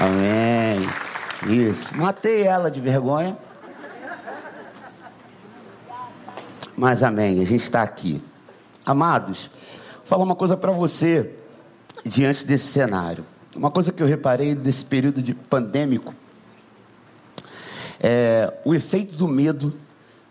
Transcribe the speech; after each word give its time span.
Amém. 0.00 0.88
Isso. 1.68 1.94
Matei 1.94 2.44
ela 2.44 2.70
de 2.70 2.80
vergonha. 2.80 3.36
Mas 6.74 7.02
amém, 7.02 7.42
a 7.42 7.44
gente 7.44 7.62
está 7.62 7.82
aqui. 7.82 8.22
Amados, 8.86 9.50
vou 9.98 10.06
falar 10.06 10.24
uma 10.24 10.34
coisa 10.34 10.56
para 10.56 10.72
você 10.72 11.34
diante 12.02 12.46
desse 12.46 12.68
cenário. 12.68 13.26
Uma 13.54 13.70
coisa 13.70 13.92
que 13.92 14.02
eu 14.02 14.06
reparei 14.06 14.54
desse 14.54 14.82
período 14.82 15.22
de 15.22 15.34
pandêmico 15.34 16.14
é 18.00 18.50
o 18.64 18.74
efeito 18.74 19.18
do 19.18 19.28
medo 19.28 19.74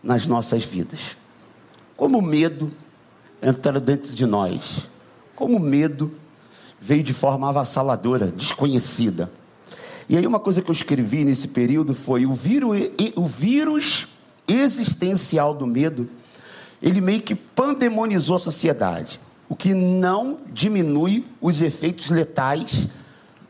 nas 0.02 0.26
nossas 0.26 0.66
vidas. 0.66 1.16
Como 1.96 2.18
o 2.18 2.24
medo 2.24 2.72
entra 3.40 3.80
dentro 3.80 4.16
de 4.16 4.26
nós. 4.26 4.88
Como 5.36 5.58
o 5.58 5.60
medo 5.60 6.12
veio 6.82 7.04
de 7.04 7.14
forma 7.14 7.48
avassaladora, 7.50 8.26
desconhecida. 8.28 9.30
E 10.10 10.18
aí 10.18 10.26
uma 10.26 10.40
coisa 10.40 10.60
que 10.60 10.70
eu 10.70 10.74
escrevi 10.74 11.24
nesse 11.24 11.48
período 11.48 11.94
foi 11.94 12.26
o 12.26 12.34
vírus, 12.34 12.90
o 13.16 13.28
vírus 13.28 14.08
existencial 14.48 15.54
do 15.54 15.68
medo, 15.68 16.10
ele 16.82 17.00
meio 17.00 17.22
que 17.22 17.36
pandemonizou 17.36 18.36
a 18.36 18.40
sociedade, 18.40 19.20
o 19.48 19.56
que 19.56 19.76
não 19.76 20.40
diminui 20.52 21.24
os 21.40 21.62
efeitos 21.62 22.10
letais 22.10 22.90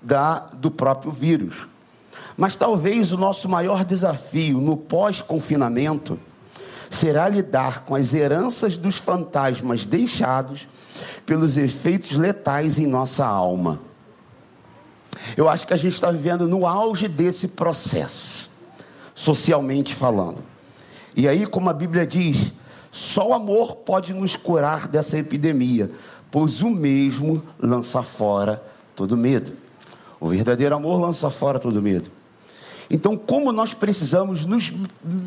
da, 0.01 0.39
do 0.53 0.69
próprio 0.69 1.13
vírus. 1.13 1.55
Mas 2.35 2.57
talvez 2.57 3.13
o 3.13 3.17
nosso 3.17 3.47
maior 3.47 3.85
desafio 3.85 4.59
no 4.59 4.75
pós-confinamento 4.75 6.19
será 6.89 7.29
lidar 7.29 7.85
com 7.85 7.95
as 7.95 8.13
heranças 8.13 8.75
dos 8.75 8.97
fantasmas 8.97 9.85
deixados 9.85 10.67
pelos 11.25 11.55
efeitos 11.57 12.17
letais 12.17 12.79
em 12.79 12.87
nossa 12.87 13.25
alma. 13.25 13.79
Eu 15.35 15.49
acho 15.49 15.65
que 15.65 15.73
a 15.73 15.77
gente 15.77 15.93
está 15.93 16.11
vivendo 16.11 16.47
no 16.47 16.65
auge 16.65 17.07
desse 17.07 17.49
processo, 17.49 18.49
socialmente 19.13 19.93
falando. 19.93 20.43
E 21.15 21.27
aí, 21.27 21.45
como 21.45 21.69
a 21.69 21.73
Bíblia 21.73 22.05
diz, 22.05 22.53
só 22.91 23.29
o 23.29 23.33
amor 23.33 23.77
pode 23.77 24.13
nos 24.13 24.35
curar 24.35 24.87
dessa 24.87 25.17
epidemia, 25.17 25.91
pois 26.31 26.61
o 26.61 26.69
mesmo 26.69 27.43
lança 27.59 28.01
fora 28.01 28.63
todo 28.95 29.17
medo. 29.17 29.53
O 30.19 30.27
verdadeiro 30.27 30.75
amor 30.75 30.99
lança 30.99 31.29
fora 31.29 31.59
todo 31.59 31.81
medo. 31.81 32.11
Então, 32.89 33.15
como 33.15 33.51
nós 33.51 33.73
precisamos 33.75 34.45
nos, 34.47 34.73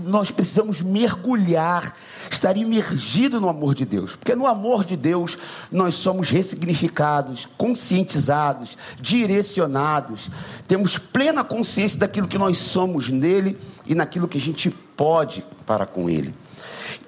nós 0.05 0.33
precisamos 0.33 0.83
mergulhar, 0.83 1.97
estar 2.29 2.57
imergido 2.57 3.41
no 3.41 3.49
amor 3.49 3.75
de 3.75 3.85
Deus, 3.85 4.17
porque 4.17 4.35
no 4.35 4.49
amor 4.49 4.85
de 4.85 4.97
Deus 4.97 5.39
nós 5.71 5.95
somos 5.95 6.29
ressignificados, 6.29 7.47
conscientizados, 7.57 8.77
direcionados, 9.01 10.29
temos 10.67 10.99
plena 10.99 11.45
consciência 11.45 12.01
daquilo 12.01 12.27
que 12.27 12.39
nós 12.39 12.59
somos 12.59 13.09
nele 13.09 13.57
e 13.87 13.95
naquilo 13.95 14.27
que 14.27 14.39
a 14.39 14.41
gente 14.41 14.69
pode 14.97 15.45
para 15.65 15.87
com 15.87 16.11
ele. 16.11 16.35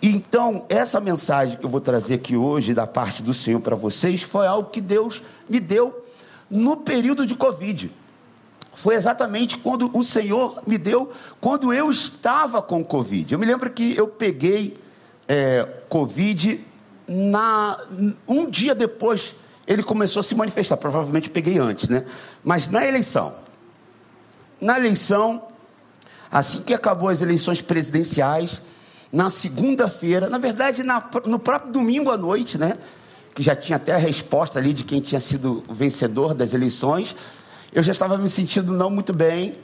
Então, 0.01 0.67
essa 0.69 1.01
mensagem 1.01 1.59
que 1.59 1.65
eu 1.65 1.71
vou 1.71 1.81
trazer 1.81 2.15
aqui 2.15 2.37
hoje 2.37 2.75
da 2.75 2.87
parte 2.87 3.23
do 3.23 3.35
Senhor 3.35 3.61
para 3.61 3.75
vocês 3.75 4.23
foi 4.23 4.47
algo 4.47 4.71
que 4.71 4.81
Deus 4.81 5.21
me 5.49 5.59
deu 5.59 6.05
no 6.49 6.77
período 6.77 7.27
de 7.27 7.35
Covid 7.35 7.91
foi 8.75 8.95
exatamente 8.95 9.57
quando 9.59 9.91
o 9.97 10.03
Senhor 10.03 10.63
me 10.67 10.77
deu, 10.77 11.13
quando 11.41 11.73
eu 11.73 11.91
estava 11.91 12.61
com 12.61 12.85
Covid. 12.85 13.33
Eu 13.33 13.39
me 13.39 13.47
lembro 13.47 13.71
que 13.71 13.97
eu 13.97 14.09
peguei 14.09 14.77
é, 15.29 15.67
Covid 15.89 16.61
na, 17.07 17.79
um 18.27 18.49
dia 18.49 18.75
depois 18.75 19.37
ele 19.67 19.83
começou 19.83 20.21
a 20.21 20.23
se 20.23 20.35
manifestar. 20.35 20.77
Provavelmente 20.77 21.31
peguei 21.31 21.59
antes, 21.59 21.89
né? 21.89 22.05
Mas 22.43 22.69
na 22.69 22.87
eleição. 22.87 23.35
Na 24.61 24.79
eleição, 24.79 25.43
assim 26.31 26.63
que 26.63 26.75
acabou 26.75 27.09
as 27.09 27.21
eleições 27.21 27.63
presidenciais, 27.63 28.61
na 29.13 29.31
segunda-feira, 29.31 30.29
na 30.29 30.39
verdade, 30.39 30.83
na, 30.83 31.03
no 31.27 31.39
próprio 31.39 31.73
domingo 31.73 32.11
à 32.11 32.17
noite, 32.17 32.59
né? 32.59 32.77
Que 33.35 33.43
já 33.43 33.55
tinha 33.55 33.77
até 33.77 33.93
a 33.93 33.99
resposta 33.99 34.59
ali 34.59 34.73
de 34.73 34.85
quem 34.85 35.01
tinha 35.01 35.21
sido 35.21 35.63
o 35.69 35.75
vencedor 35.75 36.35
das 36.35 36.53
eleições 36.53 37.17
eu 37.75 37.83
já 37.83 37.91
estava 37.91 38.17
me 38.17 38.29
sentindo 38.29 38.73
não 38.73 38.89
muito 38.89 39.13
bem. 39.13 39.57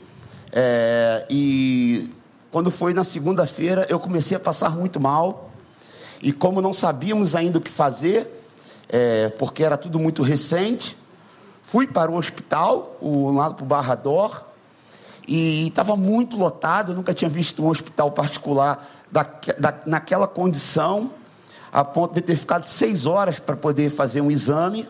É, 0.51 1.25
e 1.29 2.09
quando 2.51 2.69
foi 2.69 2.93
na 2.93 3.05
segunda-feira, 3.05 3.87
eu 3.89 3.97
comecei 4.01 4.35
a 4.35 4.39
passar 4.39 4.75
muito 4.75 4.99
mal. 4.99 5.49
E 6.21 6.33
como 6.33 6.61
não 6.61 6.73
sabíamos 6.73 7.35
ainda 7.35 7.57
o 7.57 7.61
que 7.61 7.71
fazer, 7.71 8.27
é, 8.89 9.29
porque 9.29 9.63
era 9.63 9.77
tudo 9.77 9.97
muito 9.97 10.21
recente, 10.21 10.97
fui 11.63 11.87
para 11.87 12.11
o 12.11 12.17
hospital, 12.17 12.97
o 12.99 13.31
lado 13.31 13.55
para 13.55 13.63
o 13.63 13.67
Barrador, 13.67 14.43
e 15.25 15.67
estava 15.67 15.95
muito 15.95 16.35
lotado. 16.35 16.91
Eu 16.91 16.97
nunca 16.97 17.13
tinha 17.13 17.29
visto 17.29 17.63
um 17.63 17.69
hospital 17.69 18.11
particular 18.11 18.91
da, 19.09 19.25
da, 19.57 19.73
naquela 19.85 20.27
condição, 20.27 21.11
a 21.71 21.85
ponto 21.85 22.13
de 22.13 22.21
ter 22.21 22.35
ficado 22.35 22.65
seis 22.65 23.05
horas 23.05 23.39
para 23.39 23.55
poder 23.55 23.89
fazer 23.89 24.19
um 24.19 24.29
exame. 24.29 24.85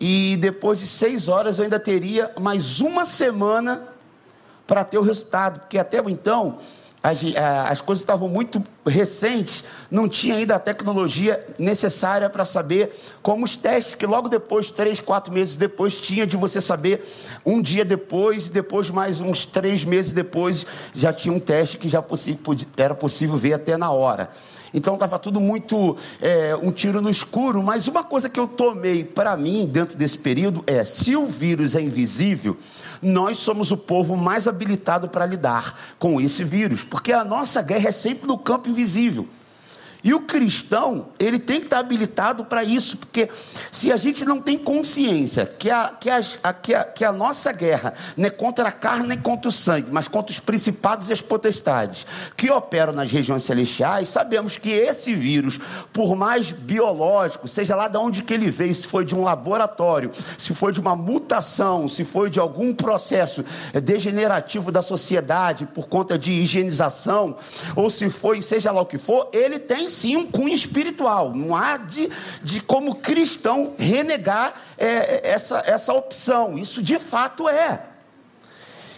E 0.00 0.36
depois 0.36 0.78
de 0.78 0.86
seis 0.86 1.28
horas 1.28 1.58
eu 1.58 1.64
ainda 1.64 1.78
teria 1.78 2.32
mais 2.40 2.80
uma 2.80 3.04
semana 3.04 3.88
para 4.66 4.84
ter 4.84 4.98
o 4.98 5.02
resultado, 5.02 5.60
porque 5.60 5.78
até 5.78 5.98
então 5.98 6.58
as, 7.04 7.20
as, 7.70 7.82
coisas 7.82 8.00
estavam 8.02 8.30
muito 8.30 8.64
recentes, 8.86 9.62
não 9.90 10.08
tinha 10.08 10.36
ainda 10.36 10.54
a 10.56 10.58
tecnologia 10.58 11.46
necessária 11.58 12.30
para 12.30 12.46
saber 12.46 12.98
como 13.20 13.44
os 13.44 13.58
testes, 13.58 13.94
que 13.94 14.06
logo 14.06 14.26
depois, 14.26 14.70
três, 14.70 15.00
quatro 15.00 15.30
meses 15.30 15.54
depois, 15.54 16.00
tinha 16.00 16.26
de 16.26 16.34
você 16.34 16.62
saber 16.62 17.06
um 17.44 17.60
dia 17.60 17.84
depois, 17.84 18.48
depois 18.48 18.88
mais 18.88 19.20
uns 19.20 19.44
três 19.44 19.84
meses 19.84 20.12
depois, 20.12 20.64
já 20.94 21.12
tinha 21.12 21.34
um 21.34 21.38
teste 21.38 21.76
que 21.76 21.90
já 21.90 22.02
era 22.78 22.94
possível 22.94 23.36
ver 23.36 23.52
até 23.52 23.76
na 23.76 23.90
hora. 23.90 24.30
Então 24.74 24.94
estava 24.94 25.18
tudo 25.18 25.40
muito 25.40 25.96
é, 26.20 26.56
um 26.56 26.72
tiro 26.72 27.00
no 27.00 27.08
escuro. 27.08 27.62
Mas 27.62 27.86
uma 27.86 28.02
coisa 28.02 28.28
que 28.28 28.38
eu 28.38 28.48
tomei 28.48 29.04
para 29.04 29.36
mim 29.36 29.66
dentro 29.66 29.96
desse 29.96 30.18
período 30.18 30.64
é: 30.66 30.84
se 30.84 31.16
o 31.16 31.26
vírus 31.26 31.76
é 31.76 31.80
invisível, 31.80 32.58
nós 33.00 33.38
somos 33.38 33.70
o 33.70 33.76
povo 33.76 34.16
mais 34.16 34.48
habilitado 34.48 35.08
para 35.08 35.24
lidar 35.24 35.78
com 35.98 36.20
esse 36.20 36.42
vírus, 36.42 36.82
porque 36.82 37.12
a 37.12 37.24
nossa 37.24 37.62
guerra 37.62 37.88
é 37.88 37.92
sempre 37.92 38.26
no 38.26 38.36
campo 38.36 38.68
invisível. 38.68 39.28
E 40.04 40.12
o 40.12 40.20
cristão, 40.20 41.06
ele 41.18 41.38
tem 41.38 41.60
que 41.60 41.66
estar 41.66 41.78
habilitado 41.78 42.44
para 42.44 42.62
isso, 42.62 42.98
porque 42.98 43.30
se 43.72 43.90
a 43.90 43.96
gente 43.96 44.22
não 44.22 44.38
tem 44.38 44.58
consciência 44.58 45.46
que 45.58 45.70
a, 45.70 45.88
que 45.98 46.10
a, 46.10 46.22
que 46.52 46.74
a, 46.74 46.84
que 46.84 47.04
a 47.06 47.10
nossa 47.10 47.50
guerra 47.52 47.94
não 48.14 48.26
é 48.26 48.30
contra 48.30 48.68
a 48.68 48.72
carne 48.72 49.08
nem 49.08 49.18
contra 49.18 49.48
o 49.48 49.52
sangue, 49.52 49.88
mas 49.90 50.06
contra 50.06 50.30
os 50.30 50.38
principados 50.38 51.08
e 51.08 51.14
as 51.14 51.22
potestades 51.22 52.06
que 52.36 52.50
operam 52.50 52.92
nas 52.92 53.10
regiões 53.10 53.44
celestiais, 53.44 54.10
sabemos 54.10 54.58
que 54.58 54.68
esse 54.68 55.14
vírus, 55.14 55.58
por 55.90 56.14
mais 56.14 56.50
biológico, 56.50 57.48
seja 57.48 57.74
lá 57.74 57.88
de 57.88 57.96
onde 57.96 58.22
que 58.22 58.34
ele 58.34 58.50
veio, 58.50 58.74
se 58.74 58.86
foi 58.86 59.06
de 59.06 59.14
um 59.14 59.22
laboratório, 59.22 60.12
se 60.36 60.52
foi 60.52 60.70
de 60.70 60.80
uma 60.80 60.94
mutação, 60.94 61.88
se 61.88 62.04
foi 62.04 62.28
de 62.28 62.38
algum 62.38 62.74
processo 62.74 63.42
degenerativo 63.82 64.70
da 64.70 64.82
sociedade 64.82 65.64
por 65.64 65.88
conta 65.88 66.18
de 66.18 66.30
higienização, 66.30 67.38
ou 67.74 67.88
se 67.88 68.10
foi, 68.10 68.42
seja 68.42 68.70
lá 68.70 68.82
o 68.82 68.86
que 68.86 68.98
for, 68.98 69.30
ele 69.32 69.58
tem 69.58 69.93
sim 69.94 70.16
um 70.16 70.26
cunho 70.26 70.54
espiritual. 70.54 71.34
Não 71.34 71.54
há 71.54 71.76
de, 71.76 72.10
de 72.42 72.60
como 72.60 72.96
cristão 72.96 73.74
renegar 73.78 74.54
é, 74.76 75.28
essa, 75.28 75.62
essa 75.64 75.92
opção. 75.92 76.58
Isso 76.58 76.82
de 76.82 76.98
fato 76.98 77.48
é. 77.48 77.80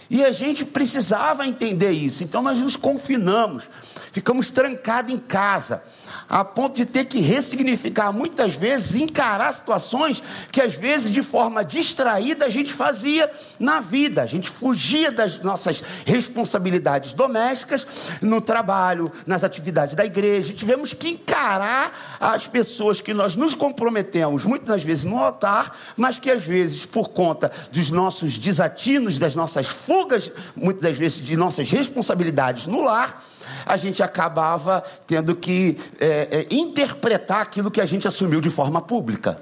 E 0.09 0.23
a 0.23 0.31
gente 0.31 0.65
precisava 0.65 1.45
entender 1.47 1.91
isso. 1.91 2.23
Então 2.23 2.41
nós 2.41 2.59
nos 2.59 2.75
confinamos, 2.75 3.63
ficamos 4.11 4.51
trancados 4.51 5.13
em 5.13 5.17
casa 5.17 5.83
a 6.29 6.43
ponto 6.43 6.75
de 6.75 6.85
ter 6.85 7.05
que 7.05 7.19
ressignificar, 7.19 8.11
muitas 8.11 8.55
vezes, 8.55 8.95
encarar 8.95 9.53
situações 9.53 10.21
que 10.51 10.61
às 10.61 10.73
vezes 10.73 11.13
de 11.13 11.23
forma 11.23 11.63
distraída 11.63 12.45
a 12.45 12.49
gente 12.49 12.73
fazia 12.73 13.31
na 13.59 13.79
vida. 13.79 14.23
A 14.23 14.25
gente 14.25 14.49
fugia 14.49 15.11
das 15.11 15.39
nossas 15.39 15.83
responsabilidades 16.05 17.13
domésticas, 17.13 17.87
no 18.21 18.41
trabalho, 18.41 19.11
nas 19.25 19.43
atividades 19.43 19.95
da 19.95 20.05
igreja. 20.05 20.53
Tivemos 20.53 20.93
que 20.93 21.09
encarar 21.09 22.17
as 22.19 22.47
pessoas 22.47 22.99
que 22.99 23.13
nós 23.13 23.35
nos 23.35 23.53
comprometemos, 23.53 24.43
muitas 24.43 24.83
vezes 24.83 25.05
no 25.05 25.17
altar, 25.17 25.75
mas 25.95 26.19
que 26.19 26.29
às 26.29 26.43
vezes, 26.43 26.85
por 26.85 27.09
conta 27.09 27.51
dos 27.71 27.89
nossos 27.89 28.37
desatinos, 28.37 29.17
das 29.17 29.35
nossas 29.35 29.67
fugas, 29.67 30.31
muitas 30.55 30.83
das 30.83 30.97
vezes 30.97 31.23
de 31.23 31.37
nossas 31.37 31.69
responsabilidades 31.69 32.67
no 32.67 32.83
lar, 32.83 33.26
a 33.67 33.77
gente 33.77 34.01
acabava 34.01 34.83
tendo 35.05 35.35
que 35.35 35.77
é, 35.99 36.45
é, 36.49 36.55
interpretar 36.55 37.41
aquilo 37.41 37.71
que 37.71 37.81
a 37.81 37.85
gente 37.85 38.07
assumiu 38.07 38.41
de 38.41 38.49
forma 38.49 38.81
pública. 38.81 39.41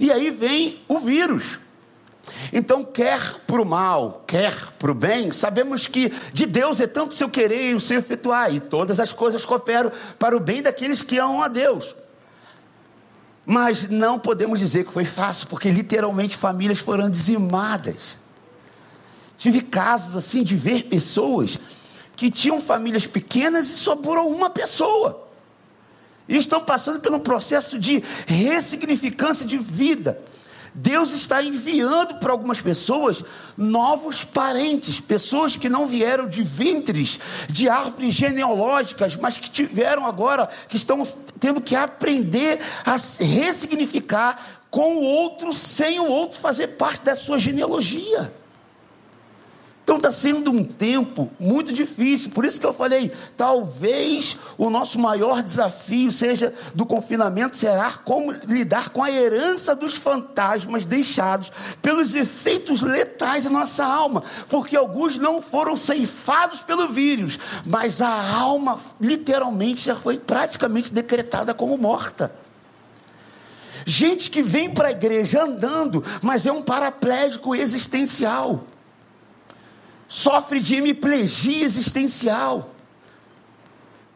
E 0.00 0.12
aí 0.12 0.30
vem 0.30 0.80
o 0.88 0.98
vírus. 0.98 1.58
Então, 2.52 2.84
quer 2.84 3.40
para 3.46 3.60
o 3.60 3.64
mal, 3.64 4.22
quer 4.26 4.54
para 4.78 4.90
o 4.90 4.94
bem, 4.94 5.32
sabemos 5.32 5.86
que 5.86 6.12
de 6.32 6.46
Deus 6.46 6.80
é 6.80 6.86
tanto 6.86 7.12
o 7.12 7.14
seu 7.14 7.28
querer 7.28 7.70
e 7.70 7.74
o 7.74 7.80
seu 7.80 7.98
efetuar, 7.98 8.54
e 8.54 8.60
todas 8.60 9.00
as 9.00 9.12
coisas 9.12 9.44
cooperam 9.44 9.90
para 10.18 10.36
o 10.36 10.40
bem 10.40 10.62
daqueles 10.62 11.02
que 11.02 11.18
amam 11.18 11.42
a 11.42 11.48
Deus. 11.48 11.96
Mas 13.44 13.88
não 13.88 14.20
podemos 14.20 14.60
dizer 14.60 14.84
que 14.84 14.92
foi 14.92 15.04
fácil, 15.04 15.48
porque 15.48 15.68
literalmente 15.70 16.36
famílias 16.36 16.78
foram 16.78 17.10
dizimadas. 17.10 18.18
Tive 19.36 19.60
casos 19.60 20.14
assim 20.14 20.44
de 20.44 20.56
ver 20.56 20.84
pessoas 20.84 21.58
que 22.22 22.30
tinham 22.30 22.60
famílias 22.60 23.04
pequenas 23.04 23.68
e 23.68 23.72
sobrou 23.72 24.32
uma 24.32 24.48
pessoa. 24.48 25.26
E 26.28 26.36
estão 26.36 26.64
passando 26.64 27.02
um 27.12 27.18
processo 27.18 27.80
de 27.80 28.00
ressignificância 28.28 29.44
de 29.44 29.58
vida. 29.58 30.22
Deus 30.72 31.10
está 31.10 31.42
enviando 31.42 32.20
para 32.20 32.30
algumas 32.30 32.60
pessoas 32.60 33.24
novos 33.58 34.22
parentes, 34.22 35.00
pessoas 35.00 35.56
que 35.56 35.68
não 35.68 35.84
vieram 35.84 36.28
de 36.28 36.44
ventres, 36.44 37.18
de 37.48 37.68
árvores 37.68 38.14
genealógicas, 38.14 39.16
mas 39.16 39.36
que 39.36 39.50
tiveram 39.50 40.06
agora, 40.06 40.48
que 40.68 40.76
estão 40.76 41.02
tendo 41.40 41.60
que 41.60 41.74
aprender 41.74 42.60
a 42.84 42.92
ressignificar 43.18 44.62
com 44.70 44.94
o 44.94 45.02
outro, 45.02 45.52
sem 45.52 45.98
o 45.98 46.06
outro 46.06 46.38
fazer 46.38 46.68
parte 46.68 47.02
da 47.02 47.16
sua 47.16 47.36
genealogia. 47.36 48.32
Então 49.84 49.96
está 49.96 50.12
sendo 50.12 50.52
um 50.52 50.62
tempo 50.62 51.28
muito 51.40 51.72
difícil, 51.72 52.30
por 52.30 52.44
isso 52.44 52.60
que 52.60 52.66
eu 52.66 52.72
falei, 52.72 53.10
talvez 53.36 54.36
o 54.56 54.70
nosso 54.70 54.96
maior 54.96 55.42
desafio 55.42 56.12
seja 56.12 56.54
do 56.72 56.86
confinamento 56.86 57.58
será 57.58 57.94
como 58.04 58.30
lidar 58.46 58.90
com 58.90 59.02
a 59.02 59.10
herança 59.10 59.74
dos 59.74 59.94
fantasmas 59.94 60.86
deixados 60.86 61.50
pelos 61.82 62.14
efeitos 62.14 62.80
letais 62.80 63.44
em 63.44 63.48
nossa 63.48 63.84
alma, 63.84 64.22
porque 64.48 64.76
alguns 64.76 65.18
não 65.18 65.42
foram 65.42 65.76
ceifados 65.76 66.60
pelo 66.60 66.88
vírus, 66.88 67.36
mas 67.66 68.00
a 68.00 68.08
alma 68.08 68.78
literalmente 69.00 69.86
já 69.86 69.96
foi 69.96 70.16
praticamente 70.16 70.92
decretada 70.92 71.52
como 71.52 71.76
morta. 71.76 72.32
Gente 73.84 74.30
que 74.30 74.44
vem 74.44 74.70
para 74.70 74.88
a 74.88 74.92
igreja 74.92 75.42
andando, 75.42 76.04
mas 76.22 76.46
é 76.46 76.52
um 76.52 76.62
paraplégico 76.62 77.52
existencial 77.52 78.64
sofre 80.12 80.60
de 80.60 80.74
hemiplegia 80.74 81.64
existencial, 81.64 82.74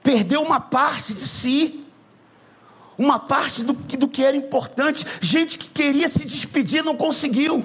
perdeu 0.02 0.42
uma 0.42 0.60
parte 0.60 1.14
de 1.14 1.26
si, 1.26 1.86
uma 2.98 3.18
parte 3.18 3.64
do, 3.64 3.72
do 3.72 4.06
que 4.06 4.22
era 4.22 4.36
importante. 4.36 5.06
Gente 5.22 5.56
que 5.56 5.70
queria 5.70 6.06
se 6.06 6.26
despedir 6.26 6.84
não 6.84 6.98
conseguiu. 6.98 7.64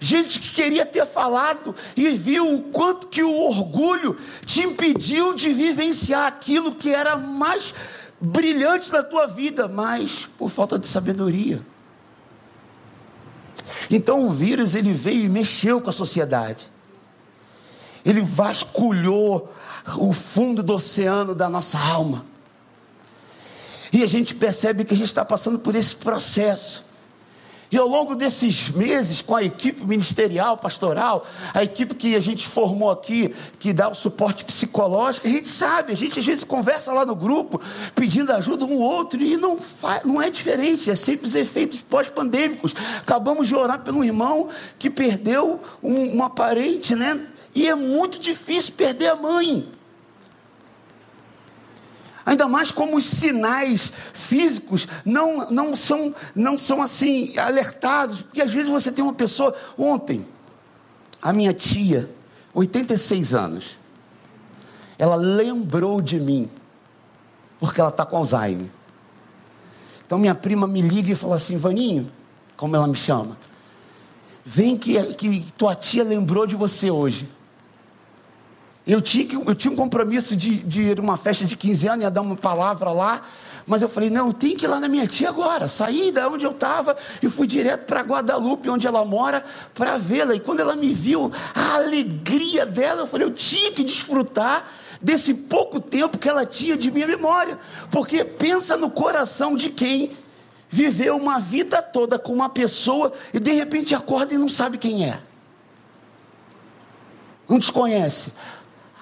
Gente 0.00 0.38
que 0.38 0.50
queria 0.50 0.86
ter 0.86 1.04
falado 1.04 1.74
e 1.96 2.10
viu 2.10 2.54
o 2.54 2.62
quanto 2.70 3.08
que 3.08 3.24
o 3.24 3.34
orgulho 3.34 4.16
te 4.46 4.60
impediu 4.60 5.34
de 5.34 5.52
vivenciar 5.52 6.28
aquilo 6.28 6.76
que 6.76 6.94
era 6.94 7.16
mais 7.16 7.74
brilhante 8.20 8.92
na 8.92 9.02
tua 9.02 9.26
vida, 9.26 9.66
mas 9.66 10.28
por 10.38 10.48
falta 10.48 10.78
de 10.78 10.86
sabedoria. 10.86 11.60
Então 13.90 14.28
o 14.28 14.32
vírus 14.32 14.76
ele 14.76 14.92
veio 14.92 15.24
e 15.24 15.28
mexeu 15.28 15.80
com 15.80 15.90
a 15.90 15.92
sociedade 15.92 16.77
ele 18.04 18.20
vasculhou 18.20 19.52
o 19.96 20.12
fundo 20.12 20.62
do 20.62 20.74
oceano 20.74 21.34
da 21.34 21.48
nossa 21.48 21.78
alma. 21.78 22.24
E 23.92 24.02
a 24.02 24.06
gente 24.06 24.34
percebe 24.34 24.84
que 24.84 24.94
a 24.94 24.96
gente 24.96 25.06
está 25.06 25.24
passando 25.24 25.58
por 25.58 25.74
esse 25.74 25.96
processo. 25.96 26.86
E 27.70 27.76
ao 27.76 27.86
longo 27.86 28.14
desses 28.14 28.70
meses, 28.70 29.20
com 29.20 29.36
a 29.36 29.42
equipe 29.42 29.84
ministerial, 29.84 30.56
pastoral, 30.56 31.26
a 31.52 31.62
equipe 31.62 31.94
que 31.94 32.16
a 32.16 32.20
gente 32.20 32.48
formou 32.48 32.90
aqui, 32.90 33.34
que 33.58 33.74
dá 33.74 33.90
o 33.90 33.94
suporte 33.94 34.42
psicológico, 34.42 35.26
a 35.26 35.30
gente 35.30 35.50
sabe, 35.50 35.92
a 35.92 35.96
gente 35.96 36.18
às 36.18 36.24
vezes 36.24 36.44
conversa 36.44 36.92
lá 36.94 37.04
no 37.04 37.14
grupo, 37.14 37.60
pedindo 37.94 38.32
ajuda 38.32 38.64
um 38.64 38.78
outro, 38.78 39.20
e 39.20 39.36
não, 39.36 39.58
faz, 39.58 40.02
não 40.02 40.20
é 40.20 40.30
diferente, 40.30 40.90
é 40.90 40.94
sempre 40.94 41.26
os 41.26 41.34
efeitos 41.34 41.82
pós-pandêmicos. 41.82 42.74
Acabamos 43.02 43.46
de 43.46 43.54
orar 43.54 43.80
pelo 43.80 44.02
irmão 44.02 44.48
que 44.78 44.88
perdeu 44.88 45.60
um, 45.82 46.10
uma 46.10 46.30
parente, 46.30 46.94
né? 46.94 47.20
E 47.54 47.68
é 47.68 47.74
muito 47.74 48.18
difícil 48.18 48.74
perder 48.74 49.08
a 49.08 49.16
mãe. 49.16 49.68
Ainda 52.28 52.46
mais 52.46 52.70
como 52.70 52.98
os 52.98 53.06
sinais 53.06 53.90
físicos 54.12 54.86
não, 55.02 55.50
não, 55.50 55.74
são, 55.74 56.14
não 56.34 56.58
são 56.58 56.82
assim 56.82 57.36
alertados. 57.38 58.20
Porque 58.20 58.42
às 58.42 58.50
vezes 58.50 58.68
você 58.68 58.92
tem 58.92 59.02
uma 59.02 59.14
pessoa. 59.14 59.56
Ontem, 59.78 60.26
a 61.22 61.32
minha 61.32 61.54
tia, 61.54 62.10
86 62.52 63.34
anos, 63.34 63.78
ela 64.98 65.16
lembrou 65.16 66.02
de 66.02 66.20
mim, 66.20 66.50
porque 67.58 67.80
ela 67.80 67.88
está 67.88 68.04
com 68.04 68.18
Alzheimer. 68.18 68.68
Então 70.06 70.18
minha 70.18 70.34
prima 70.34 70.66
me 70.66 70.82
liga 70.82 71.12
e 71.12 71.14
fala 71.14 71.36
assim: 71.36 71.56
Vaninho, 71.56 72.10
como 72.58 72.76
ela 72.76 72.86
me 72.86 72.94
chama, 72.94 73.38
vem 74.44 74.76
que, 74.76 75.02
que 75.14 75.50
tua 75.52 75.74
tia 75.74 76.04
lembrou 76.04 76.46
de 76.46 76.56
você 76.56 76.90
hoje. 76.90 77.37
Eu 78.88 79.02
tinha, 79.02 79.38
eu 79.46 79.54
tinha 79.54 79.70
um 79.70 79.76
compromisso 79.76 80.34
de, 80.34 80.56
de 80.56 80.80
ir 80.80 80.98
a 80.98 81.02
uma 81.02 81.18
festa 81.18 81.44
de 81.44 81.54
15 81.54 81.88
anos, 81.88 82.02
ia 82.04 82.10
dar 82.10 82.22
uma 82.22 82.34
palavra 82.34 82.90
lá, 82.90 83.20
mas 83.66 83.82
eu 83.82 83.88
falei, 83.88 84.08
não, 84.08 84.32
tem 84.32 84.56
que 84.56 84.64
ir 84.64 84.68
lá 84.68 84.80
na 84.80 84.88
minha 84.88 85.06
tia 85.06 85.28
agora. 85.28 85.68
Saí 85.68 86.10
da 86.10 86.26
onde 86.26 86.46
eu 86.46 86.52
estava 86.52 86.96
e 87.22 87.28
fui 87.28 87.46
direto 87.46 87.84
para 87.84 88.00
Guadalupe, 88.00 88.70
onde 88.70 88.86
ela 88.86 89.04
mora, 89.04 89.44
para 89.74 89.98
vê-la. 89.98 90.34
E 90.34 90.40
quando 90.40 90.60
ela 90.60 90.74
me 90.74 90.90
viu, 90.94 91.30
a 91.54 91.74
alegria 91.74 92.64
dela, 92.64 93.02
eu 93.02 93.06
falei, 93.06 93.26
eu 93.26 93.30
tinha 93.30 93.70
que 93.72 93.84
desfrutar 93.84 94.66
desse 95.02 95.34
pouco 95.34 95.78
tempo 95.80 96.16
que 96.16 96.26
ela 96.26 96.46
tinha 96.46 96.74
de 96.74 96.90
minha 96.90 97.06
memória. 97.06 97.58
Porque 97.90 98.24
pensa 98.24 98.74
no 98.78 98.88
coração 98.88 99.54
de 99.54 99.68
quem 99.68 100.16
viveu 100.70 101.14
uma 101.14 101.38
vida 101.38 101.82
toda 101.82 102.18
com 102.18 102.32
uma 102.32 102.48
pessoa 102.48 103.12
e 103.34 103.38
de 103.38 103.52
repente 103.52 103.94
acorda 103.94 104.32
e 104.32 104.38
não 104.38 104.48
sabe 104.48 104.78
quem 104.78 105.04
é. 105.04 105.20
Não 107.46 107.58
desconhece. 107.58 108.32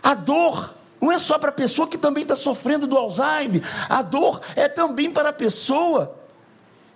A 0.06 0.14
dor 0.14 0.72
não 1.00 1.10
é 1.10 1.18
só 1.18 1.36
para 1.36 1.48
a 1.48 1.52
pessoa 1.52 1.88
que 1.88 1.98
também 1.98 2.22
está 2.22 2.36
sofrendo 2.36 2.86
do 2.86 2.96
Alzheimer, 2.96 3.60
a 3.88 4.02
dor 4.02 4.40
é 4.54 4.68
também 4.68 5.10
para 5.10 5.30
a 5.30 5.32
pessoa 5.32 6.16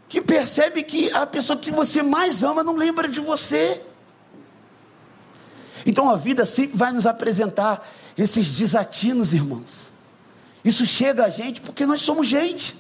que 0.09 0.21
percebe 0.21 0.85
que 0.85 1.11
a 1.11 1.27
pessoa 1.27 1.59
que 1.59 1.73
você 1.73 2.05
mais 2.05 2.45
ama 2.45 2.63
não 2.63 2.77
lembra 2.77 3.09
de 3.09 3.19
você. 3.19 3.83
Então 5.85 6.09
a 6.09 6.15
vida 6.15 6.47
sempre 6.47 6.77
vai 6.77 6.93
nos 6.93 7.05
apresentar 7.05 7.85
esses 8.17 8.55
desatinos, 8.55 9.35
irmãos. 9.35 9.91
Isso 10.65 10.87
chega 10.87 11.25
a 11.25 11.29
gente 11.29 11.61
porque 11.61 11.85
nós 11.85 12.03
somos 12.03 12.29
gente. 12.29 12.77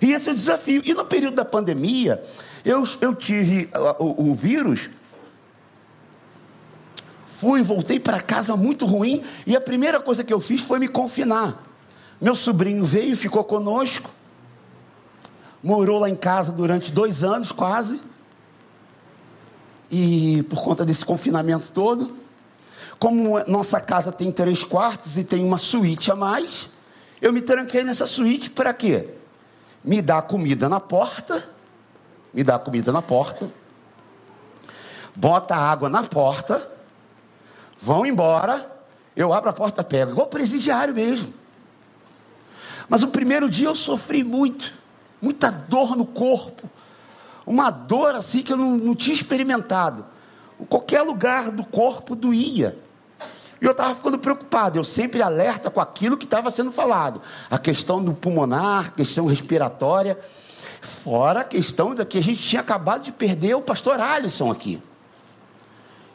E 0.00 0.12
esse 0.12 0.28
é 0.28 0.32
o 0.32 0.36
desafio. 0.36 0.82
E 0.84 0.94
no 0.94 1.04
período 1.04 1.34
da 1.34 1.44
pandemia, 1.44 2.24
eu, 2.64 2.84
eu 3.00 3.12
tive 3.12 3.68
o, 3.98 4.04
o, 4.04 4.30
o 4.30 4.34
vírus 4.36 4.88
Fui, 7.38 7.62
voltei 7.62 8.00
para 8.00 8.20
casa 8.20 8.56
muito 8.56 8.84
ruim 8.84 9.22
e 9.46 9.54
a 9.54 9.60
primeira 9.60 10.00
coisa 10.00 10.24
que 10.24 10.32
eu 10.32 10.40
fiz 10.40 10.60
foi 10.60 10.80
me 10.80 10.88
confinar. 10.88 11.62
Meu 12.20 12.34
sobrinho 12.34 12.84
veio, 12.84 13.16
ficou 13.16 13.44
conosco, 13.44 14.10
morou 15.62 16.00
lá 16.00 16.10
em 16.10 16.16
casa 16.16 16.50
durante 16.50 16.90
dois 16.90 17.22
anos 17.22 17.52
quase, 17.52 18.00
e 19.88 20.42
por 20.50 20.64
conta 20.64 20.84
desse 20.84 21.04
confinamento 21.04 21.70
todo, 21.70 22.10
como 22.98 23.38
nossa 23.46 23.80
casa 23.80 24.10
tem 24.10 24.32
três 24.32 24.64
quartos 24.64 25.16
e 25.16 25.22
tem 25.22 25.44
uma 25.44 25.58
suíte 25.58 26.10
a 26.10 26.16
mais, 26.16 26.68
eu 27.22 27.32
me 27.32 27.40
tranquei 27.40 27.84
nessa 27.84 28.04
suíte 28.08 28.50
para 28.50 28.74
quê? 28.74 29.10
Me 29.84 30.02
dar 30.02 30.22
comida 30.22 30.68
na 30.68 30.80
porta, 30.80 31.48
me 32.34 32.42
dar 32.42 32.58
comida 32.58 32.90
na 32.90 33.00
porta, 33.00 33.48
bota 35.14 35.54
água 35.54 35.88
na 35.88 36.02
porta 36.02 36.77
vão 37.80 38.04
embora, 38.04 38.78
eu 39.16 39.32
abro 39.32 39.50
a 39.50 39.52
porta, 39.52 39.82
pego, 39.82 40.12
igual 40.12 40.26
presidiário 40.26 40.94
mesmo. 40.94 41.32
Mas 42.88 43.02
o 43.02 43.08
primeiro 43.08 43.48
dia 43.48 43.68
eu 43.68 43.74
sofri 43.74 44.24
muito, 44.24 44.72
muita 45.20 45.50
dor 45.50 45.96
no 45.96 46.06
corpo, 46.06 46.68
uma 47.46 47.70
dor 47.70 48.14
assim 48.14 48.42
que 48.42 48.52
eu 48.52 48.56
não, 48.56 48.76
não 48.76 48.94
tinha 48.94 49.14
experimentado. 49.14 50.04
Qualquer 50.68 51.02
lugar 51.02 51.50
do 51.50 51.64
corpo 51.64 52.16
doía. 52.16 52.76
E 53.60 53.64
eu 53.64 53.72
estava 53.72 53.94
ficando 53.94 54.18
preocupado, 54.18 54.78
eu 54.78 54.84
sempre 54.84 55.20
alerta 55.20 55.70
com 55.70 55.80
aquilo 55.80 56.16
que 56.16 56.24
estava 56.24 56.50
sendo 56.50 56.70
falado. 56.70 57.20
A 57.50 57.58
questão 57.58 58.02
do 58.02 58.12
pulmonar, 58.12 58.94
questão 58.94 59.26
respiratória, 59.26 60.18
fora 60.80 61.40
a 61.40 61.44
questão 61.44 61.94
da 61.94 62.04
que 62.04 62.18
a 62.18 62.22
gente 62.22 62.40
tinha 62.40 62.60
acabado 62.60 63.02
de 63.02 63.12
perder 63.12 63.54
o 63.54 63.62
pastor 63.62 64.00
Alisson 64.00 64.50
aqui. 64.50 64.80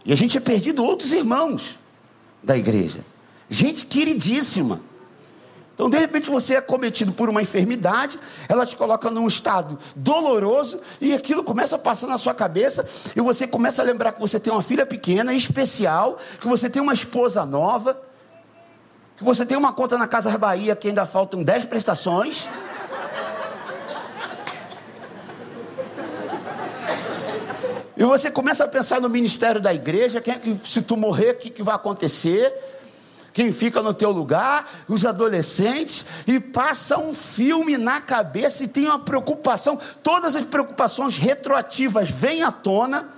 E 0.06 0.12
a 0.12 0.16
gente 0.16 0.32
tinha 0.32 0.42
perdido 0.42 0.84
outros 0.84 1.12
irmãos 1.12 1.78
da 2.42 2.58
igreja. 2.58 3.06
Gente 3.50 3.86
queridíssima. 3.86 4.82
Então, 5.74 5.90
de 5.90 5.98
repente, 5.98 6.30
você 6.30 6.56
é 6.56 6.62
cometido 6.62 7.12
por 7.12 7.30
uma 7.30 7.42
enfermidade, 7.42 8.20
ela 8.48 8.66
te 8.66 8.76
coloca 8.76 9.10
num 9.10 9.28
estado 9.28 9.80
doloroso, 9.96 10.80
e 11.02 11.14
aquilo 11.14 11.44
começa 11.44 11.76
a 11.76 11.80
passar 11.80 12.06
na 12.06 12.18
sua 12.18 12.34
cabeça, 12.34 12.88
e 13.16 13.22
você 13.22 13.48
começa 13.48 13.82
a 13.82 13.86
lembrar 13.86 14.12
que 14.12 14.22
você 14.22 14.40
tem 14.40 14.54
uma 14.54 14.62
filha 14.62 14.86
pequena, 14.86 15.34
especial, 15.34 16.20
que 16.40 16.48
você 16.48 16.70
tem 16.70 16.80
uma 16.80 16.94
esposa 16.94 17.44
nova, 17.44 18.00
que 19.18 19.24
você 19.24 19.46
tem 19.46 19.58
uma 19.58 19.74
conta 19.74 19.98
na 19.98 20.08
Casa 20.08 20.36
Bahia 20.38 20.76
que 20.76 20.88
ainda 20.88 21.06
faltam 21.06 21.42
10 21.42 21.66
prestações. 21.66 22.48
E 27.96 28.04
você 28.04 28.32
começa 28.32 28.64
a 28.64 28.68
pensar 28.68 29.00
no 29.00 29.10
ministério 29.10 29.62
da 29.62 29.74
igreja, 29.74 30.20
quem 30.20 30.34
é 30.34 30.40
que, 30.40 30.60
se 30.64 30.82
tu 30.82 30.98
morrer, 30.98 31.32
o 31.32 31.38
que, 31.38 31.50
que 31.50 31.62
vai 31.62 31.76
acontecer? 31.76 32.52
Quem 33.34 33.52
fica 33.52 33.82
no 33.82 33.94
teu 33.94 34.12
lugar, 34.12 34.86
os 34.88 35.06
adolescentes, 35.06 36.06
e 36.28 36.40
passa 36.40 37.00
um 37.00 37.14
filme 37.14 37.78
na 37.78 38.00
cabeça 38.00 38.64
e 38.64 38.68
tem 38.68 38.86
uma 38.86 39.00
preocupação, 39.00 39.80
todas 40.04 40.36
as 40.36 40.46
preocupações 40.46 41.18
retroativas 41.18 42.10
vêm 42.10 42.44
à 42.44 42.52
tona. 42.52 43.10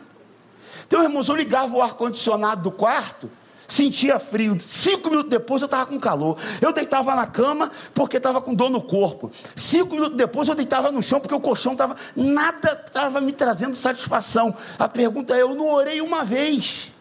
Então, 0.87 1.03
irmãos, 1.03 1.27
eu 1.27 1.35
ligava 1.35 1.75
o 1.75 1.81
ar-condicionado 1.81 2.63
do 2.63 2.71
quarto, 2.71 3.29
sentia 3.67 4.19
frio. 4.19 4.59
Cinco 4.59 5.09
minutos 5.09 5.29
depois 5.29 5.61
eu 5.61 5.65
estava 5.65 5.85
com 5.85 5.99
calor. 5.99 6.37
Eu 6.61 6.71
deitava 6.71 7.15
na 7.15 7.27
cama 7.27 7.71
porque 7.93 8.17
estava 8.17 8.41
com 8.41 8.53
dor 8.53 8.69
no 8.69 8.81
corpo. 8.81 9.31
Cinco 9.55 9.95
minutos 9.95 10.17
depois 10.17 10.47
eu 10.47 10.55
deitava 10.55 10.91
no 10.91 11.01
chão 11.01 11.19
porque 11.19 11.35
o 11.35 11.39
colchão 11.39 11.73
estava. 11.73 11.95
Nada 12.15 12.83
estava 12.85 13.21
me 13.21 13.31
trazendo 13.31 13.75
satisfação. 13.75 14.55
A 14.77 14.87
pergunta 14.87 15.35
é: 15.35 15.41
eu 15.41 15.55
não 15.55 15.67
orei 15.73 16.01
uma 16.01 16.23
vez. 16.23 16.91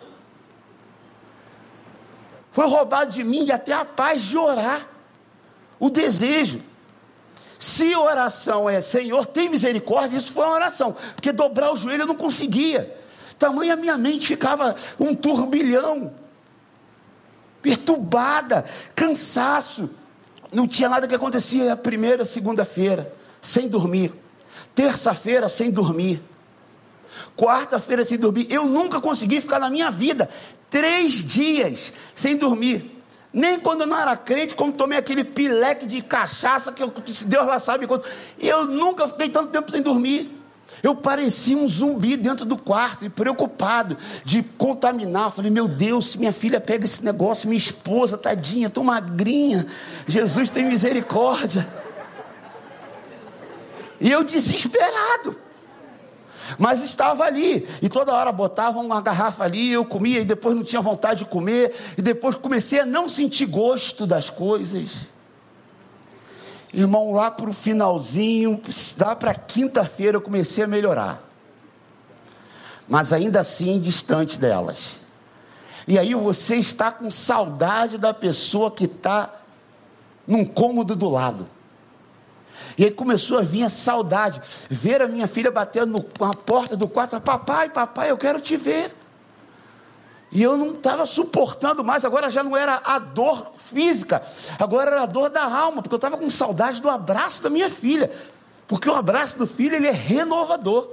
Foi 2.52 2.66
roubado 2.66 3.10
de 3.10 3.24
mim 3.24 3.50
até 3.50 3.72
a 3.72 3.84
paz 3.84 4.22
de 4.22 4.38
orar. 4.38 4.86
O 5.78 5.90
desejo. 5.90 6.60
Se 7.58 7.94
oração 7.96 8.68
é 8.68 8.82
Senhor, 8.82 9.26
tem 9.26 9.48
misericórdia, 9.48 10.18
isso 10.18 10.32
foi 10.32 10.44
uma 10.44 10.54
oração. 10.54 10.94
Porque 11.14 11.32
dobrar 11.32 11.72
o 11.72 11.76
joelho 11.76 12.02
eu 12.02 12.06
não 12.06 12.14
conseguia. 12.14 12.94
Tamanha 13.38 13.74
minha 13.74 13.96
mente 13.96 14.26
ficava 14.26 14.76
um 15.00 15.14
turbilhão 15.14 16.12
perturbada, 17.64 18.66
cansaço. 18.94 19.88
Não 20.52 20.68
tinha 20.68 20.86
nada 20.86 21.08
que 21.08 21.14
acontecia 21.14 21.74
primeira, 21.74 22.26
segunda-feira, 22.26 23.10
sem 23.40 23.66
dormir. 23.66 24.12
Terça-feira, 24.74 25.48
sem 25.48 25.70
dormir. 25.70 26.22
Quarta-feira, 27.34 28.04
sem 28.04 28.18
dormir. 28.18 28.46
Eu 28.50 28.66
nunca 28.66 29.00
consegui 29.00 29.40
ficar 29.40 29.58
na 29.58 29.70
minha 29.70 29.90
vida 29.90 30.28
três 30.68 31.14
dias 31.14 31.92
sem 32.14 32.36
dormir. 32.36 33.02
Nem 33.32 33.58
quando 33.58 33.80
eu 33.80 33.86
não 33.86 33.98
era 33.98 34.14
crente, 34.14 34.54
quando 34.54 34.76
tomei 34.76 34.98
aquele 34.98 35.24
pileque 35.24 35.86
de 35.86 36.02
cachaça, 36.02 36.70
que 36.70 36.82
eu, 36.82 36.92
Deus 37.26 37.46
lá 37.46 37.58
sabe 37.58 37.86
quanto. 37.86 38.06
Eu 38.38 38.66
nunca 38.66 39.08
fiquei 39.08 39.30
tanto 39.30 39.50
tempo 39.50 39.70
sem 39.70 39.80
dormir. 39.80 40.33
Eu 40.84 40.94
parecia 40.94 41.56
um 41.56 41.66
zumbi 41.66 42.14
dentro 42.14 42.44
do 42.44 42.58
quarto 42.58 43.06
e 43.06 43.08
preocupado 43.08 43.96
de 44.22 44.42
contaminar. 44.42 45.32
Falei, 45.32 45.50
meu 45.50 45.66
Deus, 45.66 46.10
se 46.10 46.18
minha 46.18 46.30
filha 46.30 46.60
pega 46.60 46.84
esse 46.84 47.02
negócio, 47.02 47.48
minha 47.48 47.56
esposa, 47.56 48.18
tadinha, 48.18 48.68
tão 48.68 48.84
magrinha. 48.84 49.66
Jesus 50.06 50.50
tem 50.50 50.66
misericórdia. 50.66 51.66
E 53.98 54.10
eu 54.10 54.22
desesperado. 54.22 55.34
Mas 56.58 56.84
estava 56.84 57.24
ali, 57.24 57.66
e 57.80 57.88
toda 57.88 58.12
hora 58.12 58.30
botava 58.30 58.78
uma 58.78 59.00
garrafa 59.00 59.42
ali, 59.42 59.72
eu 59.72 59.86
comia, 59.86 60.20
e 60.20 60.24
depois 60.26 60.54
não 60.54 60.62
tinha 60.62 60.82
vontade 60.82 61.20
de 61.20 61.30
comer, 61.30 61.74
e 61.96 62.02
depois 62.02 62.36
comecei 62.36 62.80
a 62.80 62.84
não 62.84 63.08
sentir 63.08 63.46
gosto 63.46 64.06
das 64.06 64.28
coisas. 64.28 65.13
Irmão, 66.74 67.12
lá 67.12 67.30
para 67.30 67.48
o 67.48 67.52
finalzinho, 67.52 68.60
lá 68.98 69.14
para 69.14 69.32
quinta-feira 69.32 70.16
eu 70.16 70.20
comecei 70.20 70.64
a 70.64 70.66
melhorar. 70.66 71.22
Mas 72.88 73.12
ainda 73.12 73.40
assim 73.40 73.80
distante 73.80 74.38
delas. 74.38 74.98
E 75.86 75.98
aí 75.98 76.14
você 76.14 76.56
está 76.56 76.90
com 76.90 77.08
saudade 77.10 77.96
da 77.96 78.12
pessoa 78.12 78.72
que 78.72 78.86
está 78.86 79.32
num 80.26 80.44
cômodo 80.44 80.96
do 80.96 81.08
lado. 81.08 81.46
E 82.76 82.84
aí 82.84 82.90
começou 82.90 83.38
a 83.38 83.42
vir 83.42 83.62
a 83.62 83.68
saudade. 83.68 84.42
Ver 84.68 85.00
a 85.00 85.06
minha 85.06 85.28
filha 85.28 85.52
batendo 85.52 86.04
na 86.20 86.34
porta 86.34 86.76
do 86.76 86.88
quarto. 86.88 87.20
Papai, 87.20 87.68
papai, 87.68 88.10
eu 88.10 88.18
quero 88.18 88.40
te 88.40 88.56
ver. 88.56 88.92
E 90.34 90.42
eu 90.42 90.56
não 90.56 90.72
estava 90.72 91.06
suportando 91.06 91.84
mais, 91.84 92.04
agora 92.04 92.28
já 92.28 92.42
não 92.42 92.56
era 92.56 92.82
a 92.84 92.98
dor 92.98 93.52
física, 93.54 94.20
agora 94.58 94.90
era 94.90 95.02
a 95.02 95.06
dor 95.06 95.30
da 95.30 95.44
alma, 95.44 95.80
porque 95.80 95.94
eu 95.94 95.98
estava 95.98 96.18
com 96.18 96.28
saudade 96.28 96.82
do 96.82 96.90
abraço 96.90 97.40
da 97.40 97.48
minha 97.48 97.70
filha. 97.70 98.10
Porque 98.66 98.90
o 98.90 98.94
abraço 98.94 99.38
do 99.38 99.46
filho, 99.46 99.76
ele 99.76 99.86
é 99.86 99.92
renovador. 99.92 100.88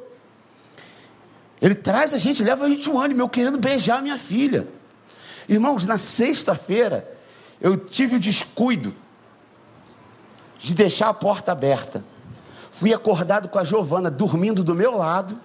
Ele 1.60 1.74
traz 1.74 2.14
a 2.14 2.18
gente, 2.18 2.44
leva 2.44 2.66
a 2.66 2.70
gente 2.70 2.88
um 2.88 3.00
ânimo, 3.00 3.22
eu 3.22 3.30
querendo 3.30 3.58
beijar 3.58 3.98
a 3.98 4.02
minha 4.02 4.18
filha. 4.18 4.68
Irmãos, 5.50 5.88
na 5.88 5.98
sexta-feira, 5.98 7.12
eu 7.60 7.76
tive 7.76 8.18
o 8.18 8.20
descuido 8.20 8.94
de 10.60 10.76
deixar 10.76 11.10
a 11.10 11.14
porta 11.16 11.52
aberta. 11.52 12.06
Fui 12.70 12.94
acordado 12.94 13.50
com 13.50 13.58
a 13.58 13.64
Giovana 13.64 14.12
dormindo 14.12 14.64
do 14.64 14.76
meu 14.76 14.96
lado 14.96 15.40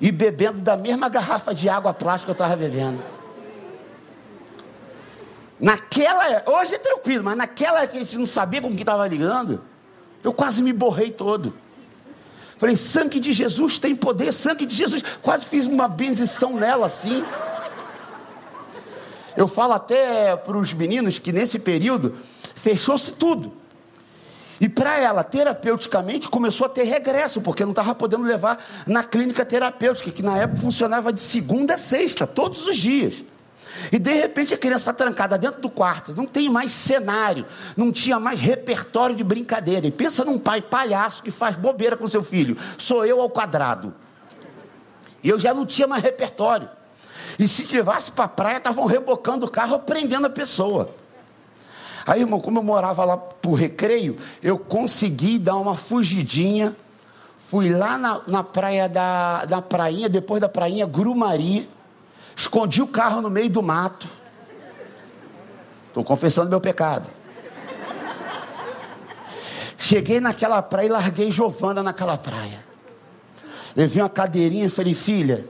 e 0.00 0.10
bebendo 0.10 0.60
da 0.60 0.76
mesma 0.76 1.08
garrafa 1.08 1.54
de 1.54 1.68
água 1.68 1.94
plástica 1.94 2.34
que 2.34 2.40
eu 2.40 2.44
estava 2.44 2.56
bebendo. 2.56 3.02
Naquela, 5.58 6.42
hoje 6.46 6.74
é 6.74 6.78
tranquilo, 6.78 7.24
mas 7.24 7.36
naquela 7.36 7.86
que 7.86 7.96
a 7.96 8.00
gente 8.00 8.18
não 8.18 8.26
sabia 8.26 8.60
com 8.60 8.74
que 8.74 8.82
estava 8.82 9.06
ligando, 9.06 9.62
eu 10.22 10.32
quase 10.32 10.62
me 10.62 10.72
borrei 10.72 11.10
todo. 11.10 11.54
Falei, 12.58 12.76
sangue 12.76 13.20
de 13.20 13.32
Jesus 13.32 13.78
tem 13.78 13.94
poder, 13.94 14.32
sangue 14.32 14.66
de 14.66 14.74
Jesus. 14.74 15.02
Quase 15.22 15.46
fiz 15.46 15.66
uma 15.66 15.88
bendição 15.88 16.56
nela 16.56 16.86
assim. 16.86 17.24
Eu 19.36 19.48
falo 19.48 19.72
até 19.72 20.36
para 20.36 20.56
os 20.56 20.72
meninos 20.72 21.18
que 21.18 21.32
nesse 21.32 21.58
período 21.58 22.16
fechou-se 22.54 23.12
tudo. 23.12 23.52
E 24.60 24.68
para 24.68 24.98
ela, 24.98 25.24
terapeuticamente, 25.24 26.28
começou 26.28 26.66
a 26.66 26.70
ter 26.70 26.84
regresso, 26.84 27.40
porque 27.40 27.64
não 27.64 27.72
estava 27.72 27.94
podendo 27.94 28.24
levar 28.24 28.64
na 28.86 29.02
clínica 29.02 29.44
terapêutica, 29.44 30.10
que 30.10 30.22
na 30.22 30.38
época 30.38 30.60
funcionava 30.60 31.12
de 31.12 31.20
segunda 31.20 31.74
a 31.74 31.78
sexta, 31.78 32.26
todos 32.26 32.66
os 32.66 32.76
dias. 32.76 33.24
E 33.90 33.98
de 33.98 34.12
repente 34.12 34.54
a 34.54 34.58
criança 34.58 34.90
está 34.90 34.92
trancada 34.92 35.36
dentro 35.36 35.60
do 35.60 35.68
quarto, 35.68 36.14
não 36.14 36.26
tem 36.26 36.48
mais 36.48 36.70
cenário, 36.70 37.44
não 37.76 37.90
tinha 37.90 38.20
mais 38.20 38.38
repertório 38.38 39.16
de 39.16 39.24
brincadeira. 39.24 39.86
E 39.86 39.90
pensa 39.90 40.24
num 40.24 40.38
pai 40.38 40.60
palhaço 40.60 41.22
que 41.22 41.30
faz 41.30 41.56
bobeira 41.56 41.96
com 41.96 42.06
seu 42.06 42.22
filho, 42.22 42.56
sou 42.78 43.04
eu 43.04 43.20
ao 43.20 43.28
quadrado. 43.28 43.92
E 45.22 45.28
eu 45.28 45.38
já 45.38 45.52
não 45.52 45.66
tinha 45.66 45.88
mais 45.88 46.02
repertório. 46.02 46.68
E 47.38 47.48
se 47.48 47.74
levasse 47.74 48.12
para 48.12 48.26
a 48.26 48.28
praia, 48.28 48.58
estavam 48.58 48.84
rebocando 48.84 49.46
o 49.46 49.50
carro, 49.50 49.80
prendendo 49.80 50.26
a 50.26 50.30
pessoa. 50.30 50.94
Aí, 52.06 52.20
irmão, 52.20 52.40
como 52.40 52.58
eu 52.58 52.62
morava 52.62 53.04
lá 53.04 53.16
pro 53.16 53.54
recreio, 53.54 54.16
eu 54.42 54.58
consegui 54.58 55.38
dar 55.38 55.56
uma 55.56 55.74
fugidinha. 55.74 56.76
Fui 57.38 57.70
lá 57.70 57.96
na, 57.96 58.20
na 58.26 58.44
praia 58.44 58.88
da 58.88 59.46
na 59.48 59.62
prainha, 59.62 60.08
depois 60.08 60.40
da 60.40 60.48
prainha, 60.48 60.86
Grumari. 60.86 61.68
Escondi 62.36 62.82
o 62.82 62.86
carro 62.86 63.22
no 63.22 63.30
meio 63.30 63.48
do 63.48 63.62
mato. 63.62 64.08
Estou 65.88 66.04
confessando 66.04 66.50
meu 66.50 66.60
pecado. 66.60 67.08
Cheguei 69.78 70.20
naquela 70.20 70.60
praia 70.60 70.86
e 70.86 70.90
larguei 70.90 71.30
Giovana 71.30 71.82
naquela 71.82 72.18
praia. 72.18 72.64
Levei 73.76 74.02
uma 74.02 74.08
cadeirinha 74.08 74.66
e 74.66 74.68
falei, 74.68 74.94
filha, 74.94 75.46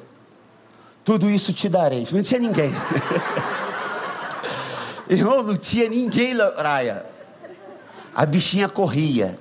tudo 1.05 1.31
isso 1.31 1.53
te 1.53 1.69
darei. 1.69 2.07
Não 2.11 2.23
tinha 2.23 2.41
ninguém. 2.41 2.71
Irmão, 5.11 5.43
não 5.43 5.57
tinha 5.57 5.89
ninguém 5.89 6.35
na 6.35 6.47
praia. 6.47 7.05
A 8.15 8.25
bichinha 8.25 8.69
corria. 8.69 9.37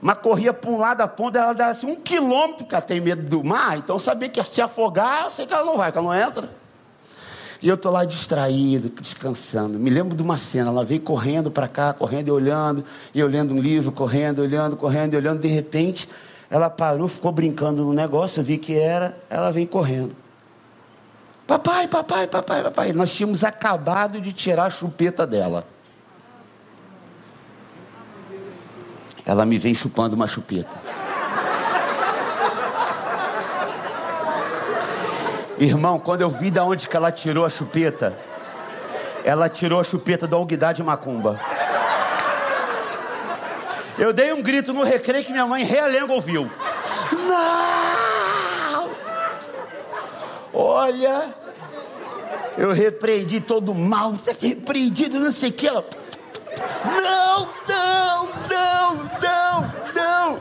Mas 0.00 0.18
corria 0.18 0.52
para 0.52 0.70
um 0.70 0.78
lado 0.78 0.98
da 0.98 1.06
ponta, 1.08 1.38
ela 1.38 1.52
dava 1.52 1.70
assim 1.70 1.86
um 1.86 1.94
quilômetro, 1.94 2.64
porque 2.64 2.74
ela 2.74 2.82
tem 2.82 3.00
medo 3.00 3.22
do 3.22 3.44
mar, 3.44 3.78
então 3.78 3.96
sabia 4.00 4.28
que 4.28 4.42
se 4.42 4.60
afogar, 4.60 5.22
eu 5.24 5.30
sei 5.30 5.46
que 5.46 5.54
ela 5.54 5.64
não 5.64 5.76
vai, 5.76 5.92
que 5.92 5.98
ela 5.98 6.12
não 6.12 6.28
entra. 6.28 6.50
E 7.62 7.68
eu 7.68 7.76
estou 7.76 7.92
lá 7.92 8.04
distraído, 8.04 8.88
descansando. 9.00 9.78
Me 9.78 9.88
lembro 9.88 10.16
de 10.16 10.22
uma 10.22 10.36
cena, 10.36 10.70
ela 10.70 10.84
veio 10.84 11.00
correndo 11.00 11.52
para 11.52 11.68
cá, 11.68 11.94
correndo 11.94 12.26
e 12.26 12.30
olhando, 12.32 12.84
e 13.14 13.22
lendo 13.22 13.54
um 13.54 13.60
livro, 13.60 13.92
correndo, 13.92 14.42
olhando, 14.42 14.76
correndo 14.76 15.14
e 15.14 15.16
olhando. 15.16 15.40
De 15.40 15.46
repente, 15.46 16.08
ela 16.50 16.68
parou, 16.68 17.06
ficou 17.06 17.30
brincando 17.30 17.84
no 17.84 17.92
negócio, 17.92 18.40
eu 18.40 18.44
vi 18.44 18.58
que 18.58 18.74
era, 18.74 19.16
ela 19.30 19.52
vem 19.52 19.64
correndo. 19.64 20.16
Papai, 21.52 21.86
papai, 21.86 22.26
papai, 22.26 22.62
papai. 22.62 22.92
Nós 22.94 23.12
tínhamos 23.12 23.44
acabado 23.44 24.22
de 24.22 24.32
tirar 24.32 24.64
a 24.64 24.70
chupeta 24.70 25.26
dela. 25.26 25.66
Ela 29.26 29.44
me 29.44 29.58
vem 29.58 29.74
chupando 29.74 30.16
uma 30.16 30.26
chupeta. 30.26 30.74
Irmão, 35.58 35.98
quando 35.98 36.22
eu 36.22 36.30
vi 36.30 36.50
de 36.50 36.58
onde 36.58 36.88
que 36.88 36.96
ela 36.96 37.12
tirou 37.12 37.44
a 37.44 37.50
chupeta, 37.50 38.18
ela 39.22 39.46
tirou 39.46 39.78
a 39.78 39.84
chupeta 39.84 40.26
da 40.26 40.38
Alguidade 40.38 40.82
Macumba. 40.82 41.38
Eu 43.98 44.14
dei 44.14 44.32
um 44.32 44.40
grito 44.40 44.72
no 44.72 44.82
recreio 44.82 45.22
que 45.22 45.30
minha 45.30 45.46
mãe 45.46 45.64
realengo 45.64 46.14
ouviu. 46.14 46.50
Não! 47.12 48.90
Olha, 50.54 51.41
eu 52.56 52.72
repreendi 52.72 53.40
todo 53.40 53.74
mal, 53.74 54.12
você 54.12 54.30
é 54.30 54.48
repreendido, 54.48 55.18
não 55.18 55.32
sei 55.32 55.50
o 55.50 55.52
que. 55.52 55.70
Não, 55.70 57.48
não, 57.68 58.28
não, 58.50 58.94
não, 59.20 59.72
não. 59.94 60.38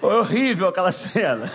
Horrível 0.00 0.68
aquela 0.68 0.92
cena. 0.92 1.50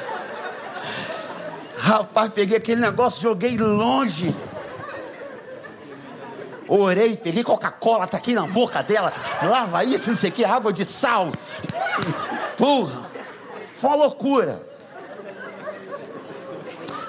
Rapaz, 1.78 2.32
peguei 2.34 2.58
aquele 2.58 2.82
negócio, 2.82 3.22
joguei 3.22 3.58
longe. 3.58 4.36
Orei, 6.68 7.16
peguei 7.16 7.44
Coca-Cola, 7.44 8.08
tá 8.08 8.18
aqui 8.18 8.34
na 8.34 8.46
boca 8.46 8.84
dela. 8.84 9.14
Lava 9.42 9.86
isso, 9.86 10.10
não 10.10 10.18
sei 10.18 10.30
o 10.30 10.34
que, 10.34 10.44
água 10.44 10.74
de 10.74 10.86
sal. 10.86 11.32
Porra, 12.58 13.10
foi 13.76 13.90
uma 13.90 13.96
loucura. 13.96 14.68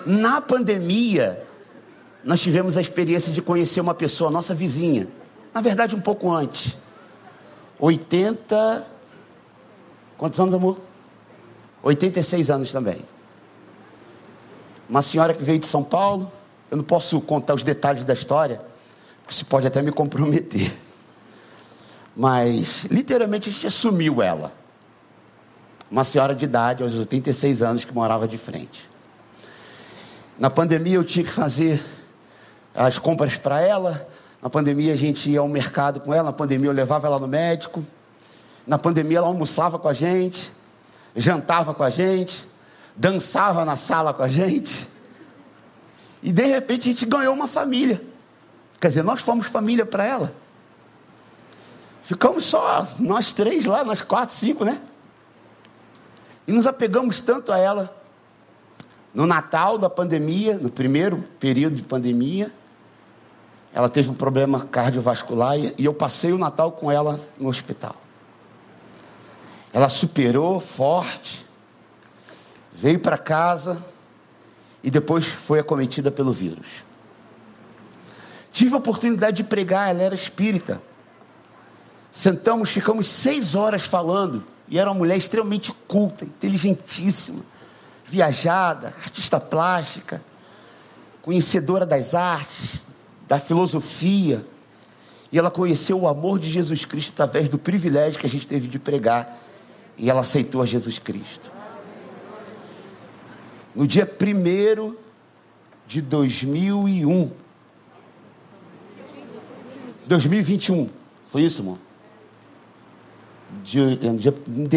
Na 0.07 0.41
pandemia, 0.41 1.48
nós 2.29 2.43
tivemos 2.43 2.77
a 2.77 2.81
experiência 2.83 3.33
de 3.33 3.41
conhecer 3.41 3.81
uma 3.81 3.95
pessoa, 3.95 4.31
nossa 4.31 4.55
vizinha. 4.55 5.09
Na 5.55 5.63
verdade, 5.63 5.97
um 5.97 6.01
pouco 6.01 6.31
antes. 6.31 6.77
80. 7.81 8.87
Quantos 10.19 10.39
anos, 10.39 10.55
amor? 10.55 10.79
86 11.83 12.51
anos 12.51 12.71
também. 12.71 13.01
Uma 14.91 15.01
senhora 15.01 15.33
que 15.33 15.43
veio 15.43 15.59
de 15.59 15.67
São 15.67 15.83
Paulo. 15.83 16.31
Eu 16.71 16.77
não 16.77 16.85
posso 16.85 17.19
contar 17.23 17.55
os 17.55 17.63
detalhes 17.63 18.05
da 18.05 18.13
história, 18.13 18.61
porque 19.23 19.35
se 19.35 19.47
pode 19.47 19.67
até 19.67 19.81
me 19.81 19.91
comprometer. 19.91 20.79
Mas, 22.15 22.85
literalmente, 22.91 23.49
a 23.49 23.53
gente 23.55 23.67
assumiu 23.67 24.21
ela. 24.21 24.53
Uma 25.91 26.05
senhora 26.05 26.35
de 26.35 26.45
idade, 26.45 26.83
aos 26.83 26.95
86 26.95 27.63
anos, 27.63 27.87
que 27.87 27.95
morava 27.95 28.29
de 28.29 28.37
frente. 28.37 28.87
Na 30.39 30.51
pandemia, 30.51 30.97
eu 30.97 31.05
tinha 31.05 31.25
que 31.25 31.33
fazer 31.33 31.83
as 32.75 32.99
compras 32.99 33.37
para 33.37 33.61
ela. 33.61 34.09
Na 34.41 34.49
pandemia 34.49 34.93
a 34.93 34.97
gente 34.97 35.31
ia 35.31 35.41
ao 35.41 35.49
mercado 35.49 36.01
com 36.01 36.15
ela, 36.15 36.25
na 36.25 36.33
pandemia 36.33 36.69
eu 36.69 36.73
levava 36.73 37.07
ela 37.07 37.19
no 37.19 37.29
médico. 37.29 37.85
Na 38.67 38.79
pandemia 38.79 39.19
ela 39.19 39.27
almoçava 39.27 39.79
com 39.79 39.89
a 39.89 39.93
gente, 39.93 40.53
jantava 41.17 41.75
com 41.75 41.83
a 41.83 41.91
gente, 41.91 42.47
dançava 42.95 43.65
na 43.65 43.77
sala 43.77 44.13
com 44.13 44.23
a 44.23 44.29
gente. 44.29 44.87
E 46.23 46.33
de 46.33 46.45
repente 46.45 46.89
a 46.89 46.93
gente 46.93 47.07
ganhou 47.07 47.35
uma 47.35 47.49
família. 47.49 48.01
Quer 48.81 48.89
dizer, 48.89 49.03
nós 49.03 49.21
fomos 49.21 49.47
família 49.47 49.87
para 49.87 50.05
ela. 50.05 50.35
Ficamos 52.03 52.45
só 52.45 52.87
nós 52.99 53.33
três 53.33 53.65
lá, 53.67 53.85
nós 53.85 54.03
quatro, 54.03 54.35
cinco, 54.35 54.65
né? 54.65 54.81
E 56.47 56.53
nos 56.53 56.67
apegamos 56.67 57.21
tanto 57.21 57.53
a 57.53 57.59
ela. 57.59 57.95
No 59.13 59.27
Natal 59.27 59.79
da 59.79 59.91
pandemia, 59.91 60.59
no 60.59 60.71
primeiro 60.71 61.25
período 61.39 61.77
de 61.77 61.83
pandemia, 61.83 62.53
ela 63.79 63.89
teve 63.89 64.11
um 64.11 64.15
problema 64.15 64.67
cardiovascular 64.67 65.57
e 65.57 65.85
eu 65.85 65.95
passei 65.95 66.33
o 66.33 66.39
Natal 66.39 66.73
com 66.73 66.91
ela 66.91 67.21
no 67.39 67.49
hospital. 67.49 67.95
Ela 69.73 69.89
superou 69.89 70.59
forte, 70.59 71.47
veio 72.73 72.99
para 72.99 73.17
casa 73.17 73.81
e 74.83 74.91
depois 74.91 75.27
foi 75.29 75.61
acometida 75.61 76.11
pelo 76.11 76.33
vírus. 76.33 76.67
Tive 78.51 78.75
a 78.75 78.79
oportunidade 78.79 79.37
de 79.37 79.45
pregar, 79.45 79.91
ela 79.91 80.03
era 80.03 80.15
espírita. 80.17 80.83
Sentamos, 82.11 82.71
ficamos 82.71 83.07
seis 83.07 83.55
horas 83.55 83.83
falando, 83.83 84.45
e 84.67 84.77
era 84.77 84.91
uma 84.91 84.99
mulher 84.99 85.17
extremamente 85.17 85.73
culta, 85.87 86.25
inteligentíssima, 86.25 87.45
viajada, 88.05 88.93
artista 89.05 89.39
plástica, 89.39 90.21
conhecedora 91.23 91.87
das 91.87 92.13
artes, 92.13 92.88
da 93.29 93.39
filosofia. 93.39 94.45
E 95.31 95.39
ela 95.39 95.51
conheceu 95.51 96.01
o 96.01 96.09
amor 96.09 96.39
de 96.39 96.49
Jesus 96.49 96.85
Cristo 96.87 97.13
através 97.13 97.49
do 97.49 97.59
privilégio 97.59 98.19
que 98.19 98.27
a 98.27 98.31
gente 98.31 98.49
teve 98.49 98.67
de 98.67 98.79
pregar. 98.79 99.39
E 99.97 100.09
ela 100.09 100.21
aceitou 100.21 100.63
a 100.63 100.67
Jesus 100.67 100.99
Cristo. 100.99 101.53
No 103.75 103.87
dia 103.87 104.11
1 104.11 104.95
de 105.87 106.01
2001. 106.01 107.31
2021. 110.07 110.89
Foi 111.31 111.43
isso, 111.43 111.61
irmão? 111.61 111.79
Dia, 113.63 113.97
dia, 113.97 114.35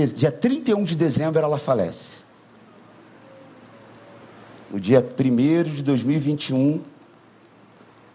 dia 0.08 0.32
31 0.32 0.84
de 0.84 0.96
dezembro 0.96 1.42
ela 1.42 1.58
falece. 1.58 2.18
No 4.70 4.80
dia 4.80 5.00
1 5.00 5.64
de 5.72 5.84
2021, 5.84 6.82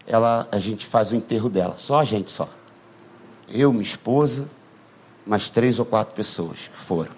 ela, 0.07 0.49
a 0.53 0.59
gente 0.59 0.87
faz 0.87 1.11
o 1.11 1.17
enterro 1.17 1.49
dela, 1.49 1.75
só 1.77 2.01
a 2.01 2.05
gente 2.05 2.31
só. 2.31 2.49
Eu, 3.49 3.73
minha 3.73 3.83
esposa, 3.83 4.49
mais 5.27 5.51
três 5.51 5.79
ou 5.79 5.85
quatro 5.85 6.15
pessoas 6.15 6.69
que 6.69 6.79
foram. 6.79 7.11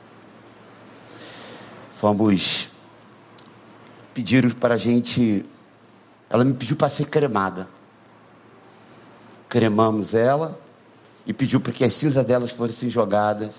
Fomos 1.90 2.70
pediram 4.14 4.50
para 4.50 4.74
a 4.74 4.78
gente. 4.78 5.44
Ela 6.28 6.44
me 6.44 6.54
pediu 6.54 6.76
para 6.76 6.88
ser 6.88 7.06
cremada. 7.06 7.68
Cremamos 9.48 10.12
ela 10.14 10.58
e 11.24 11.32
pediu 11.32 11.60
para 11.60 11.72
que 11.72 11.84
as 11.84 11.92
cinzas 11.92 12.24
delas 12.24 12.50
fossem 12.50 12.90
jogadas 12.90 13.50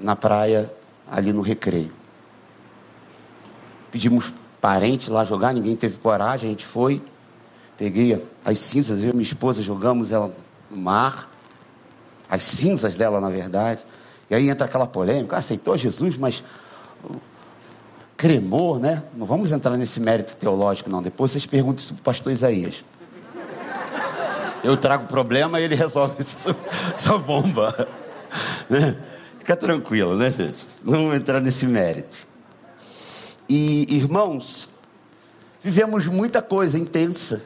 na 0.00 0.16
praia, 0.16 0.72
ali 1.06 1.32
no 1.32 1.42
recreio. 1.42 1.92
Pedimos 3.90 4.32
parentes 4.60 5.08
lá 5.08 5.24
jogar, 5.24 5.52
ninguém 5.52 5.76
teve 5.76 5.98
coragem, 5.98 6.48
a 6.48 6.52
gente 6.52 6.66
foi. 6.66 7.02
Peguei 7.78 8.20
as 8.44 8.58
cinzas, 8.58 9.00
eu 9.00 9.10
e 9.10 9.12
minha 9.12 9.22
esposa 9.22 9.62
jogamos 9.62 10.10
ela 10.10 10.34
no 10.68 10.76
mar. 10.76 11.30
As 12.28 12.42
cinzas 12.42 12.96
dela, 12.96 13.20
na 13.20 13.30
verdade. 13.30 13.84
E 14.28 14.34
aí 14.34 14.50
entra 14.50 14.66
aquela 14.66 14.86
polêmica, 14.86 15.36
ah, 15.36 15.38
aceitou 15.38 15.76
Jesus, 15.76 16.16
mas 16.16 16.42
cremou, 18.16 18.80
né? 18.80 19.04
Não 19.14 19.24
vamos 19.24 19.52
entrar 19.52 19.76
nesse 19.76 20.00
mérito 20.00 20.36
teológico, 20.36 20.90
não. 20.90 21.00
Depois 21.00 21.30
vocês 21.30 21.46
perguntam 21.46 21.76
isso 21.76 21.94
para 21.94 22.00
o 22.00 22.04
pastor 22.04 22.32
Isaías. 22.32 22.84
Eu 24.64 24.76
trago 24.76 25.06
problema 25.06 25.60
e 25.60 25.64
ele 25.64 25.76
resolve 25.76 26.16
essa, 26.20 26.54
essa 26.92 27.16
bomba. 27.16 27.88
Né? 28.68 28.96
Fica 29.38 29.54
tranquilo, 29.54 30.16
né, 30.16 30.32
gente? 30.32 30.66
Não 30.84 30.94
vamos 30.94 31.14
entrar 31.14 31.40
nesse 31.40 31.64
mérito. 31.64 32.26
E, 33.48 33.86
irmãos, 33.88 34.68
vivemos 35.62 36.08
muita 36.08 36.42
coisa 36.42 36.76
intensa 36.76 37.40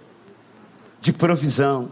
de 1.02 1.12
provisão, 1.12 1.90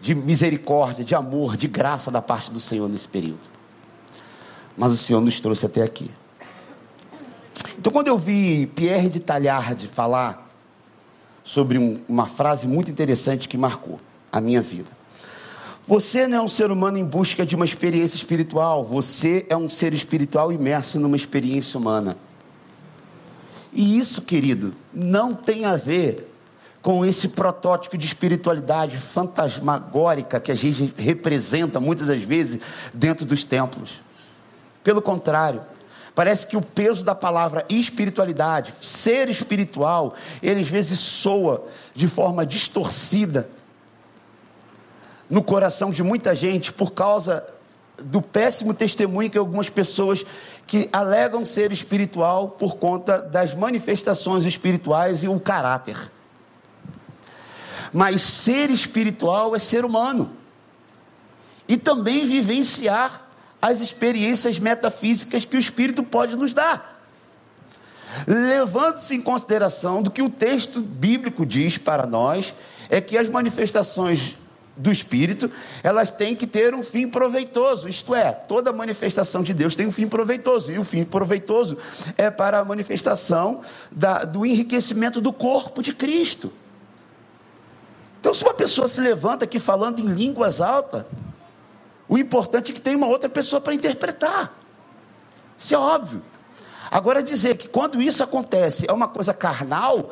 de 0.00 0.14
misericórdia, 0.14 1.04
de 1.04 1.14
amor, 1.14 1.56
de 1.56 1.66
graça 1.66 2.08
da 2.08 2.22
parte 2.22 2.50
do 2.50 2.60
Senhor 2.60 2.88
nesse 2.88 3.08
período. 3.08 3.40
Mas 4.78 4.92
o 4.92 4.96
Senhor 4.96 5.20
nos 5.20 5.40
trouxe 5.40 5.66
até 5.66 5.82
aqui. 5.82 6.08
Então, 7.76 7.92
quando 7.92 8.06
eu 8.06 8.16
vi 8.16 8.68
Pierre 8.68 9.08
de 9.08 9.18
Talhard 9.18 9.86
falar 9.88 10.48
sobre 11.42 11.78
um, 11.78 12.00
uma 12.08 12.26
frase 12.26 12.68
muito 12.68 12.92
interessante 12.92 13.48
que 13.48 13.58
marcou 13.58 13.98
a 14.30 14.40
minha 14.40 14.62
vida. 14.62 14.88
Você 15.84 16.28
não 16.28 16.38
é 16.38 16.40
um 16.40 16.48
ser 16.48 16.70
humano 16.70 16.96
em 16.96 17.04
busca 17.04 17.44
de 17.44 17.56
uma 17.56 17.64
experiência 17.64 18.14
espiritual, 18.14 18.84
você 18.84 19.44
é 19.48 19.56
um 19.56 19.68
ser 19.68 19.92
espiritual 19.92 20.52
imerso 20.52 21.00
numa 21.00 21.16
experiência 21.16 21.76
humana. 21.76 22.16
E 23.72 23.98
isso, 23.98 24.22
querido, 24.22 24.74
não 24.94 25.34
tem 25.34 25.64
a 25.64 25.74
ver 25.74 26.29
com 26.82 27.04
esse 27.04 27.28
protótipo 27.28 27.98
de 27.98 28.06
espiritualidade 28.06 28.96
fantasmagórica 28.96 30.40
que 30.40 30.50
a 30.50 30.54
gente 30.54 30.94
representa 30.96 31.78
muitas 31.78 32.06
das 32.06 32.22
vezes 32.22 32.60
dentro 32.94 33.26
dos 33.26 33.44
templos. 33.44 34.00
Pelo 34.82 35.02
contrário, 35.02 35.60
parece 36.14 36.46
que 36.46 36.56
o 36.56 36.62
peso 36.62 37.04
da 37.04 37.14
palavra 37.14 37.66
espiritualidade, 37.68 38.72
ser 38.80 39.28
espiritual, 39.28 40.14
ele 40.42 40.60
às 40.60 40.68
vezes 40.68 40.98
soa 40.98 41.66
de 41.94 42.08
forma 42.08 42.46
distorcida 42.46 43.48
no 45.28 45.42
coração 45.42 45.90
de 45.90 46.02
muita 46.02 46.34
gente 46.34 46.72
por 46.72 46.92
causa 46.92 47.46
do 48.02 48.22
péssimo 48.22 48.72
testemunho 48.72 49.30
que 49.30 49.36
algumas 49.36 49.68
pessoas 49.68 50.24
que 50.66 50.88
alegam 50.92 51.44
ser 51.44 51.70
espiritual 51.72 52.48
por 52.48 52.76
conta 52.76 53.20
das 53.20 53.54
manifestações 53.54 54.46
espirituais 54.46 55.22
e 55.22 55.28
o 55.28 55.38
caráter. 55.38 55.96
Mas 57.92 58.22
ser 58.22 58.70
espiritual 58.70 59.54
é 59.54 59.58
ser 59.58 59.84
humano. 59.84 60.32
E 61.66 61.76
também 61.76 62.24
vivenciar 62.24 63.28
as 63.60 63.80
experiências 63.80 64.58
metafísicas 64.58 65.44
que 65.44 65.56
o 65.56 65.58
Espírito 65.60 66.02
pode 66.02 66.36
nos 66.36 66.54
dar. 66.54 67.00
Levando-se 68.26 69.14
em 69.14 69.20
consideração 69.20 70.02
do 70.02 70.10
que 70.10 70.22
o 70.22 70.30
texto 70.30 70.80
bíblico 70.80 71.46
diz 71.46 71.78
para 71.78 72.06
nós, 72.06 72.54
é 72.88 73.00
que 73.00 73.16
as 73.16 73.28
manifestações 73.28 74.36
do 74.76 74.90
Espírito, 74.90 75.50
elas 75.82 76.10
têm 76.10 76.34
que 76.34 76.46
ter 76.46 76.74
um 76.74 76.82
fim 76.82 77.06
proveitoso, 77.06 77.88
isto 77.88 78.14
é, 78.14 78.32
toda 78.32 78.72
manifestação 78.72 79.42
de 79.42 79.52
Deus 79.52 79.76
tem 79.76 79.86
um 79.86 79.92
fim 79.92 80.08
proveitoso, 80.08 80.72
e 80.72 80.78
o 80.78 80.84
fim 80.84 81.04
proveitoso 81.04 81.76
é 82.16 82.30
para 82.30 82.60
a 82.60 82.64
manifestação 82.64 83.60
da, 83.92 84.24
do 84.24 84.46
enriquecimento 84.46 85.20
do 85.20 85.32
corpo 85.32 85.82
de 85.82 85.92
Cristo. 85.92 86.50
Então, 88.20 88.34
se 88.34 88.44
uma 88.44 88.52
pessoa 88.52 88.86
se 88.86 89.00
levanta 89.00 89.44
aqui 89.44 89.58
falando 89.58 89.98
em 89.98 90.06
línguas 90.06 90.60
altas, 90.60 91.04
o 92.06 92.18
importante 92.18 92.70
é 92.70 92.74
que 92.74 92.80
tem 92.80 92.94
uma 92.94 93.06
outra 93.06 93.28
pessoa 93.28 93.60
para 93.60 93.74
interpretar. 93.74 94.52
Isso 95.58 95.74
é 95.74 95.78
óbvio. 95.78 96.22
Agora, 96.90 97.22
dizer 97.22 97.56
que 97.56 97.68
quando 97.68 98.00
isso 98.02 98.22
acontece 98.22 98.84
é 98.88 98.92
uma 98.92 99.08
coisa 99.08 99.32
carnal, 99.32 100.10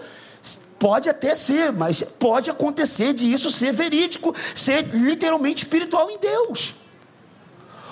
pode 0.78 1.08
até 1.08 1.34
ser, 1.34 1.72
mas 1.72 2.02
pode 2.02 2.50
acontecer 2.50 3.12
de 3.12 3.30
isso 3.30 3.50
ser 3.50 3.72
verídico, 3.72 4.34
ser 4.54 4.82
literalmente 4.94 5.64
espiritual 5.64 6.10
em 6.10 6.18
Deus. 6.18 6.76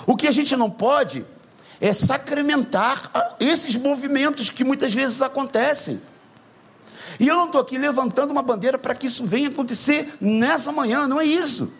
O 0.05 0.15
que 0.15 0.27
a 0.27 0.31
gente 0.31 0.55
não 0.55 0.71
pode 0.71 1.25
é 1.79 1.91
sacramentar 1.93 3.11
esses 3.39 3.75
movimentos 3.75 4.49
que 4.49 4.63
muitas 4.63 4.93
vezes 4.93 5.21
acontecem. 5.21 6.01
E 7.19 7.27
eu 7.27 7.35
não 7.35 7.45
estou 7.45 7.61
aqui 7.61 7.77
levantando 7.77 8.31
uma 8.31 8.41
bandeira 8.41 8.77
para 8.77 8.93
que 8.93 9.07
isso 9.07 9.25
venha 9.25 9.49
acontecer 9.49 10.15
nessa 10.21 10.71
manhã, 10.71 11.07
não 11.07 11.19
é 11.19 11.25
isso. 11.25 11.73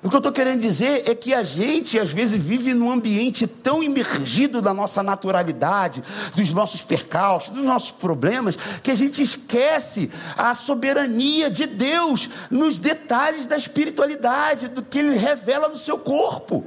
O 0.00 0.08
que 0.08 0.14
eu 0.14 0.18
estou 0.18 0.32
querendo 0.32 0.60
dizer 0.60 1.08
é 1.10 1.14
que 1.14 1.34
a 1.34 1.42
gente, 1.42 1.98
às 1.98 2.12
vezes, 2.12 2.40
vive 2.40 2.72
num 2.72 2.90
ambiente 2.90 3.48
tão 3.48 3.82
imergido 3.82 4.62
da 4.62 4.72
nossa 4.72 5.02
naturalidade, 5.02 6.04
dos 6.36 6.52
nossos 6.52 6.82
percalços, 6.82 7.52
dos 7.52 7.64
nossos 7.64 7.90
problemas, 7.90 8.56
que 8.80 8.92
a 8.92 8.94
gente 8.94 9.20
esquece 9.20 10.12
a 10.36 10.54
soberania 10.54 11.50
de 11.50 11.66
Deus 11.66 12.30
nos 12.48 12.78
detalhes 12.78 13.44
da 13.44 13.56
espiritualidade, 13.56 14.68
do 14.68 14.84
que 14.84 15.00
Ele 15.00 15.16
revela 15.16 15.68
no 15.68 15.76
seu 15.76 15.98
corpo. 15.98 16.64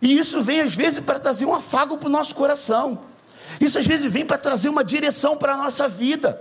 E 0.00 0.16
isso 0.16 0.42
vem, 0.42 0.62
às 0.62 0.74
vezes, 0.74 1.00
para 1.00 1.18
trazer 1.18 1.44
um 1.44 1.54
afago 1.54 1.98
para 1.98 2.08
o 2.08 2.12
nosso 2.12 2.34
coração. 2.34 3.00
Isso, 3.60 3.78
às 3.78 3.86
vezes, 3.86 4.10
vem 4.12 4.24
para 4.24 4.38
trazer 4.38 4.68
uma 4.68 4.84
direção 4.84 5.36
para 5.36 5.54
a 5.54 5.56
nossa 5.56 5.88
vida. 5.88 6.40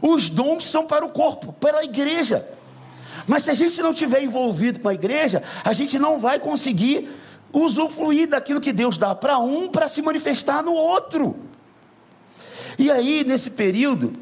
Os 0.00 0.28
dons 0.28 0.66
são 0.66 0.86
para 0.86 1.04
o 1.04 1.10
corpo, 1.10 1.52
para 1.52 1.78
a 1.78 1.84
igreja. 1.84 2.46
Mas 3.26 3.44
se 3.44 3.50
a 3.50 3.54
gente 3.54 3.80
não 3.80 3.94
tiver 3.94 4.22
envolvido 4.22 4.80
com 4.80 4.88
a 4.88 4.94
igreja, 4.94 5.42
a 5.64 5.72
gente 5.72 5.98
não 5.98 6.18
vai 6.18 6.40
conseguir 6.40 7.08
usufruir 7.52 8.28
daquilo 8.28 8.60
que 8.60 8.72
Deus 8.72 8.96
dá 8.96 9.14
para 9.14 9.38
um 9.38 9.68
para 9.68 9.88
se 9.88 10.02
manifestar 10.02 10.62
no 10.62 10.72
outro. 10.72 11.36
E 12.78 12.90
aí, 12.90 13.22
nesse 13.24 13.50
período, 13.50 14.12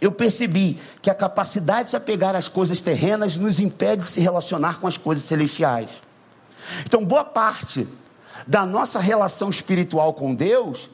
eu 0.00 0.12
percebi 0.12 0.78
que 1.00 1.10
a 1.10 1.14
capacidade 1.14 1.84
de 1.84 1.90
se 1.90 1.96
apegar 1.96 2.36
às 2.36 2.48
coisas 2.48 2.80
terrenas 2.80 3.36
nos 3.36 3.58
impede 3.58 4.02
de 4.02 4.08
se 4.08 4.20
relacionar 4.20 4.78
com 4.78 4.86
as 4.86 4.96
coisas 4.96 5.24
celestiais. 5.24 5.90
Então, 6.84 7.04
boa 7.04 7.24
parte 7.24 7.88
da 8.46 8.66
nossa 8.66 9.00
relação 9.00 9.48
espiritual 9.48 10.12
com 10.12 10.34
Deus 10.34 10.90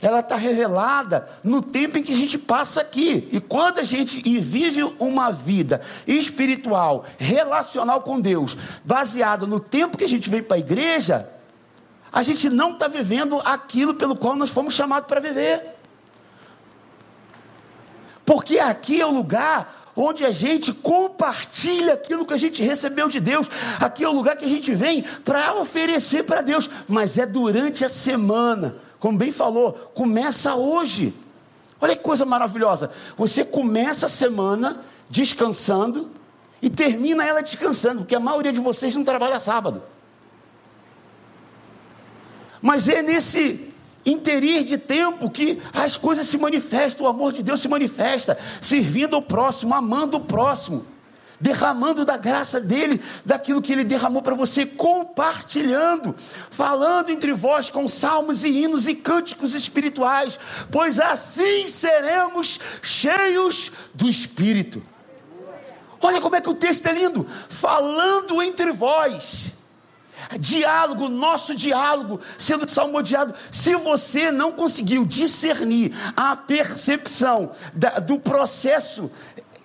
ela 0.00 0.20
está 0.20 0.36
revelada 0.36 1.28
no 1.42 1.62
tempo 1.62 1.98
em 1.98 2.02
que 2.02 2.12
a 2.12 2.16
gente 2.16 2.38
passa 2.38 2.80
aqui. 2.80 3.28
E 3.32 3.40
quando 3.40 3.78
a 3.78 3.84
gente 3.84 4.20
vive 4.40 4.82
uma 4.98 5.30
vida 5.30 5.80
espiritual, 6.06 7.04
relacional 7.16 8.00
com 8.02 8.20
Deus, 8.20 8.56
baseada 8.84 9.46
no 9.46 9.60
tempo 9.60 9.98
que 9.98 10.04
a 10.04 10.08
gente 10.08 10.28
vem 10.28 10.42
para 10.42 10.56
a 10.56 10.60
igreja, 10.60 11.28
a 12.12 12.22
gente 12.22 12.48
não 12.48 12.72
está 12.72 12.88
vivendo 12.88 13.40
aquilo 13.44 13.94
pelo 13.94 14.16
qual 14.16 14.34
nós 14.34 14.50
fomos 14.50 14.74
chamados 14.74 15.08
para 15.08 15.20
viver. 15.20 15.62
Porque 18.24 18.58
aqui 18.58 19.00
é 19.00 19.06
o 19.06 19.10
lugar 19.10 19.78
onde 19.96 20.24
a 20.24 20.30
gente 20.30 20.72
compartilha 20.72 21.94
aquilo 21.94 22.24
que 22.24 22.32
a 22.32 22.38
gente 22.38 22.62
recebeu 22.62 23.08
de 23.08 23.18
Deus. 23.18 23.50
Aqui 23.80 24.04
é 24.04 24.08
o 24.08 24.12
lugar 24.12 24.36
que 24.36 24.44
a 24.44 24.48
gente 24.48 24.72
vem 24.72 25.02
para 25.24 25.54
oferecer 25.54 26.22
para 26.22 26.40
Deus, 26.40 26.70
mas 26.86 27.18
é 27.18 27.26
durante 27.26 27.84
a 27.84 27.88
semana 27.88 28.76
como 29.00 29.16
bem 29.16 29.30
falou, 29.30 29.72
começa 29.94 30.54
hoje. 30.54 31.14
Olha 31.80 31.94
que 31.94 32.02
coisa 32.02 32.24
maravilhosa. 32.24 32.90
Você 33.16 33.44
começa 33.44 34.06
a 34.06 34.08
semana 34.08 34.80
descansando 35.08 36.10
e 36.60 36.68
termina 36.68 37.24
ela 37.24 37.40
descansando, 37.40 38.00
porque 38.00 38.16
a 38.16 38.20
maioria 38.20 38.52
de 38.52 38.60
vocês 38.60 38.94
não 38.96 39.04
trabalha 39.04 39.40
sábado. 39.40 39.82
Mas 42.60 42.88
é 42.88 43.02
nesse 43.02 43.72
interir 44.04 44.64
de 44.64 44.76
tempo 44.76 45.30
que 45.30 45.62
as 45.72 45.96
coisas 45.96 46.26
se 46.26 46.36
manifestam, 46.36 47.06
o 47.06 47.08
amor 47.08 47.32
de 47.32 47.42
Deus 47.42 47.60
se 47.60 47.68
manifesta, 47.68 48.36
servindo 48.60 49.14
ao 49.14 49.22
próximo, 49.22 49.74
amando 49.74 50.16
o 50.16 50.24
próximo 50.24 50.84
derramando 51.40 52.04
da 52.04 52.16
graça 52.16 52.60
dele, 52.60 53.00
daquilo 53.24 53.62
que 53.62 53.72
ele 53.72 53.84
derramou 53.84 54.22
para 54.22 54.34
você, 54.34 54.66
compartilhando, 54.66 56.14
falando 56.50 57.10
entre 57.10 57.32
vós 57.32 57.70
com 57.70 57.88
salmos 57.88 58.44
e 58.44 58.48
hinos 58.48 58.88
e 58.88 58.94
cânticos 58.94 59.54
espirituais, 59.54 60.38
pois 60.70 60.98
assim 60.98 61.66
seremos 61.66 62.58
cheios 62.82 63.70
do 63.94 64.08
Espírito. 64.08 64.82
Olha 66.00 66.20
como 66.20 66.36
é 66.36 66.40
que 66.40 66.50
o 66.50 66.54
texto 66.54 66.86
é 66.86 66.92
lindo, 66.92 67.26
falando 67.48 68.42
entre 68.42 68.70
vós 68.72 69.52
diálogo, 70.38 71.08
nosso 71.08 71.54
diálogo 71.54 72.20
sendo 72.36 72.68
salmodiado. 72.68 73.34
Se 73.50 73.74
você 73.76 74.30
não 74.30 74.52
conseguiu 74.52 75.04
discernir 75.04 75.92
a 76.16 76.36
percepção 76.36 77.52
da, 77.72 77.98
do 77.98 78.18
processo 78.18 79.10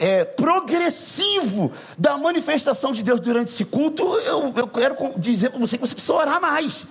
é, 0.03 0.25
progressivo 0.25 1.71
da 1.97 2.17
manifestação 2.17 2.91
de 2.91 3.01
Deus 3.01 3.21
durante 3.21 3.47
esse 3.47 3.63
culto, 3.63 4.03
eu, 4.17 4.53
eu 4.53 4.67
quero 4.67 4.97
dizer 5.15 5.49
para 5.49 5.59
você 5.59 5.77
que 5.77 5.87
você 5.87 5.93
precisa 5.93 6.13
orar 6.13 6.41
mais. 6.41 6.85